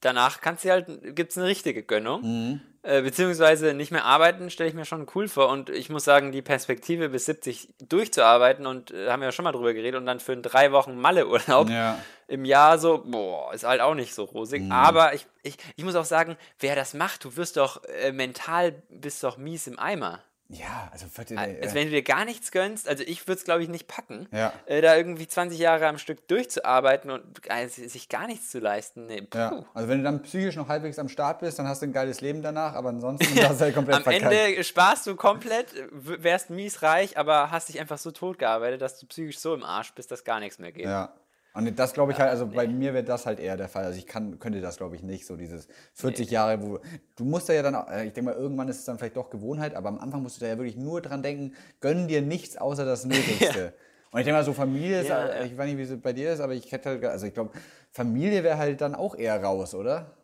danach 0.00 0.40
kannst 0.40 0.64
du 0.64 0.70
halt, 0.70 1.16
gibt 1.16 1.32
es 1.32 1.38
eine 1.38 1.46
richtige 1.46 1.82
Gönnung. 1.82 2.22
Mhm. 2.22 2.60
Äh, 2.86 3.02
beziehungsweise 3.02 3.74
nicht 3.74 3.90
mehr 3.90 4.04
arbeiten, 4.04 4.48
stelle 4.48 4.68
ich 4.68 4.74
mir 4.76 4.84
schon 4.84 5.08
cool 5.16 5.26
vor. 5.26 5.48
Und 5.48 5.70
ich 5.70 5.90
muss 5.90 6.04
sagen, 6.04 6.30
die 6.30 6.40
Perspektive 6.40 7.08
bis 7.08 7.24
70 7.24 7.68
durchzuarbeiten 7.88 8.64
und 8.64 8.92
äh, 8.92 9.10
haben 9.10 9.20
wir 9.20 9.26
ja 9.26 9.32
schon 9.32 9.42
mal 9.42 9.50
drüber 9.50 9.74
geredet 9.74 9.98
und 9.98 10.06
dann 10.06 10.20
für 10.20 10.32
einen 10.32 10.42
drei 10.42 10.70
Wochen 10.70 10.96
Malle-Urlaub 10.96 11.68
Ja. 11.68 11.98
im 12.28 12.44
Jahr 12.44 12.78
so, 12.78 13.02
boah, 13.04 13.52
ist 13.52 13.64
halt 13.64 13.80
auch 13.80 13.94
nicht 13.94 14.14
so 14.14 14.22
rosig. 14.22 14.62
Mhm. 14.62 14.70
Aber 14.72 15.14
ich, 15.14 15.26
ich, 15.42 15.56
ich 15.74 15.84
muss 15.84 15.96
auch 15.96 16.04
sagen, 16.04 16.36
wer 16.60 16.76
das 16.76 16.94
macht, 16.94 17.24
du 17.24 17.36
wirst 17.36 17.56
doch 17.56 17.82
äh, 17.84 18.12
mental, 18.12 18.80
bist 18.88 19.24
doch 19.24 19.36
mies 19.36 19.66
im 19.66 19.80
Eimer. 19.80 20.20
Ja, 20.48 20.88
also 20.92 21.06
40. 21.08 21.36
Also 21.38 21.54
äh, 21.56 21.74
wenn 21.74 21.86
du 21.86 21.90
dir 21.90 22.02
gar 22.02 22.24
nichts 22.24 22.52
gönnst, 22.52 22.88
also 22.88 23.02
ich 23.04 23.26
würde 23.26 23.38
es 23.38 23.44
glaube 23.44 23.62
ich 23.64 23.68
nicht 23.68 23.88
packen, 23.88 24.28
Ja. 24.30 24.52
äh, 24.66 24.80
da 24.80 24.96
irgendwie 24.96 25.26
20 25.26 25.58
Jahre 25.58 25.88
am 25.88 25.98
Stück 25.98 26.28
durchzuarbeiten 26.28 27.10
und 27.10 27.22
äh, 27.48 27.66
sich 27.66 28.08
gar 28.08 28.26
nichts 28.28 28.50
zu 28.50 28.60
leisten. 28.60 29.06
Nee, 29.06 29.26
ja. 29.34 29.64
Also 29.74 29.88
wenn 29.88 29.98
du 29.98 30.04
dann 30.04 30.22
psychisch 30.22 30.54
noch 30.54 30.68
halbwegs 30.68 30.98
am 31.00 31.08
Start 31.08 31.40
bist, 31.40 31.58
dann 31.58 31.66
hast 31.66 31.82
du 31.82 31.86
ein 31.86 31.92
geiles 31.92 32.20
Leben 32.20 32.42
danach, 32.42 32.74
aber 32.74 32.90
ansonsten 32.90 33.26
hast 33.42 33.60
du 33.60 33.64
halt 33.64 33.74
komplett 33.74 33.96
Am 33.96 34.02
verkackt. 34.04 34.32
Ende 34.32 34.62
sparst 34.62 35.06
du 35.08 35.16
komplett, 35.16 35.66
wärst 35.90 36.50
mies 36.50 36.80
reich, 36.82 37.18
aber 37.18 37.50
hast 37.50 37.68
dich 37.68 37.80
einfach 37.80 37.98
so 37.98 38.12
tot 38.12 38.38
gearbeitet, 38.38 38.80
dass 38.82 39.00
du 39.00 39.06
psychisch 39.06 39.38
so 39.38 39.52
im 39.52 39.64
Arsch 39.64 39.92
bist, 39.94 40.12
dass 40.12 40.22
gar 40.22 40.38
nichts 40.38 40.60
mehr 40.60 40.70
geht. 40.70 40.84
Ja. 40.84 41.12
Und 41.56 41.78
das 41.78 41.94
glaube 41.94 42.12
ich 42.12 42.18
halt, 42.18 42.28
also 42.28 42.46
bei 42.46 42.68
mir 42.68 42.92
wäre 42.92 43.02
das 43.02 43.24
halt 43.24 43.40
eher 43.40 43.56
der 43.56 43.68
Fall. 43.68 43.84
Also 43.84 43.98
ich 43.98 44.06
kann, 44.06 44.38
könnte 44.38 44.60
das 44.60 44.76
glaube 44.76 44.94
ich 44.94 45.02
nicht, 45.02 45.24
so 45.26 45.36
dieses 45.36 45.68
40 45.94 46.30
Jahre, 46.30 46.60
wo 46.60 46.80
du 47.16 47.24
musst 47.24 47.48
da 47.48 47.54
ja 47.54 47.62
dann, 47.62 47.74
auch, 47.74 47.88
äh, 47.88 48.06
ich 48.06 48.12
denke 48.12 48.30
mal, 48.30 48.36
irgendwann 48.36 48.68
ist 48.68 48.80
es 48.80 48.84
dann 48.84 48.98
vielleicht 48.98 49.16
doch 49.16 49.30
Gewohnheit, 49.30 49.74
aber 49.74 49.88
am 49.88 49.98
Anfang 49.98 50.22
musst 50.22 50.36
du 50.36 50.40
da 50.42 50.48
ja 50.48 50.58
wirklich 50.58 50.76
nur 50.76 51.00
dran 51.00 51.22
denken, 51.22 51.54
gönn 51.80 52.08
dir 52.08 52.20
nichts 52.20 52.58
außer 52.58 52.84
das 52.84 53.04
Nötigste. 53.06 53.72
Und 54.10 54.20
ich 54.20 54.26
denke 54.26 54.38
mal, 54.38 54.44
so 54.44 54.52
Familie 54.52 55.00
ist, 55.00 55.08
Ja, 55.08 55.24
äh, 55.26 55.38
ja. 55.40 55.44
ich 55.46 55.56
weiß 55.56 55.66
nicht, 55.66 55.78
wie 55.78 55.94
es 55.94 56.00
bei 56.00 56.12
dir 56.12 56.30
ist, 56.30 56.40
aber 56.40 56.52
ich 56.52 56.70
hätte 56.72 56.90
halt, 56.90 57.04
also 57.06 57.26
ich 57.26 57.32
glaube, 57.32 57.52
Familie 57.90 58.44
wäre 58.44 58.58
halt 58.58 58.82
dann 58.82 58.94
auch 58.94 59.14
eher 59.14 59.42
raus, 59.42 59.74
oder? 59.74 60.14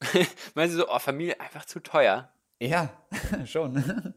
Meinst 0.54 0.74
du 0.74 0.78
so, 0.80 0.88
oh, 0.88 0.98
Familie 1.00 1.38
einfach 1.38 1.66
zu 1.66 1.80
teuer? 1.80 2.30
Ja, 2.60 2.88
schon. 3.44 4.14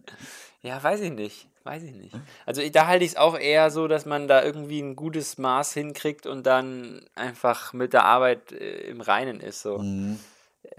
Ja, 0.61 0.81
weiß 0.81 1.01
ich 1.01 1.11
nicht. 1.11 1.49
Weiß 1.65 1.81
ich 1.83 1.93
nicht. 1.95 2.13
Also 2.45 2.61
da 2.69 2.85
halte 2.85 3.03
ich 3.05 3.11
es 3.11 3.17
auch 3.17 3.37
eher 3.37 3.71
so, 3.71 3.87
dass 3.87 4.05
man 4.05 4.27
da 4.27 4.43
irgendwie 4.43 4.79
ein 4.79 4.95
gutes 4.95 5.39
Maß 5.39 5.73
hinkriegt 5.73 6.27
und 6.27 6.45
dann 6.45 7.03
einfach 7.15 7.73
mit 7.73 7.91
der 7.93 8.05
Arbeit 8.05 8.51
äh, 8.51 8.81
im 8.87 9.01
Reinen 9.01 9.39
ist. 9.39 9.61
So. 9.63 9.79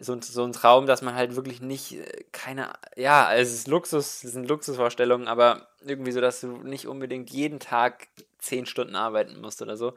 So, 0.00 0.12
ein- 0.14 0.22
so 0.22 0.44
ein 0.44 0.52
Traum, 0.52 0.86
dass 0.86 1.02
man 1.02 1.14
halt 1.16 1.34
wirklich 1.36 1.60
nicht, 1.60 1.92
äh, 1.92 2.24
keine, 2.32 2.72
ja, 2.96 3.34
es 3.34 3.52
ist 3.52 3.66
Luxus, 3.68 4.22
es 4.24 4.32
sind 4.32 4.48
Luxusvorstellungen, 4.48 5.26
aber 5.28 5.66
irgendwie 5.84 6.12
so, 6.12 6.20
dass 6.20 6.40
du 6.40 6.48
nicht 6.58 6.86
unbedingt 6.86 7.30
jeden 7.30 7.58
Tag 7.60 8.06
zehn 8.38 8.64
Stunden 8.66 8.94
arbeiten 8.94 9.40
musst 9.40 9.62
oder 9.62 9.76
so. 9.76 9.94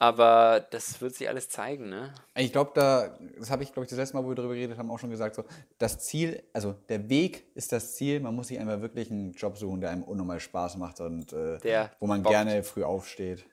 Aber 0.00 0.64
das 0.70 1.00
wird 1.00 1.16
sich 1.16 1.28
alles 1.28 1.48
zeigen, 1.48 1.88
ne? 1.88 2.14
Ich 2.36 2.52
glaube, 2.52 2.70
da, 2.74 3.18
das 3.36 3.50
habe 3.50 3.64
ich, 3.64 3.72
glaube 3.72 3.84
ich, 3.84 3.90
das 3.90 3.98
letzte 3.98 4.16
Mal, 4.16 4.24
wo 4.24 4.28
wir 4.28 4.36
darüber 4.36 4.54
geredet 4.54 4.78
haben, 4.78 4.90
auch 4.92 4.98
schon 4.98 5.10
gesagt, 5.10 5.34
so, 5.34 5.44
das 5.78 5.98
Ziel, 5.98 6.40
also 6.52 6.72
der 6.88 7.08
Weg 7.08 7.46
ist 7.56 7.72
das 7.72 7.96
Ziel, 7.96 8.20
man 8.20 8.34
muss 8.34 8.48
sich 8.48 8.60
einfach 8.60 8.80
wirklich 8.80 9.10
einen 9.10 9.32
Job 9.32 9.58
suchen, 9.58 9.80
der 9.80 9.90
einem 9.90 10.04
unnormal 10.04 10.38
Spaß 10.38 10.76
macht 10.76 11.00
und 11.00 11.32
äh, 11.32 11.88
wo 11.98 12.06
man 12.06 12.22
bockt. 12.22 12.32
gerne 12.32 12.62
früh 12.62 12.84
aufsteht. 12.84 13.44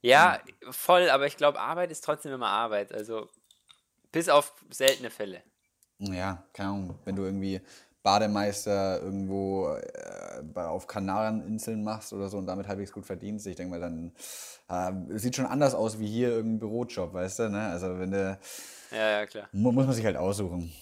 Ja, 0.00 0.40
voll, 0.70 1.10
aber 1.10 1.26
ich 1.26 1.36
glaube, 1.36 1.60
Arbeit 1.60 1.90
ist 1.90 2.02
trotzdem 2.02 2.32
immer 2.32 2.48
Arbeit. 2.48 2.92
Also 2.92 3.28
bis 4.10 4.28
auf 4.30 4.54
seltene 4.70 5.10
Fälle. 5.10 5.42
Ja, 5.98 6.42
keine 6.54 6.70
Ahnung, 6.70 6.98
wenn 7.04 7.16
du 7.16 7.22
irgendwie 7.22 7.60
Bademeister 8.02 9.00
irgendwo 9.00 9.68
äh, 9.76 10.60
auf 10.60 10.86
Kanareninseln 10.86 11.84
machst 11.84 12.12
oder 12.12 12.28
so 12.28 12.38
und 12.38 12.46
damit 12.46 12.68
halbwegs 12.68 12.92
gut 12.92 13.06
verdienst, 13.06 13.46
ich 13.46 13.56
denke 13.56 13.78
mal, 13.78 13.80
dann 13.80 14.12
äh, 14.68 15.18
sieht 15.18 15.36
schon 15.36 15.46
anders 15.46 15.74
aus 15.74 15.98
wie 15.98 16.06
hier 16.08 16.28
irgendein 16.30 16.58
Bürojob, 16.60 17.12
weißt 17.14 17.38
du, 17.40 17.48
ne? 17.50 17.68
Also 17.68 17.98
wenn 17.98 18.10
du, 18.10 18.38
Ja, 18.90 19.10
ja, 19.20 19.26
klar. 19.26 19.48
mu- 19.52 19.72
muss 19.72 19.86
man 19.86 19.94
sich 19.94 20.04
halt 20.04 20.16
aussuchen. 20.16 20.72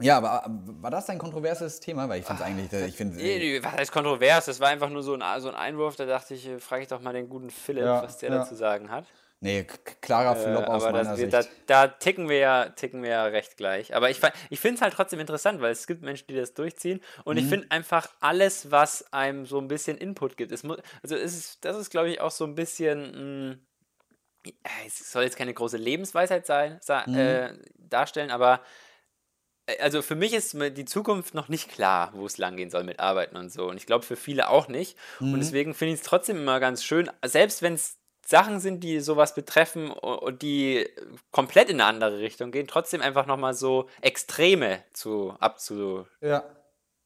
Ja, 0.00 0.16
aber 0.18 0.44
äh, 0.46 0.50
war 0.82 0.90
das 0.90 1.10
ein 1.10 1.18
kontroverses 1.18 1.80
Thema? 1.80 2.08
Weil 2.08 2.20
ich 2.20 2.26
finde 2.26 2.42
es 2.42 2.46
eigentlich, 2.48 2.72
äh, 2.72 2.86
ich 2.86 2.96
finde, 2.96 3.16
Nee, 3.16 3.38
nee, 3.38 3.62
Was 3.62 3.72
heißt 3.72 3.92
kontrovers? 3.92 4.46
Das 4.46 4.60
war 4.60 4.68
einfach 4.68 4.90
nur 4.90 5.02
so 5.02 5.14
ein, 5.14 5.40
so 5.40 5.48
ein 5.48 5.54
Einwurf, 5.56 5.96
da 5.96 6.06
dachte 6.06 6.34
ich, 6.34 6.46
äh, 6.46 6.58
frage 6.60 6.82
ich 6.82 6.88
doch 6.88 7.00
mal 7.00 7.12
den 7.12 7.28
guten 7.28 7.50
Philipp, 7.50 7.84
Ja, 7.84 8.02
was 8.02 8.18
der 8.18 8.30
ja. 8.30 8.38
dazu 8.38 8.54
sagen 8.54 8.90
hat. 8.90 9.06
Nee, 9.40 9.64
klarer 10.00 10.36
Äh, 10.36 10.42
Flop 10.42 10.68
aus 10.68 10.82
aber 10.84 10.92
meiner 10.92 11.10
das, 11.10 11.18
Sicht. 11.18 11.32
da, 11.32 11.42
da 11.66 11.88
ticken 11.88 12.28
wir 12.28 12.38
ja, 12.38 12.68
ticken 12.70 13.02
wir 13.02 13.10
ja 13.10 13.24
recht 13.24 13.56
gleich. 13.56 13.94
Aber 13.94 14.10
ich, 14.10 14.20
ich 14.50 14.60
finde 14.60 14.76
es 14.76 14.82
halt 14.82 14.94
trotzdem 14.94 15.20
interessant, 15.20 15.60
weil 15.60 15.72
es 15.72 15.86
gibt 15.86 16.02
Menschen, 16.02 16.26
die 16.28 16.34
das 16.36 16.54
durchziehen. 16.54 17.00
Und 17.24 17.36
Mhm. 17.36 17.42
ich 17.42 17.46
finde 17.48 17.70
einfach 17.70 18.08
alles, 18.20 18.70
was 18.70 19.12
einem 19.12 19.46
so 19.46 19.58
ein 19.60 19.68
bisschen 19.68 19.96
Input 19.98 20.36
gibt. 20.36 20.52
Es 20.52 20.62
muss, 20.62 20.78
also 21.02 21.16
es 21.16 21.36
ist, 21.36 21.64
das 21.64 21.76
ist, 21.76 21.90
glaube 21.90 22.10
ich, 22.10 22.20
auch 22.20 22.30
so 22.30 22.44
ein 22.44 22.54
bisschen. 22.54 23.50
Mh, 23.50 23.56
es 24.86 25.12
soll 25.12 25.24
jetzt 25.24 25.36
keine 25.36 25.52
große 25.52 25.76
Lebensweisheit 25.76 26.46
sein, 26.46 26.80
Mhm. 27.06 27.14
äh, 27.14 27.52
darstellen, 27.76 28.30
aber 28.30 28.62
äh, 29.66 29.78
also 29.80 30.00
für 30.00 30.14
mich 30.14 30.32
ist 30.32 30.54
die 30.54 30.84
Zukunft 30.84 31.34
noch 31.34 31.48
nicht 31.48 31.68
klar, 31.70 32.12
wo 32.14 32.24
es 32.24 32.38
langgehen 32.38 32.70
soll 32.70 32.84
mit 32.84 33.00
Arbeiten 33.00 33.36
und 33.36 33.52
so. 33.52 33.68
Und 33.68 33.76
ich 33.76 33.84
glaube 33.86 34.04
für 34.06 34.16
viele 34.16 34.48
auch 34.48 34.68
nicht. 34.68 34.96
Mhm. 35.20 35.34
Und 35.34 35.40
deswegen 35.40 35.74
finde 35.74 35.94
ich 35.94 36.00
es 36.00 36.06
trotzdem 36.06 36.36
immer 36.38 36.60
ganz 36.60 36.82
schön, 36.84 37.10
selbst 37.24 37.62
wenn 37.62 37.74
es 37.74 37.98
Sachen 38.28 38.60
sind, 38.60 38.84
die 38.84 39.00
sowas 39.00 39.34
betreffen 39.34 39.90
und 39.90 40.42
die 40.42 40.86
komplett 41.30 41.70
in 41.70 41.80
eine 41.80 41.86
andere 41.88 42.18
Richtung 42.18 42.50
gehen, 42.50 42.66
trotzdem 42.66 43.00
einfach 43.00 43.24
nochmal 43.24 43.54
so 43.54 43.88
Extreme 44.02 44.80
zu 44.92 45.34
abzu, 45.40 46.06
Ja, 46.20 46.44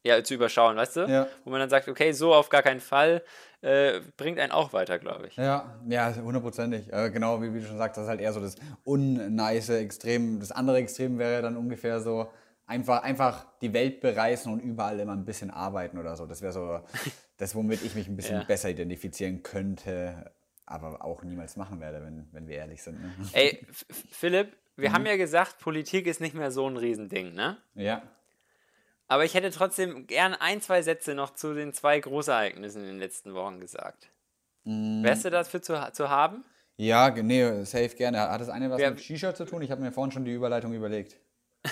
ja, 0.05 0.25
zu 0.25 0.35
überschauen, 0.35 0.77
weißt 0.77 0.97
du? 0.97 1.01
Ja. 1.03 1.29
Wo 1.45 1.51
man 1.51 1.61
dann 1.61 1.71
sagt, 1.71 1.87
okay, 1.87 2.11
so 2.11 2.35
auf 2.35 2.49
gar 2.49 2.63
keinen 2.63 2.81
Fall, 2.81 3.23
äh, 3.61 4.01
bringt 4.17 4.41
einen 4.41 4.51
auch 4.51 4.73
weiter, 4.73 4.99
glaube 4.99 5.29
ich. 5.29 5.37
Ja, 5.37 5.79
ja, 5.89 6.13
hundertprozentig. 6.17 6.93
Äh, 6.93 7.11
genau, 7.13 7.41
wie, 7.41 7.55
wie 7.55 7.61
du 7.61 7.67
schon 7.67 7.79
sagst, 7.79 7.97
das 7.99 8.05
ist 8.07 8.11
halt 8.11 8.21
eher 8.21 8.33
so 8.33 8.41
das 8.41 8.57
unnice 8.83 9.71
Extrem. 9.79 10.41
Das 10.41 10.51
andere 10.51 10.79
Extrem 10.79 11.21
wäre 11.21 11.41
dann 11.41 11.57
ungefähr 11.57 12.01
so, 12.01 12.33
einfach, 12.67 13.05
einfach 13.05 13.47
die 13.61 13.73
Welt 13.73 14.01
bereisen 14.01 14.53
und 14.53 14.59
überall 14.59 14.99
immer 14.99 15.13
ein 15.13 15.25
bisschen 15.25 15.53
arbeiten 15.53 15.99
oder 15.99 16.17
so. 16.17 16.27
Das 16.27 16.43
wäre 16.43 16.53
so 16.53 16.81
das, 17.37 17.55
womit 17.55 17.85
ich 17.85 17.95
mich 17.95 18.09
ein 18.09 18.17
bisschen 18.17 18.39
Ja. 18.41 18.45
besser 18.45 18.71
identifizieren 18.71 19.45
könnte, 19.45 20.33
aber 20.73 21.05
auch 21.05 21.23
niemals 21.23 21.57
machen 21.57 21.81
werde, 21.81 22.03
wenn, 22.05 22.29
wenn 22.33 22.49
wir 22.49 22.57
ehrlich 22.57 22.83
sind. 22.83 23.01
Ne? 23.01 23.13
Ey, 23.33 23.67
Philipp, 24.11 24.57
wir 24.77 24.89
Mhm. 24.91 24.95
haben 24.95 25.07
ja 25.07 25.17
gesagt, 25.17 25.59
Politik 25.59 26.07
ist 26.07 26.21
nicht 26.21 26.35
mehr 26.35 26.51
so 26.51 26.69
ein 26.69 26.77
Riesending, 26.77 27.35
ne? 27.35 27.59
Ja. 27.75 28.03
Aber 29.09 29.25
ich 29.25 29.35
hätte 29.35 29.51
trotzdem 29.51 30.07
gern 30.07 30.35
ein, 30.35 30.61
zwei 30.63 30.81
Sätze 30.83 31.15
noch 31.15 31.35
zu 31.35 31.53
den 31.55 31.73
zwei 31.75 32.01
Großereignissen 32.01 32.83
in 32.83 32.89
den 32.89 32.99
letzten 32.99 33.35
Wochen 33.35 33.61
gesagt. 33.61 34.11
Mhm. 34.65 35.03
Wärst 35.03 35.25
du 35.25 35.31
dafür 35.31 35.61
zu, 35.61 35.93
zu 35.93 36.09
haben? 36.09 36.45
Ja, 36.77 37.11
nee, 37.11 37.65
safe 37.65 37.91
gerne. 37.91 38.21
Hat 38.21 38.41
das 38.41 38.49
eine 38.49 38.71
was 38.71 38.79
Wer- 38.79 38.91
mit 38.93 39.01
Shisha 39.01 39.35
zu 39.35 39.45
tun? 39.45 39.61
Ich 39.63 39.71
habe 39.71 39.83
mir 39.83 39.93
vorhin 39.93 40.11
schon 40.13 40.25
die 40.25 40.33
Überleitung 40.33 40.73
überlegt. 40.73 41.19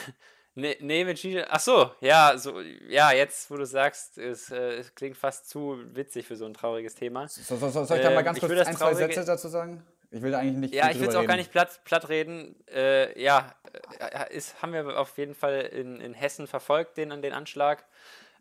Nee, 0.60 0.76
nee, 0.80 1.04
mit 1.04 1.18
Shisha. 1.18 1.46
Ach 1.48 1.60
so, 1.60 1.90
ja, 2.00 2.36
so, 2.36 2.60
ja, 2.88 3.12
jetzt, 3.12 3.50
wo 3.50 3.56
du 3.56 3.64
sagst, 3.64 4.18
es, 4.18 4.50
äh, 4.50 4.74
es 4.74 4.94
klingt 4.94 5.16
fast 5.16 5.48
zu 5.48 5.78
witzig 5.94 6.26
für 6.26 6.36
so 6.36 6.44
ein 6.44 6.54
trauriges 6.54 6.94
Thema. 6.94 7.26
So, 7.28 7.56
so, 7.56 7.68
so, 7.70 7.84
soll 7.84 7.96
ich 7.96 8.02
da 8.02 8.10
mal 8.10 8.18
Ähm, 8.18 8.24
ganz 8.24 8.38
ich 8.38 8.44
kurz 8.44 8.66
ein, 8.66 8.76
zwei 8.76 8.94
Sätze 8.94 9.24
dazu 9.24 9.48
sagen? 9.48 9.82
Ich 10.10 10.22
will 10.22 10.32
da 10.32 10.38
eigentlich 10.38 10.56
nicht 10.56 10.74
Ja, 10.74 10.90
ich 10.90 11.00
will 11.00 11.08
es 11.08 11.14
auch 11.14 11.26
gar 11.26 11.36
nicht 11.36 11.52
platt, 11.52 11.80
platt 11.84 12.08
reden. 12.08 12.56
Äh, 12.68 13.20
ja, 13.22 13.54
äh, 13.98 14.36
ist, 14.36 14.60
haben 14.60 14.72
wir 14.72 14.98
auf 14.98 15.16
jeden 15.18 15.34
Fall 15.34 15.60
in, 15.60 16.00
in 16.00 16.14
Hessen 16.14 16.46
verfolgt, 16.46 16.96
den 16.96 17.12
an 17.12 17.22
den 17.22 17.32
Anschlag. 17.32 17.84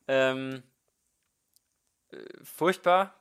Ähm, 0.07 0.63
äh, 2.11 2.17
furchtbar, 2.43 3.13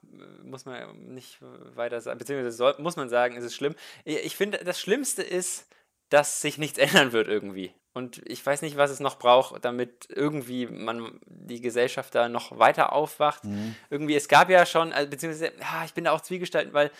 muss 0.42 0.64
man 0.64 1.14
nicht 1.14 1.38
weiter 1.74 2.00
sagen, 2.00 2.18
beziehungsweise 2.18 2.56
soll, 2.56 2.74
muss 2.78 2.96
man 2.96 3.10
sagen, 3.10 3.36
ist 3.36 3.44
es 3.44 3.54
schlimm. 3.54 3.74
Ich 4.04 4.34
finde, 4.34 4.58
das 4.64 4.80
Schlimmste 4.80 5.22
ist, 5.22 5.66
dass 6.10 6.40
sich 6.40 6.58
nichts 6.58 6.78
ändern 6.78 7.12
wird 7.12 7.28
irgendwie. 7.28 7.72
Und 7.94 8.22
ich 8.26 8.44
weiß 8.44 8.62
nicht, 8.62 8.76
was 8.76 8.90
es 8.90 9.00
noch 9.00 9.18
braucht, 9.18 9.64
damit 9.64 10.08
irgendwie 10.08 10.66
man 10.66 11.18
die 11.26 11.60
Gesellschaft 11.60 12.14
da 12.14 12.28
noch 12.28 12.56
weiter 12.56 12.92
aufwacht. 12.92 13.42
Irgendwie, 13.90 14.14
es 14.14 14.28
gab 14.28 14.50
ja 14.50 14.66
schon, 14.66 14.92
also, 14.92 15.10
beziehungsweise, 15.10 15.52
ja, 15.58 15.84
ich 15.84 15.94
bin 15.94 16.04
da 16.04 16.12
auch 16.12 16.20
zwiegespalten, 16.20 16.72
weil 16.72 16.92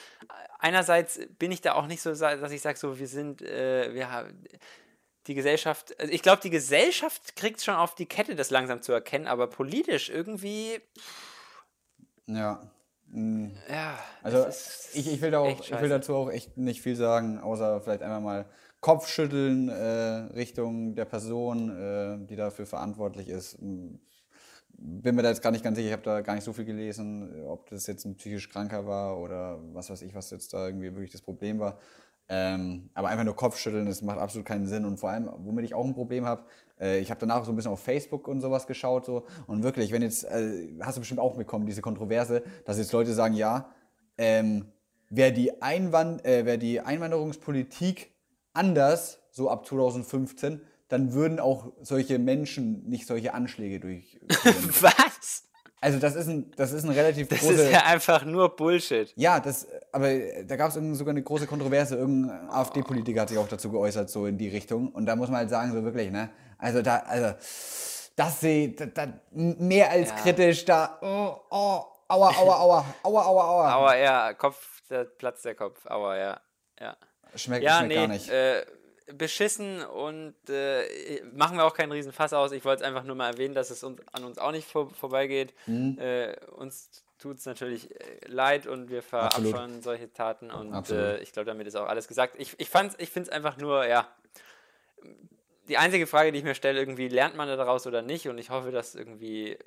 einerseits 0.59 1.21
bin 1.39 1.53
ich 1.53 1.61
da 1.61 1.75
auch 1.75 1.87
nicht 1.87 2.03
so, 2.03 2.13
dass 2.15 2.53
ich 2.53 2.63
sage, 2.63 2.79
so, 2.79 2.99
wir 2.99 3.07
sind, 3.07 3.43
äh, 3.43 3.95
wir 3.95 4.11
haben 4.11 4.43
die 5.29 5.35
Gesellschaft, 5.35 5.99
also 6.01 6.13
ich 6.13 6.23
glaube, 6.23 6.41
die 6.43 6.51
Gesellschaft 6.51 7.37
kriegt 7.37 7.63
schon 7.63 7.75
auf 7.75 7.95
die 7.95 8.07
Kette, 8.07 8.35
das 8.35 8.51
langsam 8.51 8.83
zu 8.83 8.93
erkennen, 8.93 9.27
aber 9.27 9.47
politisch 9.47 10.09
irgendwie, 10.09 10.81
Ja. 12.27 12.61
Mm. 13.11 13.51
ja. 13.71 13.99
Also 14.23 14.39
es 14.39 14.91
ich, 14.95 15.13
ich, 15.13 15.21
will 15.21 15.31
da 15.31 15.39
auch, 15.39 15.61
ich 15.61 15.81
will 15.81 15.89
dazu 15.89 16.15
auch 16.15 16.31
echt 16.31 16.57
nicht 16.57 16.83
viel 16.83 16.97
sagen, 16.97 17.39
außer 17.39 17.81
vielleicht 17.81 18.03
einmal 18.03 18.21
mal 18.21 18.47
Kopfschütteln 18.81 19.69
äh, 19.69 20.33
Richtung 20.35 20.95
der 20.95 21.05
Person, 21.05 21.71
äh, 21.71 22.19
die 22.27 22.37
dafür 22.37 22.67
verantwortlich 22.67 23.29
ist. 23.29 23.61
Mm, 23.61 23.97
Bin 24.71 25.15
mir 25.17 25.23
da 25.23 25.31
jetzt 25.31 25.43
gar 25.43 25.51
nicht 25.51 25.65
ganz 25.65 25.77
sicher, 25.77 25.89
ich 25.89 25.93
habe 25.93 26.03
da 26.03 26.21
gar 26.21 26.35
nicht 26.35 26.45
so 26.45 26.53
viel 26.53 26.65
gelesen, 26.65 27.45
ob 27.47 27.69
das 27.71 27.87
jetzt 27.87 28.05
ein 28.05 28.17
psychisch 28.17 28.49
Kranker 28.49 28.87
war 28.87 29.19
oder 29.19 29.59
was 29.73 29.91
weiß 29.91 30.03
ich, 30.03 30.15
was 30.15 30.31
jetzt 30.31 30.55
da 30.55 30.67
irgendwie 30.67 30.93
wirklich 30.95 31.11
das 31.11 31.23
Problem 31.23 31.59
war. 31.59 31.79
Ähm, 32.31 32.91
aber 32.95 33.09
einfach 33.09 33.25
nur 33.25 33.35
Kopfschütteln, 33.35 33.87
das 33.87 34.03
macht 34.03 34.19
absolut 34.19 34.47
keinen 34.47 34.67
Sinn. 34.67 34.85
Und 34.85 34.99
vor 34.99 35.11
allem, 35.11 35.31
womit 35.39 35.65
ich 35.65 35.75
auch 35.75 35.85
ein 35.85 35.95
Problem 35.95 36.27
habe, 36.27 36.45
äh, 36.79 36.99
ich 37.01 37.11
habe 37.11 37.21
danach 37.21 37.45
so 37.45 37.53
ein 37.53 37.57
bisschen 37.57 37.73
auf 37.73 37.81
Facebook 37.81 38.29
und 38.29 38.41
sowas 38.41 38.67
geschaut. 38.67 39.07
So, 39.07 39.25
und 39.47 39.63
wirklich, 39.63 39.93
wenn 39.93 40.03
jetzt, 40.03 40.25
äh, 40.25 40.69
hast 40.81 40.97
du 40.97 41.01
bestimmt 41.01 41.21
auch 41.21 41.37
mitbekommen, 41.37 41.67
diese 41.67 41.81
Kontroverse, 41.81 42.43
dass 42.65 42.79
jetzt 42.79 42.93
Leute 42.93 43.15
sagen, 43.15 43.35
ja, 43.35 43.73
ähm, 44.19 44.67
wäre 45.09 45.33
die, 45.33 45.63
Einwand 45.63 46.25
äh, 46.27 46.45
wär 46.45 46.59
die 46.59 46.81
Einwanderungspolitik 46.81 48.13
anders, 48.53 49.21
so 49.31 49.51
ab 49.51 49.67
2015, 49.67 50.61
dann 50.89 51.13
würden 51.13 51.39
auch 51.39 51.73
solche 51.83 52.19
Menschen 52.19 52.89
nicht 52.89 53.07
solche 53.07 53.35
Anschläge 53.35 53.81
durchführen. 53.81 54.27
Was? 54.81 55.45
also 55.81 55.99
das 55.99 56.15
ist 56.15 56.29
ein, 56.29 56.51
das 56.57 56.73
ist 56.73 56.85
ein 56.85 56.91
relativ 56.91 57.29
Das 57.29 57.41
große... 57.41 57.63
ist 57.63 57.73
ja 57.73 57.85
einfach 57.85 58.25
nur 58.25 58.55
Bullshit. 58.57 59.13
Ja, 59.17 59.39
das, 59.39 59.67
aber 59.93 60.09
da 60.45 60.57
gab 60.57 60.69
es 60.71 60.75
sogar 60.99 61.13
eine 61.13 61.23
große 61.23 61.47
Kontroverse. 61.47 61.97
Irgendein 61.97 62.51
AfD-Politiker 62.51 63.21
hat 63.23 63.29
sich 63.29 63.39
auch 63.39 63.49
dazu 63.49 63.71
geäußert, 63.71 64.11
so 64.11 64.27
in 64.27 64.39
die 64.39 64.49
Richtung. 64.49 64.91
Und 64.93 65.07
da 65.07 65.15
muss 65.15 65.29
man 65.29 65.39
halt 65.39 65.51
sagen, 65.51 65.73
so 65.73 65.83
wirklich, 65.85 66.11
ne? 66.11 66.31
Also 66.59 66.83
da, 66.83 66.97
also, 66.99 67.35
das 68.17 68.41
sehe 68.41 68.71
da, 68.73 68.87
da, 68.87 69.13
mehr 69.31 69.91
als 69.91 70.09
Ja. 70.11 70.17
kritisch, 70.17 70.65
da, 70.65 70.99
oh, 71.01 71.37
oh, 71.51 71.85
aua, 72.09 72.31
aua, 72.37 72.57
aua, 72.57 72.85
aua, 73.05 73.23
aua, 73.25 73.45
aua. 73.45 73.69
Aber 73.69 73.97
ja, 73.97 74.35
Kopf, 74.35 74.83
der 74.91 75.05
Platz 75.05 75.43
der 75.43 75.55
Kopf, 75.55 75.87
aber 75.87 76.19
ja, 76.19 76.41
ja. 76.81 76.97
Schmeckt, 77.35 77.65
Ja, 77.65 77.79
schmeckt 77.79 77.89
nee, 77.89 77.95
gar 77.95 78.09
nicht. 78.09 78.29
Äh, 78.29 78.65
beschissen 79.15 79.83
und 79.85 80.35
äh, 80.51 81.23
machen 81.33 81.57
wir 81.57 81.65
auch 81.65 81.73
keinen 81.75 81.93
Riesenfass 81.93 82.33
aus. 82.35 82.53
Ich 82.53 82.65
wollte 82.65 82.83
es 82.83 82.87
einfach 82.89 83.05
nur 83.05 83.17
mal 83.17 83.31
erwähnen, 83.33 83.55
dass 83.55 83.71
es 83.71 83.83
uns, 83.83 84.01
an 84.13 84.25
uns 84.25 84.39
auch 84.39 84.53
nicht 84.53 84.69
vor, 84.69 84.91
vorbeigeht. 84.91 85.55
Mhm. 85.67 85.99
Äh, 85.99 86.37
uns 86.57 87.05
tut 87.19 87.39
es 87.39 87.47
natürlich 87.47 87.91
äh, 87.91 88.27
leid 88.27 88.67
und 88.67 88.91
wir 88.91 89.03
verabscheuen 89.03 89.83
solche 89.83 90.13
Taten 90.13 90.51
und 90.51 90.73
äh, 90.91 91.19
ich 91.21 91.33
glaube, 91.33 91.47
damit 91.47 91.67
ist 91.67 91.75
auch 91.75 91.89
alles 91.89 92.07
gesagt. 92.07 92.35
Ich, 92.39 92.55
ich, 92.61 92.69
fand's- 92.69 92.97
ich 92.99 93.09
finde 93.11 93.31
es 93.31 93.35
einfach 93.35 93.57
nur, 93.57 93.87
ja, 93.87 94.07
die 95.69 95.79
einzige 95.79 96.07
Frage, 96.07 96.33
die 96.33 96.39
ich 96.39 96.45
mir 96.45 96.55
stelle, 96.55 96.79
irgendwie 96.79 97.09
lernt 97.09 97.35
man 97.37 97.49
da 97.49 97.57
daraus 97.57 97.87
oder 97.87 98.03
nicht 98.03 98.29
und 98.29 98.39
ich 98.39 98.51
hoffe, 98.51 98.71
dass 98.73 98.95
irgendwie 98.95 99.59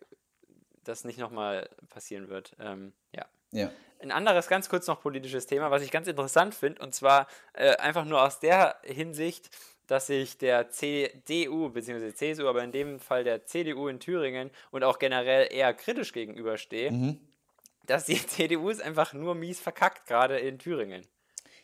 das 0.84 1.04
nicht 1.04 1.20
nochmal 1.20 1.70
passieren 1.90 2.28
wird. 2.30 2.56
Ähm, 2.60 2.94
ja. 3.16 3.26
Ja. 3.52 3.72
Ein 4.00 4.12
anderes, 4.12 4.48
ganz 4.48 4.68
kurz 4.68 4.88
noch 4.88 5.00
politisches 5.00 5.46
Thema, 5.46 5.70
was 5.70 5.84
ich 5.84 5.92
ganz 5.92 6.08
interessant 6.08 6.56
finde, 6.56 6.82
und 6.82 6.96
zwar 6.96 7.28
äh, 7.54 7.76
einfach 7.78 8.04
nur 8.04 8.24
aus 8.24 8.40
der 8.40 8.78
Hinsicht, 8.84 9.52
dass 9.86 10.08
sich 10.08 10.40
der 10.40 10.72
CDU 10.72 11.70
bzw. 11.70 12.14
CSU, 12.14 12.48
aber 12.48 12.64
in 12.64 12.72
dem 12.72 13.00
Fall 13.00 13.24
der 13.24 13.46
CDU 13.46 13.88
in 13.90 14.00
Thüringen 14.00 14.50
und 14.72 14.84
auch 14.84 14.98
generell 14.98 15.54
eher 15.54 15.74
kritisch 15.76 16.14
gegenüberstehe, 16.14 16.92
Mhm. 16.92 17.20
dass 17.86 18.06
die 18.06 18.16
CDU 18.28 18.70
ist 18.70 18.82
einfach 18.82 19.14
nur 19.14 19.36
mies 19.36 19.60
verkackt, 19.60 20.08
gerade 20.08 20.40
in 20.40 20.58
Thüringen. 20.58 21.06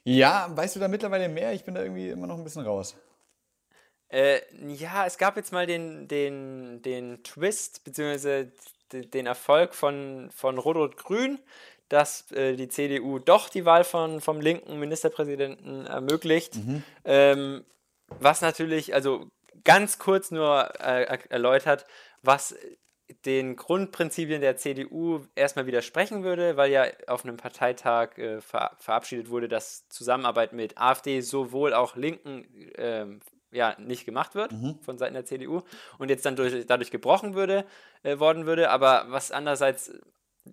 Ja, 0.03 0.47
weißt 0.55 0.75
du 0.75 0.79
da 0.79 0.87
mittlerweile 0.87 1.29
mehr? 1.29 1.53
Ich 1.53 1.63
bin 1.63 1.73
da 1.73 1.81
irgendwie 1.81 2.09
immer 2.09 2.27
noch 2.27 2.37
ein 2.37 2.43
bisschen 2.43 2.65
raus. 2.65 2.95
Äh, 4.09 4.41
ja, 4.75 5.05
es 5.05 5.17
gab 5.17 5.35
jetzt 5.37 5.51
mal 5.51 5.65
den, 5.65 6.07
den, 6.07 6.81
den 6.81 7.23
Twist, 7.23 7.83
beziehungsweise 7.83 8.51
den 8.91 9.25
Erfolg 9.25 9.75
von, 9.75 10.29
von 10.33 10.57
Rot-Rot-Grün, 10.57 11.39
dass 11.89 12.31
äh, 12.31 12.55
die 12.55 12.67
CDU 12.67 13.19
doch 13.19 13.49
die 13.49 13.65
Wahl 13.65 13.83
von, 13.83 14.21
vom 14.21 14.41
linken 14.41 14.79
Ministerpräsidenten 14.79 15.85
ermöglicht. 15.85 16.55
Ähm, 17.05 17.63
was 18.19 18.41
natürlich, 18.41 18.93
also 18.93 19.27
ganz 19.63 19.99
kurz 19.99 20.31
nur 20.31 20.69
äh, 20.79 21.03
er- 21.03 21.31
erläutert, 21.31 21.85
was 22.21 22.55
den 23.25 23.55
Grundprinzipien 23.55 24.41
der 24.41 24.57
CDU 24.57 25.21
erstmal 25.33 25.65
widersprechen 25.65 26.23
würde, 26.23 26.57
weil 26.57 26.71
ja 26.71 26.85
auf 27.07 27.23
einem 27.23 27.37
Parteitag 27.37 28.17
äh, 28.17 28.41
ver 28.41 28.71
verabschiedet 28.79 29.29
wurde, 29.29 29.47
dass 29.47 29.87
Zusammenarbeit 29.87 30.51
mit 30.51 30.77
AfD 30.77 31.21
sowohl 31.21 31.73
auch 31.73 31.95
Linken 31.95 32.45
ähm, 32.75 33.21
ja, 33.51 33.77
nicht 33.79 34.03
gemacht 34.05 34.35
wird 34.35 34.51
von 34.83 34.97
Seiten 34.97 35.13
der 35.13 35.23
CDU 35.23 35.61
und 35.99 36.09
jetzt 36.09 36.25
dann 36.25 36.35
durch, 36.35 36.65
dadurch 36.65 36.91
gebrochen 36.91 37.33
würde, 37.33 37.65
äh, 38.03 38.19
worden 38.19 38.45
würde. 38.45 38.69
Aber 38.71 39.05
was 39.07 39.31
andererseits, 39.31 39.93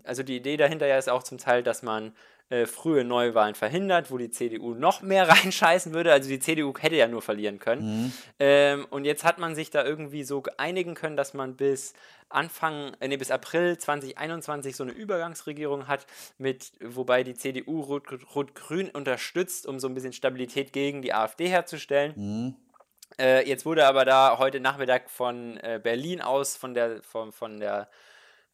also 0.05 0.23
die 0.23 0.37
Idee 0.37 0.57
dahinter 0.57 0.87
ja 0.87 0.99
ist 0.99 1.09
auch 1.09 1.23
zum 1.23 1.39
Teil, 1.39 1.63
dass 1.63 1.83
man 1.83 2.15
äh, 2.51 2.67
frühe 2.67 3.05
Neuwahlen 3.05 3.55
verhindert, 3.55 4.11
wo 4.11 4.19
die 4.19 4.31
CDU 4.31 4.75
noch 4.75 5.01
mehr 5.01 5.29
reinscheißen 5.29 5.95
würde. 5.95 6.13
Also 6.13 6.29
die 6.29 6.39
CDU 6.39 6.75
hätte 6.79 6.97
ja 6.97 7.09
nur 7.09 7.23
verlieren 7.23 7.59
können. 7.59 8.13
Ähm, 8.39 8.87
und 8.91 9.05
jetzt 9.05 9.25
hat 9.25 9.39
man 9.39 9.55
sich 9.55 9.71
da 9.71 9.85
irgendwie 9.85 10.25
so 10.25 10.43
einigen 10.59 10.95
können, 10.95 11.17
dass 11.17 11.33
man 11.33 11.57
bis 11.57 11.95
Anfang, 12.29 12.93
äh, 13.01 13.09
nee, 13.09 13.17
bis 13.17 13.31
April 13.31 13.79
2021 13.79 14.77
so 14.77 14.83
eine 14.83 14.93
Übergangsregierung 14.93 15.87
hat, 15.89 16.07
mit, 16.37 16.73
wobei 16.81 17.23
die 17.25 17.35
CDU 17.35 17.81
Rot- 17.81 18.35
Rot-Grün 18.35 18.91
unterstützt, 18.91 19.67
um 19.67 19.79
so 19.81 19.89
ein 19.89 19.95
bisschen 19.95 20.13
Stabilität 20.13 20.73
gegen 20.73 21.01
die 21.01 21.15
AfD 21.15 21.47
herzustellen. 21.49 22.13
Äh, 23.19 23.49
jetzt 23.49 23.65
wurde 23.65 23.87
aber 23.87 24.05
da 24.05 24.39
heute 24.39 24.59
Nachmittag 24.61 25.09
von 25.09 25.57
äh, 25.59 25.81
Berlin 25.83 26.21
aus, 26.21 26.57
von 26.57 26.75
der, 26.75 27.03
von, 27.03 27.31
von 27.33 27.61
der 27.61 27.89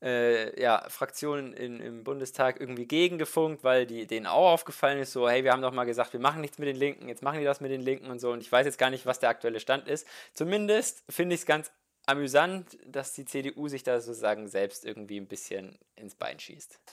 äh, 0.02 0.60
ja, 0.60 0.84
Fraktion 0.88 1.52
in, 1.52 1.80
im 1.80 2.04
Bundestag 2.04 2.60
irgendwie 2.60 2.86
gegengefunkt, 2.86 3.64
weil 3.64 3.86
die, 3.86 4.06
denen 4.06 4.26
auch 4.26 4.52
aufgefallen 4.52 4.98
ist, 4.98 5.12
so, 5.12 5.28
hey, 5.28 5.44
wir 5.44 5.52
haben 5.52 5.62
doch 5.62 5.72
mal 5.72 5.84
gesagt, 5.84 6.12
wir 6.12 6.20
machen 6.20 6.40
nichts 6.40 6.58
mit 6.58 6.68
den 6.68 6.76
Linken, 6.76 7.08
jetzt 7.08 7.22
machen 7.22 7.38
die 7.38 7.44
das 7.44 7.60
mit 7.60 7.70
den 7.70 7.82
Linken 7.82 8.10
und 8.10 8.20
so. 8.20 8.30
Und 8.30 8.40
ich 8.40 8.50
weiß 8.50 8.66
jetzt 8.66 8.78
gar 8.78 8.90
nicht, 8.90 9.06
was 9.06 9.18
der 9.18 9.28
aktuelle 9.28 9.60
Stand 9.60 9.88
ist. 9.88 10.06
Zumindest 10.34 11.04
finde 11.08 11.34
ich 11.34 11.42
es 11.42 11.46
ganz 11.46 11.70
amüsant, 12.06 12.78
dass 12.86 13.12
die 13.12 13.24
CDU 13.24 13.68
sich 13.68 13.82
da 13.82 14.00
sozusagen 14.00 14.48
selbst 14.48 14.84
irgendwie 14.84 15.18
ein 15.18 15.26
bisschen 15.26 15.78
ins 15.96 16.14
Bein 16.14 16.38
schießt. 16.38 16.78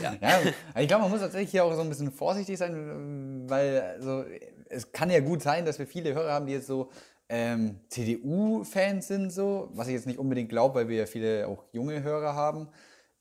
Ja, 0.00 0.14
aber 0.72 0.80
ich 0.80 0.88
glaube, 0.88 1.02
man 1.02 1.10
muss 1.10 1.20
tatsächlich 1.20 1.50
hier 1.50 1.64
auch 1.64 1.74
so 1.74 1.82
ein 1.82 1.88
bisschen 1.88 2.10
vorsichtig 2.10 2.56
sein, 2.56 3.44
weil 3.48 3.80
also, 3.80 4.24
es 4.70 4.92
kann 4.92 5.10
ja 5.10 5.20
gut 5.20 5.42
sein, 5.42 5.66
dass 5.66 5.78
wir 5.78 5.86
viele 5.86 6.14
Hörer 6.14 6.32
haben, 6.32 6.46
die 6.46 6.54
jetzt 6.54 6.66
so 6.66 6.90
ähm, 7.28 7.80
CDU-Fans 7.88 9.06
sind, 9.08 9.30
so, 9.30 9.70
was 9.72 9.88
ich 9.88 9.94
jetzt 9.94 10.06
nicht 10.06 10.18
unbedingt 10.18 10.48
glaube, 10.48 10.74
weil 10.76 10.88
wir 10.88 10.96
ja 10.98 11.06
viele 11.06 11.48
auch 11.48 11.64
junge 11.72 12.02
Hörer 12.02 12.34
haben. 12.34 12.68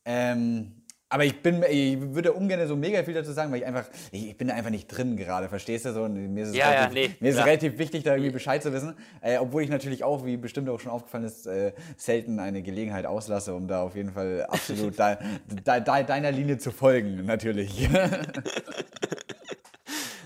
Ähm, 0.05 0.83
aber 1.13 1.25
ich 1.25 1.43
bin, 1.43 1.63
ich 1.69 1.99
würde 2.15 2.33
ungern 2.33 2.67
so 2.67 2.75
mega 2.75 3.03
viel 3.03 3.13
dazu 3.13 3.31
sagen, 3.33 3.51
weil 3.51 3.59
ich 3.59 3.65
einfach, 3.67 3.85
ich, 4.11 4.29
ich 4.29 4.35
bin 4.37 4.47
da 4.47 4.55
einfach 4.55 4.71
nicht 4.71 4.87
drin 4.87 5.15
gerade, 5.15 5.47
verstehst 5.47 5.85
du? 5.85 5.93
So, 5.93 6.05
und 6.05 6.33
mir 6.33 6.41
ist 6.41 6.49
es, 6.49 6.55
Ja, 6.55 6.71
ja, 6.73 6.85
relativ, 6.85 6.93
nee, 6.93 7.15
mir 7.19 7.29
ist 7.29 7.35
es 7.35 7.41
klar. 7.41 7.47
relativ 7.49 7.77
wichtig, 7.77 8.03
da 8.03 8.13
irgendwie 8.13 8.31
Bescheid 8.31 8.63
zu 8.63 8.73
wissen. 8.73 8.95
Äh, 9.21 9.37
obwohl 9.37 9.61
ich 9.61 9.69
natürlich 9.69 10.03
auch, 10.03 10.25
wie 10.25 10.37
bestimmt 10.37 10.69
auch 10.69 10.79
schon 10.79 10.91
aufgefallen 10.91 11.25
ist, 11.25 11.45
äh, 11.45 11.73
selten 11.97 12.39
eine 12.39 12.63
Gelegenheit 12.63 13.05
auslasse, 13.05 13.53
um 13.53 13.67
da 13.67 13.83
auf 13.83 13.95
jeden 13.95 14.11
Fall 14.11 14.47
absolut 14.49 14.97
de, 14.99 15.17
de, 15.51 15.81
de, 15.81 16.03
deiner 16.03 16.31
Linie 16.31 16.57
zu 16.57 16.71
folgen, 16.71 17.23
natürlich. 17.25 17.87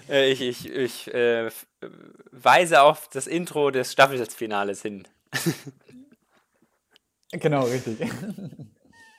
Äh, 0.09 0.31
ich 0.31 0.41
ich, 0.41 0.69
ich 0.69 1.13
äh, 1.13 1.49
weise 2.31 2.81
auf 2.81 3.09
das 3.09 3.27
Intro 3.27 3.71
des 3.71 3.91
Staffelfinales 3.91 4.81
hin. 4.81 5.07
genau, 7.31 7.65
richtig. 7.65 7.99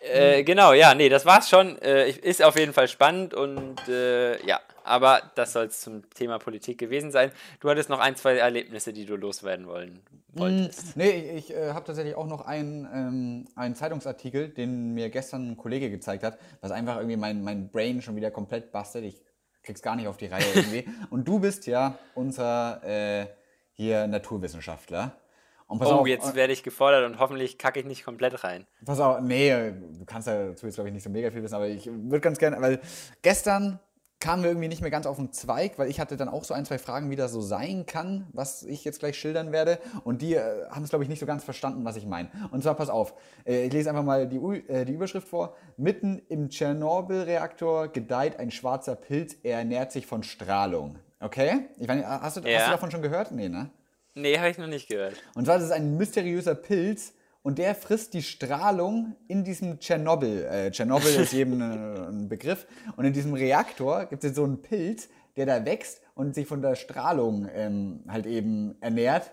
Äh, 0.01 0.45
genau, 0.45 0.73
ja, 0.73 0.95
nee, 0.95 1.09
das 1.09 1.27
war's 1.27 1.51
schon. 1.51 1.77
Äh, 1.83 2.11
ist 2.11 2.43
auf 2.43 2.57
jeden 2.57 2.73
Fall 2.73 2.89
spannend 2.89 3.35
und 3.35 3.77
äh, 3.89 4.43
ja, 4.47 4.61
aber 4.85 5.21
das 5.35 5.53
soll 5.53 5.67
es 5.67 5.81
zum 5.81 6.09
Thema 6.11 6.39
Politik 6.39 6.79
gewesen 6.79 7.11
sein. 7.11 7.31
Du 7.61 7.69
hattest 7.69 7.91
noch 7.91 7.99
ein, 7.99 8.17
zwei 8.17 8.37
Erlebnisse, 8.37 8.93
die 8.93 9.05
du 9.05 9.17
loswerden 9.17 9.67
wollen 9.67 10.01
wolltest. 10.29 10.97
Mm, 10.97 11.01
nee, 11.01 11.11
ich, 11.11 11.51
ich 11.51 11.57
äh, 11.57 11.73
habe 11.73 11.85
tatsächlich 11.85 12.15
auch 12.15 12.27
noch 12.27 12.47
einen, 12.47 12.89
ähm, 12.93 13.49
einen 13.57 13.75
Zeitungsartikel, 13.75 14.49
den 14.49 14.95
mir 14.95 15.11
gestern 15.11 15.51
ein 15.51 15.57
Kollege 15.57 15.91
gezeigt 15.91 16.23
hat, 16.23 16.39
was 16.61 16.71
einfach 16.71 16.97
irgendwie 16.97 17.17
mein, 17.17 17.43
mein 17.43 17.69
Brain 17.69 18.01
schon 18.01 18.17
wieder 18.17 18.31
komplett 18.31 18.73
bastet. 18.73 19.05
Ich 19.05 19.21
krieg's 19.69 19.83
gar 19.83 19.97
nicht 19.97 20.09
auf 20.09 20.17
die 20.17 20.27
Reihe 20.27 20.45
irgendwie. 20.55 20.89
und 21.11 21.29
du 21.29 21.41
bist 21.41 21.67
ja 21.67 21.99
unser 22.15 22.83
äh, 22.83 23.27
hier 23.73 24.07
Naturwissenschaftler. 24.07 25.13
Und 25.67 25.83
oh, 25.83 25.91
auf, 25.91 26.07
jetzt 26.07 26.35
werde 26.35 26.55
ich 26.55 26.63
gefordert 26.63 27.05
und 27.05 27.19
hoffentlich 27.19 27.59
kacke 27.59 27.79
ich 27.79 27.85
nicht 27.85 28.03
komplett 28.03 28.43
rein. 28.43 28.67
Pass 28.87 28.99
auf, 28.99 29.21
nee, 29.21 29.51
du 29.51 30.05
kannst 30.07 30.27
dazu 30.27 30.65
jetzt, 30.65 30.77
glaube 30.77 30.89
ich, 30.89 30.95
nicht 30.95 31.03
so 31.03 31.11
mega 31.11 31.31
viel 31.31 31.43
wissen, 31.43 31.55
aber 31.55 31.69
ich 31.69 31.85
würde 31.85 32.21
ganz 32.21 32.39
gerne, 32.39 32.59
weil 32.63 32.81
gestern 33.21 33.79
kamen 34.21 34.43
wir 34.43 34.51
irgendwie 34.51 34.69
nicht 34.69 34.81
mehr 34.81 34.91
ganz 34.91 35.07
auf 35.07 35.17
den 35.17 35.33
Zweig, 35.33 35.79
weil 35.79 35.89
ich 35.89 36.01
hatte 36.01 36.17
dann 36.17 36.29
auch 36.29 36.45
so 36.45 36.53
ein, 36.53 36.65
zwei 36.65 36.79
Fragen, 36.79 37.11
wie 37.11 37.17
das 37.17 37.33
so 37.33 37.41
sein 37.41 37.87
kann, 37.87 38.27
was 38.33 38.65
ich 38.65 38.85
jetzt 38.85 38.99
gleich 38.99 39.17
schildern 39.17 39.53
werde. 39.53 39.79
Und 40.05 40.23
die 40.23 40.35
äh, 40.35 40.69
haben 40.71 40.83
es, 40.83 40.91
glaube 40.91 41.05
ich, 41.05 41.09
nicht 41.09 41.21
so 41.21 41.27
ganz 41.27 41.45
verstanden, 41.45 41.85
was 41.85 41.97
ich 41.97 42.07
meine. 42.07 42.29
Und 42.51 42.63
zwar, 42.63 42.75
pass 42.75 42.91
auf, 42.91 43.15
äh, 43.47 43.67
ich 43.67 43.73
lese 43.73 43.91
einfach 43.91 44.03
mal 44.03 44.27
die, 44.27 44.39
äh, 44.39 44.85
die 44.85 44.93
Überschrift 44.93 45.29
vor. 45.29 45.57
Mitten 45.77 46.21
im 46.29 46.49
Tschernobyl-Reaktor 46.49 47.89
gedeiht 47.89 48.39
ein 48.39 48.51
schwarzer 48.51 48.97
Pilz, 48.97 49.37
er 49.43 49.59
ernährt 49.59 49.93
sich 49.93 50.07
von 50.07 50.23
Strahlung. 50.25 50.99
Okay? 51.21 51.69
Ich 51.79 51.87
meine, 51.87 52.07
hast, 52.07 52.39
du, 52.39 52.41
ja. 52.41 52.59
hast 52.59 52.67
du 52.67 52.73
davon 52.73 52.91
schon 52.91 53.03
gehört? 53.03 53.31
Nee, 53.31 53.49
ne? 53.49 53.71
Nee, 54.15 54.37
habe 54.39 54.51
ich 54.51 54.59
noch 54.59 54.67
nicht 54.67 54.89
gehört. 54.89 55.15
Und 55.37 55.45
zwar 55.45 55.59
ist 55.59 55.63
es 55.65 55.71
ein 55.71 55.97
mysteriöser 55.97 56.57
Pilz 56.57 57.13
und 57.43 57.59
der 57.59 57.75
frisst 57.75 58.15
die 58.15 58.23
Strahlung 58.23 59.17
in 59.29 59.45
diesem 59.45 59.79
Tschernobyl. 59.79 60.45
Äh, 60.45 60.71
Tschernobyl 60.71 61.15
ist 61.15 61.33
jedem 61.33 61.61
ein 61.63 62.29
Begriff. 62.29 62.67
Und 62.97 63.05
in 63.05 63.13
diesem 63.13 63.35
Reaktor 63.35 64.07
gibt 64.07 64.23
es 64.23 64.31
jetzt 64.31 64.37
so 64.37 64.45
einen 64.45 64.61
Pilz, 64.61 65.09
der 65.37 65.47
da 65.47 65.65
wächst 65.65 66.01
und 66.15 66.35
sich 66.35 66.47
von 66.47 66.61
der 66.61 66.75
Strahlung 66.75 67.49
ähm, 67.55 68.05
halt 68.09 68.27
eben 68.27 68.77
ernährt. 68.81 69.31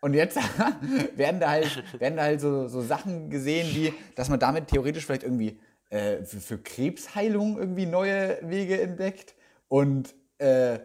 Und 0.00 0.14
jetzt 0.14 0.38
werden 1.16 1.40
da 1.40 1.50
halt, 1.50 2.00
werden 2.00 2.16
da 2.16 2.22
halt 2.22 2.40
so, 2.40 2.66
so 2.68 2.80
Sachen 2.80 3.30
gesehen, 3.30 3.68
wie, 3.74 3.94
dass 4.16 4.28
man 4.28 4.40
damit 4.40 4.68
theoretisch 4.68 5.06
vielleicht 5.06 5.22
irgendwie 5.22 5.60
äh, 5.90 6.24
für, 6.24 6.40
für 6.40 6.58
Krebsheilung 6.58 7.58
irgendwie 7.58 7.86
neue 7.86 8.38
Wege 8.42 8.80
entdeckt. 8.80 9.34
Und 9.68 10.14
äh, 10.38 10.80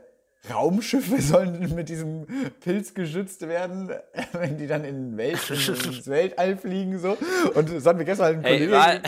Raumschiffe 0.49 1.21
sollen 1.21 1.75
mit 1.75 1.89
diesem 1.89 2.25
Pilz 2.59 2.93
geschützt 2.93 3.47
werden, 3.47 3.91
wenn 4.33 4.57
die 4.57 4.67
dann 4.67 4.83
in 4.83 5.17
Welt, 5.17 5.49
ins 5.49 6.07
Weltall 6.07 6.57
fliegen 6.57 6.99
so. 6.99 7.17
Und 7.53 7.73
das 7.73 7.85
hatten 7.85 7.99
wir 7.99 8.05
gestern 8.05 8.25
halt 8.25 8.37
ein 8.37 8.43
hey, 8.43 8.57
Kollege. 8.57 8.71
War, 8.73 8.99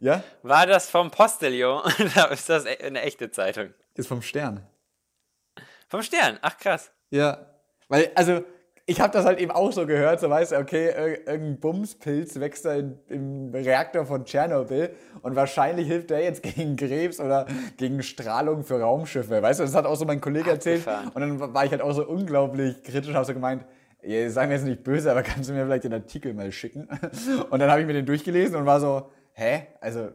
ja? 0.00 0.24
war 0.42 0.66
das 0.66 0.90
vom 0.90 1.10
Postillon 1.10 1.82
oder 1.82 2.30
ist 2.30 2.48
das 2.48 2.64
e-, 2.64 2.78
eine 2.82 3.02
echte 3.02 3.30
Zeitung? 3.30 3.72
Ist 3.94 4.08
vom 4.08 4.22
Stern. 4.22 4.66
Vom 5.88 6.02
Stern? 6.02 6.38
Ach 6.42 6.56
krass. 6.56 6.90
Ja. 7.10 7.46
Weil, 7.88 8.10
also, 8.14 8.44
ich 8.86 9.00
habe 9.00 9.12
das 9.12 9.24
halt 9.24 9.38
eben 9.38 9.52
auch 9.52 9.72
so 9.72 9.86
gehört, 9.86 10.20
so 10.20 10.28
weißt 10.28 10.52
du, 10.52 10.56
okay, 10.56 10.90
irgendein 11.26 11.60
Bumspilz 11.60 12.40
wächst 12.40 12.64
da 12.64 12.74
in, 12.74 12.98
im 13.08 13.50
Reaktor 13.54 14.04
von 14.06 14.24
Tschernobyl 14.24 14.90
und 15.22 15.36
wahrscheinlich 15.36 15.86
hilft 15.86 16.10
der 16.10 16.22
jetzt 16.22 16.42
gegen 16.42 16.76
Krebs 16.76 17.20
oder 17.20 17.46
gegen 17.76 18.02
Strahlung 18.02 18.64
für 18.64 18.80
Raumschiffe. 18.80 19.40
Weißt 19.40 19.60
du, 19.60 19.64
das 19.64 19.74
hat 19.74 19.86
auch 19.86 19.94
so 19.94 20.04
mein 20.04 20.20
Kollege 20.20 20.50
erzählt 20.50 20.86
und 21.14 21.20
dann 21.20 21.54
war 21.54 21.64
ich 21.64 21.70
halt 21.70 21.82
auch 21.82 21.92
so 21.92 22.06
unglaublich 22.06 22.82
kritisch, 22.82 23.14
habe 23.14 23.24
so 23.24 23.34
gemeint, 23.34 23.64
sei 24.02 24.46
mir 24.46 24.54
jetzt 24.54 24.64
nicht 24.64 24.82
böse, 24.82 25.10
aber 25.10 25.22
kannst 25.22 25.48
du 25.48 25.54
mir 25.54 25.64
vielleicht 25.64 25.84
den 25.84 25.94
Artikel 25.94 26.34
mal 26.34 26.50
schicken? 26.50 26.88
Und 27.50 27.60
dann 27.60 27.70
habe 27.70 27.80
ich 27.80 27.86
mir 27.86 27.92
den 27.92 28.04
durchgelesen 28.04 28.56
und 28.56 28.66
war 28.66 28.80
so, 28.80 29.12
hä? 29.34 29.68
Also, 29.80 30.08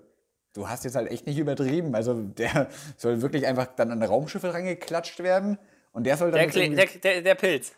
du 0.53 0.67
hast 0.67 0.83
jetzt 0.83 0.97
halt 0.97 1.09
echt 1.09 1.25
nicht 1.25 1.37
übertrieben. 1.37 1.95
Also, 1.95 2.21
der 2.21 2.67
soll 2.97 3.21
wirklich 3.21 3.47
einfach 3.47 3.67
dann 3.67 3.91
an 3.91 4.03
Raumschiffe 4.03 4.53
rangeklatscht 4.53 5.23
werden 5.23 5.57
und 5.93 6.05
der 6.05 6.17
soll 6.17 6.31
dann. 6.31 6.49
Der, 6.51 6.67
der, 6.67 6.85
der, 7.01 7.21
der 7.21 7.35
Pilz. 7.35 7.71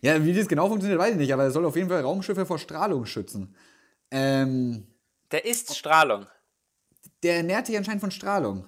Ja, 0.00 0.24
wie 0.24 0.32
das 0.32 0.48
genau 0.48 0.68
funktioniert, 0.68 1.00
weiß 1.00 1.12
ich 1.12 1.18
nicht, 1.18 1.32
aber 1.32 1.44
er 1.44 1.50
soll 1.50 1.64
auf 1.64 1.76
jeden 1.76 1.88
Fall 1.88 2.00
Raumschiffe 2.00 2.46
vor 2.46 2.58
Strahlung 2.58 3.06
schützen. 3.06 3.54
Ähm, 4.10 4.86
der 5.30 5.44
ist 5.44 5.76
Strahlung. 5.76 6.26
Der 7.22 7.36
ernährt 7.36 7.66
sich 7.66 7.76
anscheinend 7.76 8.00
von 8.00 8.10
Strahlung. 8.10 8.66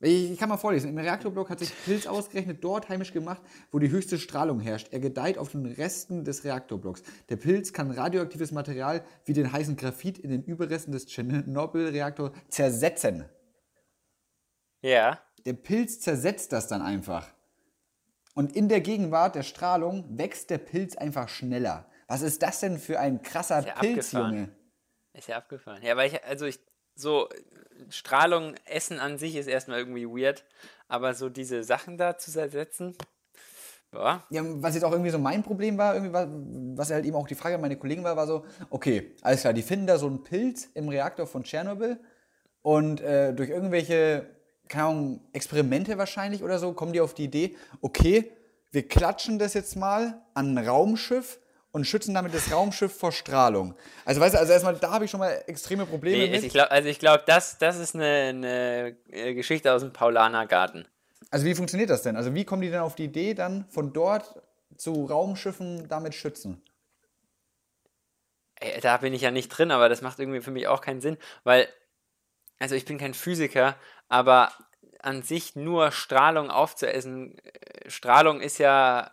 Ich, 0.00 0.32
ich 0.32 0.38
kann 0.38 0.48
mal 0.48 0.56
vorlesen. 0.56 0.90
Im 0.90 0.98
Reaktorblock 0.98 1.48
hat 1.48 1.60
sich 1.60 1.72
Pilz 1.84 2.06
ausgerechnet 2.06 2.62
dort 2.62 2.88
heimisch 2.88 3.12
gemacht, 3.12 3.40
wo 3.70 3.78
die 3.78 3.90
höchste 3.90 4.18
Strahlung 4.18 4.60
herrscht. 4.60 4.88
Er 4.92 5.00
gedeiht 5.00 5.38
auf 5.38 5.52
den 5.52 5.66
Resten 5.66 6.24
des 6.24 6.44
Reaktorblocks. 6.44 7.02
Der 7.28 7.36
Pilz 7.36 7.72
kann 7.72 7.90
radioaktives 7.90 8.52
Material 8.52 9.04
wie 9.24 9.32
den 9.32 9.50
heißen 9.50 9.76
Graphit 9.76 10.18
in 10.18 10.30
den 10.30 10.42
Überresten 10.42 10.92
des 10.92 11.06
Tschernobyl-Reaktors 11.06 12.32
zersetzen. 12.48 13.24
Ja. 14.82 15.20
Der 15.46 15.54
Pilz 15.54 16.00
zersetzt 16.00 16.52
das 16.52 16.68
dann 16.68 16.82
einfach. 16.82 17.33
Und 18.34 18.54
in 18.54 18.68
der 18.68 18.80
Gegenwart 18.80 19.36
der 19.36 19.42
Strahlung 19.42 20.04
wächst 20.18 20.50
der 20.50 20.58
Pilz 20.58 20.96
einfach 20.96 21.28
schneller. 21.28 21.88
Was 22.08 22.22
ist 22.22 22.42
das 22.42 22.60
denn 22.60 22.78
für 22.78 23.00
ein 23.00 23.22
krasser 23.22 23.60
ist 23.60 23.66
ja 23.66 23.74
Pilz, 23.74 24.14
abgefahren. 24.14 24.34
Junge? 24.34 24.48
Ist 25.14 25.28
ja 25.28 25.36
abgefahren. 25.36 25.82
Ja, 25.82 25.96
weil 25.96 26.12
ich, 26.12 26.24
also 26.24 26.44
ich, 26.44 26.58
so 26.96 27.28
Strahlung, 27.88 28.54
Essen 28.66 28.98
an 28.98 29.18
sich 29.18 29.36
ist 29.36 29.46
erstmal 29.46 29.78
irgendwie 29.78 30.06
weird, 30.06 30.44
aber 30.88 31.14
so 31.14 31.28
diese 31.28 31.62
Sachen 31.62 31.96
da 31.96 32.18
zu 32.18 32.38
ersetzen, 32.38 32.96
ja. 33.94 34.22
ja. 34.30 34.42
Was 34.44 34.74
jetzt 34.74 34.84
auch 34.84 34.92
irgendwie 34.92 35.10
so 35.10 35.18
mein 35.18 35.42
Problem 35.42 35.78
war, 35.78 35.94
irgendwie 35.94 36.12
war, 36.12 36.28
was 36.76 36.90
halt 36.90 37.04
eben 37.04 37.16
auch 37.16 37.28
die 37.28 37.34
Frage 37.34 37.54
an 37.54 37.60
meine 37.60 37.76
Kollegen 37.76 38.04
war, 38.04 38.16
war 38.16 38.26
so, 38.26 38.44
okay, 38.70 39.14
alles 39.22 39.42
klar, 39.42 39.52
die 39.52 39.62
finden 39.62 39.86
da 39.86 39.98
so 39.98 40.06
einen 40.06 40.24
Pilz 40.24 40.68
im 40.74 40.88
Reaktor 40.88 41.26
von 41.26 41.44
Tschernobyl 41.44 41.98
und 42.62 43.00
äh, 43.00 43.32
durch 43.32 43.50
irgendwelche 43.50 44.26
keine 44.68 44.84
Ahnung, 44.84 45.20
Experimente 45.32 45.98
wahrscheinlich 45.98 46.42
oder 46.42 46.58
so, 46.58 46.72
kommen 46.72 46.92
die 46.92 47.00
auf 47.00 47.14
die 47.14 47.24
Idee, 47.24 47.56
okay, 47.80 48.30
wir 48.70 48.88
klatschen 48.88 49.38
das 49.38 49.54
jetzt 49.54 49.76
mal 49.76 50.22
an 50.34 50.56
ein 50.56 50.66
Raumschiff 50.66 51.38
und 51.74 51.86
schützen 51.86 52.14
damit 52.14 52.32
das 52.32 52.52
Raumschiff 52.52 52.96
vor 52.96 53.10
Strahlung. 53.12 53.74
Also 54.04 54.20
weißt 54.20 54.34
du, 54.34 54.38
also 54.38 54.52
erstmal, 54.52 54.76
da 54.76 54.92
habe 54.92 55.06
ich 55.06 55.10
schon 55.10 55.20
mal 55.20 55.42
extreme 55.46 55.86
Probleme 55.86 56.24
nee, 56.24 56.30
mit. 56.30 56.44
Ich 56.44 56.52
glaub, 56.52 56.70
also 56.70 56.88
ich 56.88 57.00
glaube, 57.00 57.24
das, 57.26 57.58
das 57.58 57.78
ist 57.78 57.96
eine, 57.96 58.06
eine 58.06 58.96
äh, 59.10 59.34
Geschichte 59.34 59.72
aus 59.72 59.82
dem 59.82 59.92
Paulanergarten. 59.92 60.86
Also 61.30 61.46
wie 61.46 61.54
funktioniert 61.56 61.90
das 61.90 62.02
denn? 62.02 62.16
Also 62.16 62.32
wie 62.34 62.44
kommen 62.44 62.62
die 62.62 62.70
denn 62.70 62.80
auf 62.80 62.94
die 62.94 63.04
Idee, 63.04 63.34
dann 63.34 63.64
von 63.70 63.92
dort 63.92 64.40
zu 64.76 65.04
Raumschiffen 65.04 65.88
damit 65.88 66.14
schützen? 66.14 66.62
Da 68.82 68.98
bin 68.98 69.12
ich 69.12 69.22
ja 69.22 69.32
nicht 69.32 69.48
drin, 69.48 69.72
aber 69.72 69.88
das 69.88 70.00
macht 70.00 70.20
irgendwie 70.20 70.40
für 70.40 70.52
mich 70.52 70.68
auch 70.68 70.80
keinen 70.80 71.00
Sinn, 71.00 71.18
weil, 71.42 71.68
also 72.60 72.76
ich 72.76 72.84
bin 72.84 72.98
kein 72.98 73.14
Physiker, 73.14 73.76
aber 74.08 74.52
an 75.00 75.22
sich 75.22 75.54
nur 75.54 75.92
Strahlung 75.92 76.50
aufzuessen, 76.50 77.36
äh, 77.38 77.90
Strahlung 77.90 78.40
ist 78.40 78.58
ja, 78.58 79.10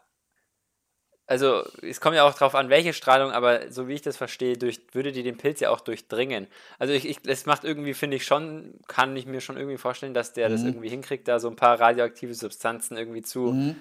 also 1.28 1.64
es 1.82 2.02
kommt 2.02 2.16
ja 2.16 2.24
auch 2.24 2.34
darauf 2.34 2.56
an, 2.56 2.70
welche 2.70 2.94
Strahlung, 2.94 3.32
aber 3.32 3.72
so 3.72 3.88
wie 3.88 3.94
ich 3.94 4.02
das 4.02 4.18
verstehe, 4.18 4.58
durch, 4.58 4.82
würde 4.94 5.12
die 5.12 5.24
den 5.24 5.38
Pilz 5.38 5.60
ja 5.60 5.70
auch 5.70 5.82
durchdringen. 5.82 6.48
Also 6.80 6.94
ich, 6.94 7.08
ich 7.08 7.22
das 7.22 7.46
macht 7.46 7.64
irgendwie, 7.64 7.94
finde 7.94 8.18
ich 8.18 8.26
schon, 8.26 8.80
kann 8.88 9.16
ich 9.16 9.26
mir 9.26 9.42
schon 9.42 9.58
irgendwie 9.58 9.78
vorstellen, 9.78 10.14
dass 10.14 10.34
der 10.34 10.50
mhm. 10.50 10.54
das 10.54 10.64
irgendwie 10.64 10.90
hinkriegt, 10.90 11.28
da 11.28 11.40
so 11.40 11.50
ein 11.50 11.56
paar 11.56 11.80
radioaktive 11.80 12.34
Substanzen 12.34 12.98
irgendwie 12.98 13.22
zu 13.22 13.52
mhm. 13.54 13.76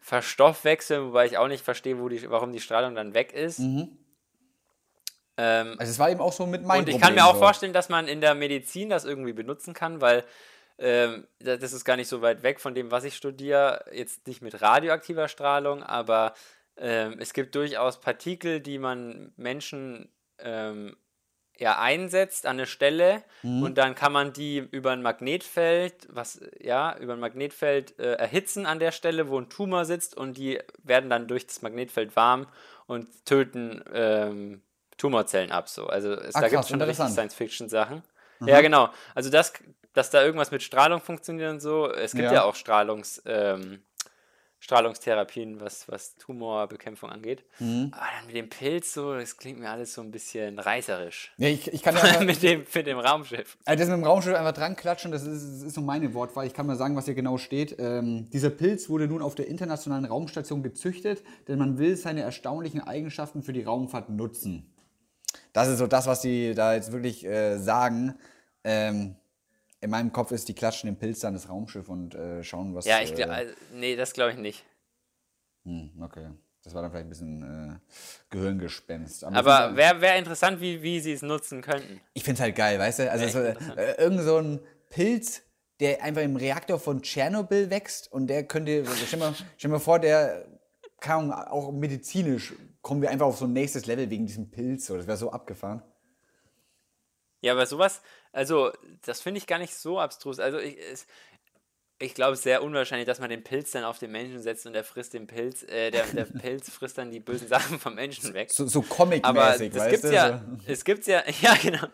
verstoffwechseln, 0.00 1.08
wobei 1.08 1.26
ich 1.26 1.38
auch 1.38 1.48
nicht 1.48 1.64
verstehe, 1.64 1.98
wo 1.98 2.08
die, 2.08 2.30
warum 2.30 2.52
die 2.52 2.60
Strahlung 2.60 2.94
dann 2.94 3.14
weg 3.14 3.32
ist. 3.32 3.60
Mhm. 3.60 3.96
Ähm, 5.36 5.76
also 5.78 5.90
es 5.90 5.98
war 5.98 6.10
eben 6.10 6.20
auch 6.20 6.32
so 6.32 6.46
mit 6.46 6.62
meinem 6.64 6.80
Und 6.80 6.88
ich 6.88 6.94
Problem 6.94 7.06
kann 7.06 7.14
mir 7.14 7.26
auch 7.26 7.34
so. 7.34 7.40
vorstellen, 7.40 7.72
dass 7.72 7.88
man 7.88 8.08
in 8.08 8.20
der 8.20 8.34
Medizin 8.34 8.90
das 8.90 9.04
irgendwie 9.04 9.32
benutzen 9.32 9.74
kann, 9.74 10.00
weil 10.00 10.24
ähm, 10.78 11.26
das 11.38 11.72
ist 11.72 11.84
gar 11.84 11.96
nicht 11.96 12.08
so 12.08 12.22
weit 12.22 12.42
weg 12.42 12.60
von 12.60 12.74
dem, 12.74 12.90
was 12.90 13.04
ich 13.04 13.16
studiere. 13.16 13.84
Jetzt 13.92 14.26
nicht 14.26 14.42
mit 14.42 14.60
radioaktiver 14.60 15.28
Strahlung, 15.28 15.82
aber 15.82 16.34
ähm, 16.76 17.16
es 17.18 17.32
gibt 17.32 17.54
durchaus 17.54 18.00
Partikel, 18.00 18.60
die 18.60 18.78
man 18.78 19.32
Menschen 19.36 20.08
ähm, 20.38 20.96
ja, 21.58 21.78
einsetzt 21.78 22.46
an 22.46 22.56
eine 22.56 22.66
Stelle 22.66 23.22
mhm. 23.42 23.62
und 23.62 23.78
dann 23.78 23.94
kann 23.94 24.12
man 24.12 24.32
die 24.32 24.58
über 24.58 24.90
ein 24.90 25.02
Magnetfeld, 25.02 26.08
was 26.10 26.40
ja, 26.58 26.96
über 26.98 27.12
ein 27.12 27.20
Magnetfeld 27.20 27.98
äh, 27.98 28.14
erhitzen 28.14 28.66
an 28.66 28.78
der 28.78 28.90
Stelle, 28.90 29.28
wo 29.28 29.38
ein 29.38 29.48
Tumor 29.48 29.84
sitzt 29.84 30.16
und 30.16 30.36
die 30.36 30.58
werden 30.82 31.10
dann 31.10 31.28
durch 31.28 31.46
das 31.46 31.62
Magnetfeld 31.62 32.16
warm 32.16 32.46
und 32.86 33.24
töten 33.26 33.84
ähm, 33.92 34.62
Tumorzellen 34.96 35.50
ab. 35.50 35.68
So. 35.68 35.86
Also 35.86 36.12
es, 36.12 36.34
ah, 36.34 36.40
da 36.40 36.48
gibt 36.48 36.62
es 36.62 36.68
schon 36.68 36.80
richtig 36.80 37.08
Science-Fiction-Sachen. 37.08 38.02
Ja, 38.46 38.60
genau. 38.60 38.90
Also 39.14 39.30
das, 39.30 39.52
dass 39.92 40.10
da 40.10 40.22
irgendwas 40.22 40.50
mit 40.50 40.62
Strahlung 40.62 41.00
funktioniert 41.00 41.50
und 41.50 41.60
so. 41.60 41.90
Es 41.90 42.12
gibt 42.12 42.24
ja, 42.24 42.34
ja 42.34 42.44
auch 42.44 42.54
Strahlungs, 42.54 43.22
ähm, 43.26 43.82
Strahlungstherapien, 44.58 45.60
was, 45.60 45.88
was 45.88 46.16
Tumorbekämpfung 46.16 47.10
angeht. 47.10 47.44
Mhm. 47.58 47.90
Aber 47.92 48.06
dann 48.16 48.26
mit 48.26 48.36
dem 48.36 48.48
Pilz 48.48 48.94
so, 48.94 49.14
das 49.14 49.36
klingt 49.36 49.58
mir 49.58 49.68
alles 49.68 49.92
so 49.92 50.02
ein 50.02 50.12
bisschen 50.12 50.58
reißerisch. 50.58 51.32
Ja, 51.36 51.48
ich, 51.48 51.72
ich 51.72 51.82
kann 51.82 51.96
ja 51.96 52.20
mit, 52.24 52.42
dem, 52.44 52.64
mit 52.72 52.86
dem 52.86 53.00
Raumschiff. 53.00 53.58
Also 53.64 53.80
das 53.80 53.88
mit 53.88 53.98
dem 53.98 54.04
Raumschiff 54.04 54.34
einfach 54.34 54.52
dran 54.52 54.76
klatschen, 54.76 55.10
das 55.10 55.24
ist, 55.24 55.42
das 55.42 55.62
ist 55.62 55.74
so 55.74 55.80
meine 55.80 56.14
Wortwahl. 56.14 56.46
Ich 56.46 56.54
kann 56.54 56.66
mal 56.66 56.76
sagen, 56.76 56.94
was 56.94 57.06
hier 57.06 57.14
genau 57.14 57.38
steht. 57.38 57.76
Ähm, 57.80 58.30
dieser 58.30 58.50
Pilz 58.50 58.88
wurde 58.88 59.08
nun 59.08 59.20
auf 59.20 59.34
der 59.34 59.48
internationalen 59.48 60.04
Raumstation 60.04 60.62
gezüchtet, 60.62 61.24
denn 61.48 61.58
man 61.58 61.78
will 61.78 61.96
seine 61.96 62.22
erstaunlichen 62.22 62.80
Eigenschaften 62.80 63.42
für 63.42 63.52
die 63.52 63.64
Raumfahrt 63.64 64.10
nutzen. 64.10 64.71
Das 65.52 65.68
ist 65.68 65.78
so 65.78 65.86
das, 65.86 66.06
was 66.06 66.20
die 66.20 66.54
da 66.54 66.74
jetzt 66.74 66.92
wirklich 66.92 67.24
äh, 67.24 67.58
sagen. 67.58 68.18
Ähm, 68.64 69.16
in 69.80 69.90
meinem 69.90 70.12
Kopf 70.12 70.30
ist, 70.30 70.48
die 70.48 70.54
klatschen 70.54 70.88
den 70.88 70.96
Pilz 70.96 71.20
dann 71.20 71.34
das 71.34 71.48
Raumschiff 71.48 71.88
und 71.88 72.14
äh, 72.14 72.42
schauen, 72.44 72.74
was. 72.74 72.84
Ja, 72.84 73.00
ich 73.00 73.12
äh, 73.12 73.14
glaube, 73.16 73.32
also, 73.32 73.52
nee, 73.74 73.96
das 73.96 74.12
glaube 74.12 74.32
ich 74.32 74.38
nicht. 74.38 74.64
hm, 75.64 75.90
okay. 76.00 76.28
Das 76.64 76.74
war 76.74 76.82
dann 76.82 76.92
vielleicht 76.92 77.06
ein 77.06 77.10
bisschen 77.10 77.42
äh, 77.42 77.78
Gehirngespenst. 78.30 79.24
Aber 79.24 79.74
wäre 79.74 80.00
wär 80.00 80.16
interessant, 80.16 80.60
wie, 80.60 80.80
wie 80.80 81.00
sie 81.00 81.12
es 81.12 81.22
nutzen 81.22 81.60
könnten. 81.60 82.00
Ich 82.14 82.22
finde 82.22 82.36
es 82.36 82.40
halt 82.40 82.54
geil, 82.54 82.78
weißt 82.78 83.00
du? 83.00 83.10
Also 83.10 83.26
so, 83.28 83.40
äh, 83.40 83.96
irgend 83.98 84.20
so 84.20 84.38
ein 84.38 84.60
Pilz, 84.88 85.42
der 85.80 86.04
einfach 86.04 86.22
im 86.22 86.36
Reaktor 86.36 86.78
von 86.78 87.02
Tschernobyl 87.02 87.68
wächst 87.68 88.12
und 88.12 88.28
der 88.28 88.44
könnte, 88.44 88.84
stell 89.06 89.18
mal, 89.18 89.34
stell 89.56 89.70
mal 89.72 89.80
vor, 89.80 89.98
der, 89.98 90.46
Ahnung, 91.00 91.32
auch 91.32 91.72
medizinisch 91.72 92.54
kommen 92.82 93.00
wir 93.02 93.10
einfach 93.10 93.26
auf 93.26 93.38
so 93.38 93.46
ein 93.46 93.52
nächstes 93.52 93.86
Level 93.86 94.10
wegen 94.10 94.26
diesem 94.26 94.50
Pilz. 94.50 94.86
So. 94.86 94.96
Das 94.96 95.06
wäre 95.06 95.16
so 95.16 95.30
abgefahren. 95.32 95.82
Ja, 97.40 97.52
aber 97.52 97.66
sowas, 97.66 98.02
also, 98.32 98.70
das 99.04 99.20
finde 99.20 99.38
ich 99.38 99.46
gar 99.46 99.58
nicht 99.58 99.74
so 99.74 99.98
abstrus. 99.98 100.38
Also, 100.38 100.58
ich, 100.58 100.78
es, 100.78 101.06
ich 101.98 102.14
glaube, 102.14 102.32
es 102.32 102.40
ist 102.40 102.44
sehr 102.44 102.62
unwahrscheinlich, 102.62 103.06
dass 103.06 103.20
man 103.20 103.30
den 103.30 103.42
Pilz 103.44 103.70
dann 103.72 103.84
auf 103.84 103.98
den 103.98 104.10
Menschen 104.12 104.40
setzt 104.42 104.66
und 104.66 104.72
der 104.72 104.84
frisst 104.84 105.14
den 105.14 105.26
Pilz, 105.26 105.62
äh, 105.64 105.90
der, 105.90 106.04
der 106.06 106.24
Pilz 106.40 106.70
frisst 106.70 106.98
dann 106.98 107.10
die 107.10 107.20
bösen 107.20 107.48
Sachen 107.48 107.78
vom 107.78 107.94
Menschen 107.94 108.34
weg. 108.34 108.50
So, 108.52 108.66
so 108.66 108.80
Aber 108.80 108.88
Comic-mäßig, 108.88 109.70
das 109.72 109.80
weißt 109.80 109.90
gibt's 109.90 110.08
du? 110.08 110.14
ja, 110.14 110.38
So. 110.38 110.72
es 110.72 110.84
gibt's 110.84 111.06
ja, 111.06 111.22
ja, 111.40 111.54
genau. 111.60 111.86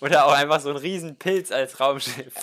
Oder 0.00 0.26
auch 0.26 0.32
einfach 0.32 0.60
so 0.60 0.70
ein 0.70 0.76
riesen 0.76 1.16
Pilz 1.16 1.50
als 1.50 1.78
Raumschiff. 1.80 2.34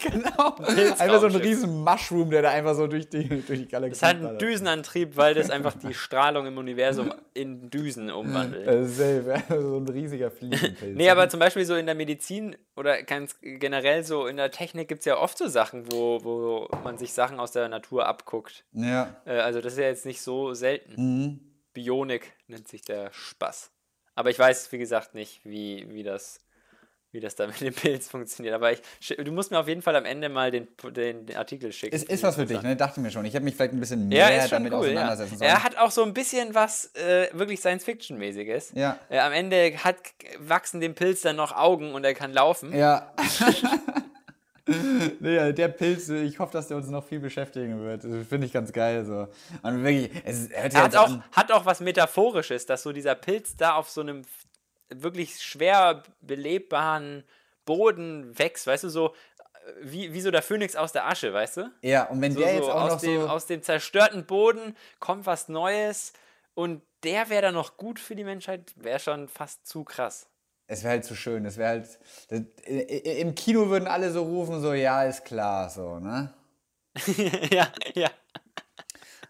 genau. 0.12 0.56
Einfach 0.98 1.20
so 1.20 1.26
ein 1.26 1.36
riesen 1.36 1.82
Mushroom, 1.82 2.30
der 2.30 2.42
da 2.42 2.50
einfach 2.50 2.74
so 2.74 2.86
durch 2.86 3.08
die, 3.08 3.28
durch 3.28 3.60
die 3.60 3.68
Galaxie 3.68 3.92
Es 3.92 4.02
hat 4.02 4.16
einen. 4.16 4.38
Düsenantrieb, 4.38 5.16
weil 5.16 5.34
das 5.34 5.50
einfach 5.50 5.74
die 5.74 5.94
Strahlung 5.94 6.46
im 6.46 6.58
Universum 6.58 7.12
in 7.34 7.70
Düsen 7.70 8.10
umwandelt. 8.10 8.66
Äh, 8.66 8.84
safe, 8.84 9.42
so 9.48 9.76
ein 9.76 9.88
riesiger 9.88 10.30
Fliegenpilz. 10.30 10.96
Nee, 10.96 11.10
aber 11.10 11.28
zum 11.28 11.40
Beispiel 11.40 11.64
so 11.64 11.74
in 11.74 11.86
der 11.86 11.94
Medizin 11.94 12.56
oder 12.76 13.02
ganz 13.02 13.36
generell 13.42 14.04
so 14.04 14.26
in 14.26 14.36
der 14.36 14.50
Technik 14.50 14.88
gibt 14.88 15.00
es 15.00 15.06
ja 15.06 15.18
oft 15.18 15.36
so 15.36 15.46
Sachen, 15.48 15.90
wo, 15.92 16.22
wo 16.22 16.68
man 16.82 16.98
sich 16.98 17.12
Sachen 17.12 17.40
aus 17.40 17.52
der 17.52 17.68
Natur 17.68 18.06
abguckt. 18.06 18.64
Ja. 18.72 19.16
Äh, 19.24 19.38
also 19.40 19.60
das 19.60 19.74
ist 19.74 19.78
ja 19.78 19.86
jetzt 19.86 20.06
nicht 20.06 20.22
so 20.22 20.54
selten. 20.54 20.94
Mhm. 20.96 21.40
Bionik 21.72 22.32
nennt 22.46 22.68
sich 22.68 22.82
der 22.82 23.12
Spaß. 23.12 23.70
Aber 24.14 24.30
ich 24.30 24.38
weiß, 24.38 24.70
wie 24.72 24.78
gesagt, 24.78 25.14
nicht, 25.14 25.40
wie, 25.44 25.86
wie, 25.90 26.02
das, 26.02 26.40
wie 27.12 27.20
das 27.20 27.34
da 27.34 27.46
mit 27.48 27.60
dem 27.60 27.74
Pilz 27.74 28.08
funktioniert. 28.08 28.54
Aber 28.54 28.72
ich, 28.72 28.82
du 29.16 29.32
musst 29.32 29.50
mir 29.50 29.58
auf 29.58 29.68
jeden 29.68 29.82
Fall 29.82 29.96
am 29.96 30.04
Ende 30.04 30.28
mal 30.28 30.50
den, 30.50 30.68
den, 30.94 31.26
den 31.26 31.36
Artikel 31.36 31.72
schicken. 31.72 31.94
Ist, 31.94 32.08
ist 32.08 32.22
was 32.22 32.36
für 32.36 32.46
dich, 32.46 32.60
ne? 32.62 32.76
Dachte 32.76 33.00
mir 33.00 33.10
schon. 33.10 33.24
Ich 33.24 33.34
hätte 33.34 33.44
mich 33.44 33.56
vielleicht 33.56 33.72
ein 33.72 33.80
bisschen 33.80 34.10
Ja, 34.12 34.28
mehr 34.28 34.42
schon 34.42 34.50
damit 34.50 34.72
cool, 34.72 34.78
ja. 34.78 34.90
auseinandersetzen 34.90 35.38
sollen. 35.38 35.50
Er 35.50 35.64
hat 35.64 35.76
auch 35.76 35.90
so 35.90 36.02
ein 36.04 36.14
bisschen 36.14 36.54
was 36.54 36.94
äh, 36.94 37.28
wirklich 37.32 37.60
Science-Fiction-mäßiges. 37.60 38.72
Ja. 38.74 38.98
Äh, 39.08 39.18
am 39.18 39.32
Ende 39.32 39.72
hat, 39.84 39.96
wachsen 40.38 40.80
dem 40.80 40.94
Pilz 40.94 41.22
dann 41.22 41.36
noch 41.36 41.56
Augen 41.56 41.92
und 41.94 42.04
er 42.04 42.14
kann 42.14 42.32
laufen. 42.32 42.76
Ja. 42.76 43.12
nee, 45.20 45.52
der 45.52 45.68
Pilz, 45.68 46.08
ich 46.08 46.38
hoffe, 46.38 46.52
dass 46.52 46.68
der 46.68 46.76
uns 46.76 46.88
noch 46.88 47.04
viel 47.04 47.18
beschäftigen 47.20 47.80
wird. 47.80 48.04
Das 48.04 48.26
finde 48.28 48.46
ich 48.46 48.52
ganz 48.52 48.72
geil. 48.72 49.04
So. 49.04 49.28
Und 49.62 49.82
wirklich, 49.82 50.10
es 50.24 50.46
Er 50.48 50.64
hat 50.64 50.72
jetzt 50.74 50.96
auch, 50.96 51.08
an. 51.08 51.24
hat 51.32 51.50
auch 51.52 51.64
was 51.64 51.80
Metaphorisches, 51.80 52.66
dass 52.66 52.82
so 52.82 52.92
dieser 52.92 53.14
Pilz 53.14 53.56
da 53.56 53.74
auf 53.74 53.90
so 53.90 54.00
einem 54.00 54.22
wirklich 54.94 55.40
schwer 55.40 56.02
belebbaren 56.20 57.24
Boden 57.64 58.38
wächst, 58.38 58.66
weißt 58.66 58.84
du, 58.84 58.88
so 58.88 59.14
wie, 59.82 60.12
wie 60.12 60.20
so 60.20 60.30
der 60.30 60.42
Phönix 60.42 60.74
aus 60.76 60.92
der 60.92 61.06
Asche, 61.06 61.32
weißt 61.32 61.58
du? 61.58 61.70
Ja, 61.82 62.04
und 62.08 62.20
wenn 62.20 62.32
So, 62.32 62.40
der 62.40 62.48
so 62.48 62.54
jetzt 62.54 62.68
auch 62.70 62.80
aus, 62.82 62.92
noch 62.92 63.00
dem, 63.00 63.20
so. 63.22 63.28
aus 63.28 63.46
dem 63.46 63.62
zerstörten 63.62 64.24
Boden 64.26 64.76
kommt 64.98 65.26
was 65.26 65.48
Neues 65.48 66.12
und 66.54 66.82
der 67.04 67.28
wäre 67.30 67.42
dann 67.42 67.54
noch 67.54 67.76
gut 67.76 67.98
für 67.98 68.14
die 68.16 68.24
Menschheit, 68.24 68.72
wäre 68.76 68.98
schon 68.98 69.28
fast 69.28 69.66
zu 69.66 69.84
krass. 69.84 70.28
Es 70.66 70.82
wäre 70.82 70.92
halt 70.92 71.04
zu 71.04 71.14
schön. 71.16 71.44
Es 71.46 71.56
wäre 71.56 71.68
halt. 71.70 71.98
Das, 72.28 72.40
Im 72.66 73.34
Kino 73.34 73.68
würden 73.68 73.88
alle 73.88 74.10
so 74.12 74.22
rufen, 74.22 74.60
so, 74.60 74.72
ja, 74.72 75.02
ist 75.04 75.24
klar, 75.24 75.68
so, 75.68 75.98
ne? 75.98 76.32
ja, 77.50 77.72
ja. 77.94 78.10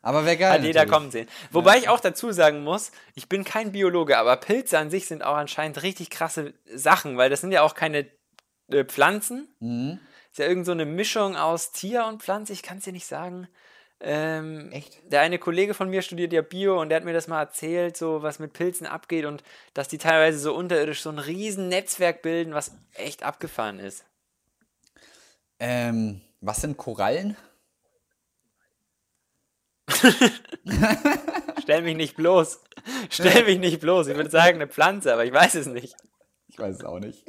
Aber 0.03 0.25
wäre 0.25 0.37
geil. 0.37 0.53
Hat 0.53 0.63
jeder 0.63 0.81
natürlich. 0.81 0.93
kommen 0.93 1.11
sehen. 1.11 1.29
Wobei 1.51 1.79
ich 1.79 1.89
auch 1.89 2.01
dazu 2.01 2.33
sagen 2.33 2.65
muss, 2.65 2.91
ich 3.15 3.29
bin 3.29 3.45
kein 3.45 3.73
Biologe, 3.73 4.17
aber 4.17 4.37
Pilze 4.37 4.79
an 4.79 4.91
sich 4.91 5.07
sind 5.07 5.23
auch 5.23 5.37
anscheinend 5.37 5.83
richtig 5.83 6.11
krasse 6.11 6.55
Sachen, 6.75 7.17
weil 7.19 7.29
das 7.29 7.43
sind 7.43 7.53
ja 7.53 7.63
auch 7.63 7.75
keine 7.75 8.07
äh, 8.69 8.85
Pflanzen. 8.85 9.49
Mhm. 9.61 9.99
Ist 10.31 10.39
ja 10.39 10.47
irgend 10.47 10.65
so 10.65 10.73
eine 10.73 10.87
Mischung 10.87 11.37
aus 11.37 11.73
Tier 11.73 12.07
und 12.07 12.23
Pflanze, 12.23 12.53
ich 12.53 12.63
kann 12.63 12.79
es 12.79 12.85
dir 12.85 12.93
nicht 12.93 13.07
sagen. 13.07 13.49
Ähm, 14.03 14.71
Echt? 14.73 15.01
Der 15.13 15.21
eine 15.21 15.39
Kollege 15.39 15.75
von 15.75 15.91
mir 15.91 16.01
studiert 16.01 16.33
ja 16.33 16.41
Bio 16.41 16.81
und 16.81 16.89
der 16.89 16.97
hat 16.97 17.05
mir 17.05 17.13
das 17.13 17.29
mal 17.29 17.41
erzählt, 17.41 17.99
so 17.99 18.23
was 18.23 18.39
mit 18.39 18.55
Pilzen 18.55 18.87
abgeht 18.87 19.27
und 19.27 19.43
dass 19.75 19.89
die 19.89 19.99
teilweise 19.99 20.39
so 20.39 20.55
unterirdisch 20.55 21.03
so 21.03 21.11
ein 21.11 21.19
riesen 21.19 21.69
Netzwerk 21.69 22.23
bilden, 22.23 22.55
was 22.55 22.75
echt 22.95 23.23
abgefahren 23.23 23.79
ist. 23.79 24.07
Ähm, 25.59 26.23
was 26.41 26.63
sind 26.63 26.79
Korallen? 26.79 27.37
Stell 31.63 31.83
mich 31.83 31.97
nicht 31.97 32.17
bloß. 32.17 32.61
Stell 33.11 33.45
mich 33.45 33.59
nicht 33.59 33.81
bloß. 33.81 34.09
Ich 34.09 34.17
würde 34.17 34.31
sagen 34.31 34.57
eine 34.57 34.67
Pflanze, 34.69 35.13
aber 35.13 35.25
ich 35.25 35.33
weiß 35.33 35.55
es 35.57 35.67
nicht. 35.67 35.95
Ich 36.49 36.59
weiß 36.59 36.77
es 36.77 36.85
auch 36.85 36.99
nicht. 36.99 37.25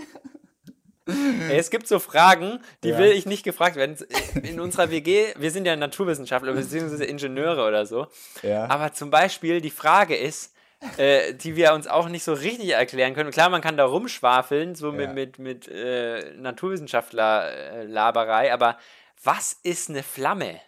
Ey, 1.07 1.57
Es 1.57 1.70
gibt 1.72 1.88
so 1.88 1.99
Fragen, 1.99 2.59
die 2.84 2.89
Ja. 2.89 2.97
will 2.99 3.12
ich 3.12 3.26
nicht 3.26 3.43
gefragt 3.43 3.76
werden. 3.76 3.97
In 4.43 4.59
unserer 4.59 4.91
WG, 4.91 5.34
wir 5.38 5.51
sind 5.51 5.66
ja 5.66 5.76
Naturwissenschaftler 5.76 6.53
bzw. 6.53 7.03
Ingenieure 7.05 7.68
oder 7.68 7.86
so. 7.86 8.07
Ja. 8.43 8.70
Aber 8.70 8.93
zum 8.93 9.09
Beispiel 9.09 9.62
die 9.62 9.72
Frage 9.72 10.16
ist, 10.16 10.53
äh, 10.97 11.34
die 11.34 11.55
wir 11.55 11.74
uns 11.74 11.88
auch 11.88 12.07
nicht 12.07 12.24
so 12.24 12.34
richtig 12.34 12.70
erklären 12.70 13.14
können. 13.14 13.32
Klar, 13.32 13.49
man 13.49 13.62
kann 13.62 13.78
da 13.78 13.86
rumschwafeln, 13.86 14.76
so 14.76 14.91
mit, 14.91 15.07
Ja. 15.07 15.14
mit, 15.14 15.39
mit 15.39 15.68
äh, 15.68 16.34
Naturwissenschaftler-Laberei, 16.38 18.53
aber 18.53 18.78
was 19.24 19.53
ist 19.64 19.89
eine 19.89 20.03
Flamme? 20.03 20.59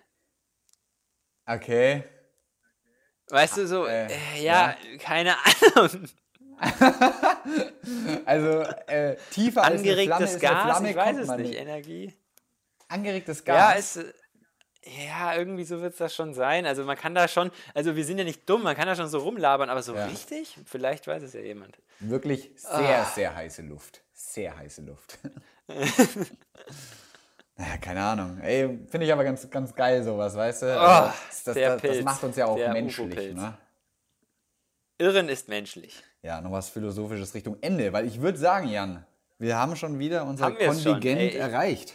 Okay. 1.46 2.04
Weißt 3.30 3.58
du, 3.58 3.68
so, 3.68 3.86
äh, 3.86 4.08
äh, 4.08 4.44
ja, 4.44 4.76
keine 5.00 5.36
Ahnung. 5.76 6.08
Also, 8.26 8.62
äh, 8.88 9.18
tiefer 9.32 9.64
als 9.64 9.82
eine 9.82 9.94
Flamme 9.96 10.14
Angeregtes 10.16 10.36
ist 10.36 10.44
eine 10.46 10.54
Gas, 10.54 10.64
Flamme, 10.64 10.90
ich 10.92 10.96
weiß 10.96 11.18
es 11.18 11.28
man 11.28 11.42
nicht. 11.42 11.56
Energie. 11.56 12.14
Angeregtes 12.88 13.44
Ja, 13.46 13.74
Gas. 13.74 13.96
es, 13.98 14.04
äh, 14.04 14.14
ja, 15.08 15.36
irgendwie 15.36 15.64
so 15.66 15.82
wird 15.82 15.94
es 15.94 15.98
das 16.00 16.16
schon 16.16 16.34
sein. 16.34 16.66
Also 16.66 16.84
man 16.86 16.96
kann 16.98 17.16
da 17.16 17.28
schon, 17.28 17.52
also 17.74 17.96
wir 17.96 18.06
sind 18.06 18.18
ja 18.18 18.24
nicht 18.24 18.48
dumm, 18.50 18.64
man 18.64 18.76
kann 18.78 18.88
da 18.88 18.96
schon 18.96 19.10
so 19.10 19.20
rumlabern, 19.20 19.70
aber 19.70 19.82
so 19.82 19.94
Ja. 19.96 20.06
richtig? 20.06 20.58
Vielleicht 20.66 21.08
weiß 21.08 21.24
es 21.24 21.34
ja 21.34 21.42
jemand. 21.42 21.78
Wirklich 22.00 22.52
Ah. 22.68 22.78
sehr, 22.78 23.06
sehr 23.16 23.36
heiße 23.36 23.62
Luft. 23.64 24.02
Sehr 24.14 24.56
heiße 24.56 24.82
Luft. 24.84 25.18
naja, 27.56 27.78
keine 27.78 28.04
Ahnung. 28.04 28.40
Ey, 28.42 28.80
finde 28.88 29.06
ich 29.06 29.14
aber 29.14 29.24
ganz, 29.24 29.50
ganz 29.50 29.74
geil 29.76 30.04
sowas, 30.04 30.36
weißt 30.36 30.64
du? 30.64 30.80
Also, 30.80 31.14
das, 31.28 31.44
das, 31.44 31.54
der 31.54 31.78
das, 31.78 31.82
das 31.98 32.02
macht 32.04 32.24
uns 32.24 32.36
ja 32.36 32.46
auch 32.46 32.56
der 32.56 32.74
menschlich, 32.74 33.34
ne? 33.34 33.58
Irren 34.98 35.30
ist 35.30 35.50
menschlich. 35.50 36.04
Ja, 36.22 36.40
noch 36.42 36.52
was 36.52 36.70
Philosophisches 36.70 37.34
Richtung 37.34 37.58
Ende, 37.62 37.92
weil 37.94 38.06
ich 38.06 38.22
würde 38.22 38.38
sagen, 38.38 38.70
Jan, 38.70 39.06
wir 39.38 39.58
haben 39.58 39.76
schon 39.76 40.00
wieder 40.00 40.26
unser 40.26 40.52
Kontingent 40.52 41.20
ey, 41.20 41.28
ich- 41.30 41.36
erreicht. 41.36 41.94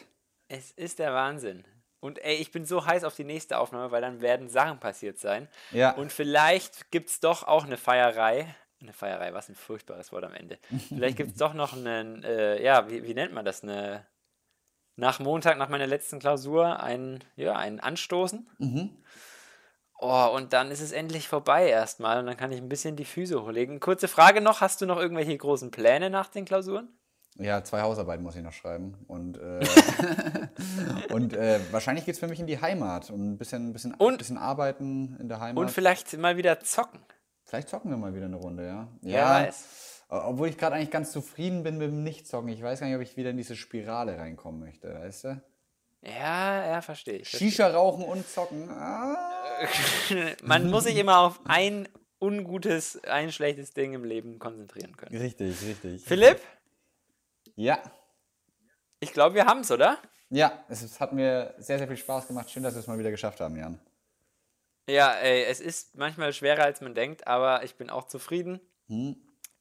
Es 0.48 0.70
ist 0.72 0.98
der 0.98 1.12
Wahnsinn. 1.12 1.64
Und 2.00 2.22
ey, 2.24 2.36
ich 2.36 2.52
bin 2.52 2.64
so 2.64 2.86
heiß 2.86 3.04
auf 3.04 3.16
die 3.16 3.24
nächste 3.24 3.58
Aufnahme, 3.58 3.90
weil 3.90 4.00
dann 4.00 4.20
werden 4.20 4.48
Sachen 4.48 4.78
passiert 4.78 5.18
sein. 5.18 5.48
Ja. 5.72 5.92
Und 5.92 6.12
vielleicht 6.12 6.90
gibt 6.90 7.10
es 7.10 7.20
doch 7.20 7.42
auch 7.42 7.64
eine 7.64 7.76
Feierei. 7.76 8.54
Eine 8.80 8.92
Feierei, 8.92 9.32
was 9.34 9.48
ein 9.48 9.56
furchtbares 9.56 10.12
Wort 10.12 10.22
am 10.22 10.34
Ende. 10.34 10.58
Vielleicht 10.88 11.16
gibt 11.16 11.32
es 11.32 11.36
doch 11.36 11.52
noch 11.54 11.72
einen, 11.72 12.22
äh, 12.22 12.62
ja, 12.62 12.88
wie, 12.88 13.02
wie 13.02 13.14
nennt 13.14 13.32
man 13.34 13.44
das? 13.44 13.64
Eine, 13.64 14.06
nach 14.98 15.20
Montag, 15.20 15.56
nach 15.58 15.68
meiner 15.68 15.86
letzten 15.86 16.18
Klausur, 16.18 16.82
ein, 16.82 17.22
ja, 17.36 17.54
ein 17.54 17.80
Anstoßen. 17.80 18.48
Mhm. 18.58 18.90
Oh, 20.00 20.28
und 20.34 20.52
dann 20.52 20.70
ist 20.70 20.80
es 20.80 20.92
endlich 20.92 21.26
vorbei 21.28 21.68
erstmal 21.68 22.18
und 22.20 22.26
dann 22.26 22.36
kann 22.36 22.52
ich 22.52 22.58
ein 22.60 22.68
bisschen 22.68 22.96
die 22.96 23.04
Füße 23.04 23.40
hochlegen. 23.42 23.80
Kurze 23.80 24.06
Frage 24.08 24.40
noch, 24.40 24.60
hast 24.60 24.80
du 24.80 24.86
noch 24.86 24.96
irgendwelche 24.98 25.36
großen 25.36 25.70
Pläne 25.70 26.10
nach 26.10 26.28
den 26.28 26.44
Klausuren? 26.44 26.88
Ja, 27.36 27.62
zwei 27.62 27.82
Hausarbeiten 27.82 28.24
muss 28.24 28.34
ich 28.34 28.42
noch 28.42 28.52
schreiben. 28.52 28.96
Und, 29.06 29.38
äh, 29.38 29.60
und 31.12 31.32
äh, 31.34 31.60
wahrscheinlich 31.70 32.04
geht 32.04 32.14
es 32.14 32.18
für 32.20 32.26
mich 32.26 32.40
in 32.40 32.46
die 32.48 32.60
Heimat 32.60 33.10
und 33.10 33.32
ein 33.32 33.38
bisschen, 33.38 33.72
bisschen, 33.72 33.94
Und- 33.94 34.18
bisschen 34.18 34.38
arbeiten 34.38 35.16
in 35.20 35.28
der 35.28 35.40
Heimat. 35.40 35.60
Und 35.62 35.70
vielleicht 35.70 36.16
mal 36.18 36.36
wieder 36.36 36.58
zocken. 36.60 37.00
Vielleicht 37.44 37.68
zocken 37.68 37.90
wir 37.90 37.96
mal 37.96 38.14
wieder 38.14 38.26
eine 38.26 38.36
Runde, 38.36 38.66
ja. 38.66 38.88
Wer 39.00 39.24
weiß. 39.24 39.64
Obwohl 40.08 40.48
ich 40.48 40.56
gerade 40.56 40.76
eigentlich 40.76 40.90
ganz 40.90 41.12
zufrieden 41.12 41.62
bin 41.62 41.76
mit 41.78 41.88
dem 41.88 42.02
Nichtzocken. 42.02 42.48
Ich 42.48 42.62
weiß 42.62 42.80
gar 42.80 42.86
nicht, 42.86 42.96
ob 42.96 43.02
ich 43.02 43.16
wieder 43.16 43.30
in 43.30 43.36
diese 43.36 43.56
Spirale 43.56 44.16
reinkommen 44.18 44.60
möchte, 44.60 44.92
weißt 44.94 45.24
du? 45.24 45.42
Ja, 46.02 46.66
ja, 46.66 46.80
verstehe 46.80 47.16
ich. 47.18 47.28
verstehe 47.28 47.50
Shisha 47.50 47.68
rauchen 47.68 48.04
und 48.04 48.26
zocken. 48.26 48.70
Ah. 48.70 49.16
Man 50.42 50.70
muss 50.70 50.84
sich 50.84 50.96
immer 50.96 51.18
auf 51.18 51.40
ein 51.44 51.88
ungutes, 52.20 53.02
ein 53.04 53.30
schlechtes 53.32 53.74
Ding 53.74 53.92
im 53.92 54.04
Leben 54.04 54.38
konzentrieren 54.38 54.96
können. 54.96 55.16
Richtig, 55.16 55.60
richtig. 55.62 56.02
Philipp, 56.04 56.40
Ja. 57.56 57.80
ich 59.00 59.12
glaube, 59.12 59.34
wir 59.34 59.44
haben 59.46 59.60
es, 59.60 59.70
oder? 59.70 59.98
Ja, 60.30 60.64
es, 60.68 60.82
es 60.82 61.00
hat 61.00 61.12
mir 61.12 61.54
sehr, 61.58 61.78
sehr 61.78 61.88
viel 61.88 61.96
Spaß 61.96 62.28
gemacht. 62.28 62.50
Schön, 62.50 62.62
dass 62.62 62.74
wir 62.74 62.80
es 62.80 62.86
mal 62.86 62.98
wieder 62.98 63.10
geschafft 63.10 63.40
haben, 63.40 63.56
Jan. 63.56 63.80
Ja, 64.88 65.12
ey, 65.16 65.44
es 65.44 65.60
ist 65.60 65.96
manchmal 65.96 66.32
schwerer, 66.32 66.62
als 66.64 66.80
man 66.80 66.94
denkt, 66.94 67.26
aber 67.26 67.62
ich 67.64 67.74
bin 67.76 67.90
auch 67.90 68.06
zufrieden. 68.08 68.60
Hm. 68.86 69.16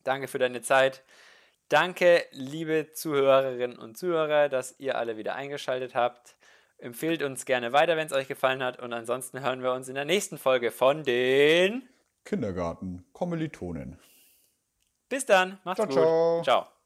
Danke 0.08 0.30
für 0.30 0.40
deine 0.40 0.62
Zeit. 0.62 1.04
Danke, 1.68 2.24
liebe 2.32 2.94
Zuhörerinnen 2.94 3.78
und 3.78 3.98
Zuhörer, 3.98 4.48
dass 4.48 4.80
ihr 4.80 4.98
alle 4.98 5.18
wieder 5.18 5.36
eingeschaltet 5.36 5.96
habt. 5.96 6.38
Empfehlt 6.78 7.22
uns 7.24 7.44
gerne 7.44 7.74
weiter, 7.74 7.98
wenn 7.98 8.08
es 8.08 8.14
euch 8.14 8.30
gefallen 8.30 8.64
hat. 8.64 8.80
Und 8.80 8.94
ansonsten 8.94 9.42
hören 9.42 9.62
wir 9.62 9.74
uns 9.74 9.90
in 9.90 9.96
der 9.96 10.06
nächsten 10.06 10.38
Folge 10.38 10.72
von 10.72 11.04
den 11.04 11.90
Kindergarten, 12.24 13.06
Kommilitonen. 13.12 14.00
Bis 15.10 15.26
dann. 15.26 15.60
Macht's 15.66 15.82
Ciao, 15.82 15.88
gut. 15.88 15.96
ciao. 15.96 16.44
ciao. 16.44 16.77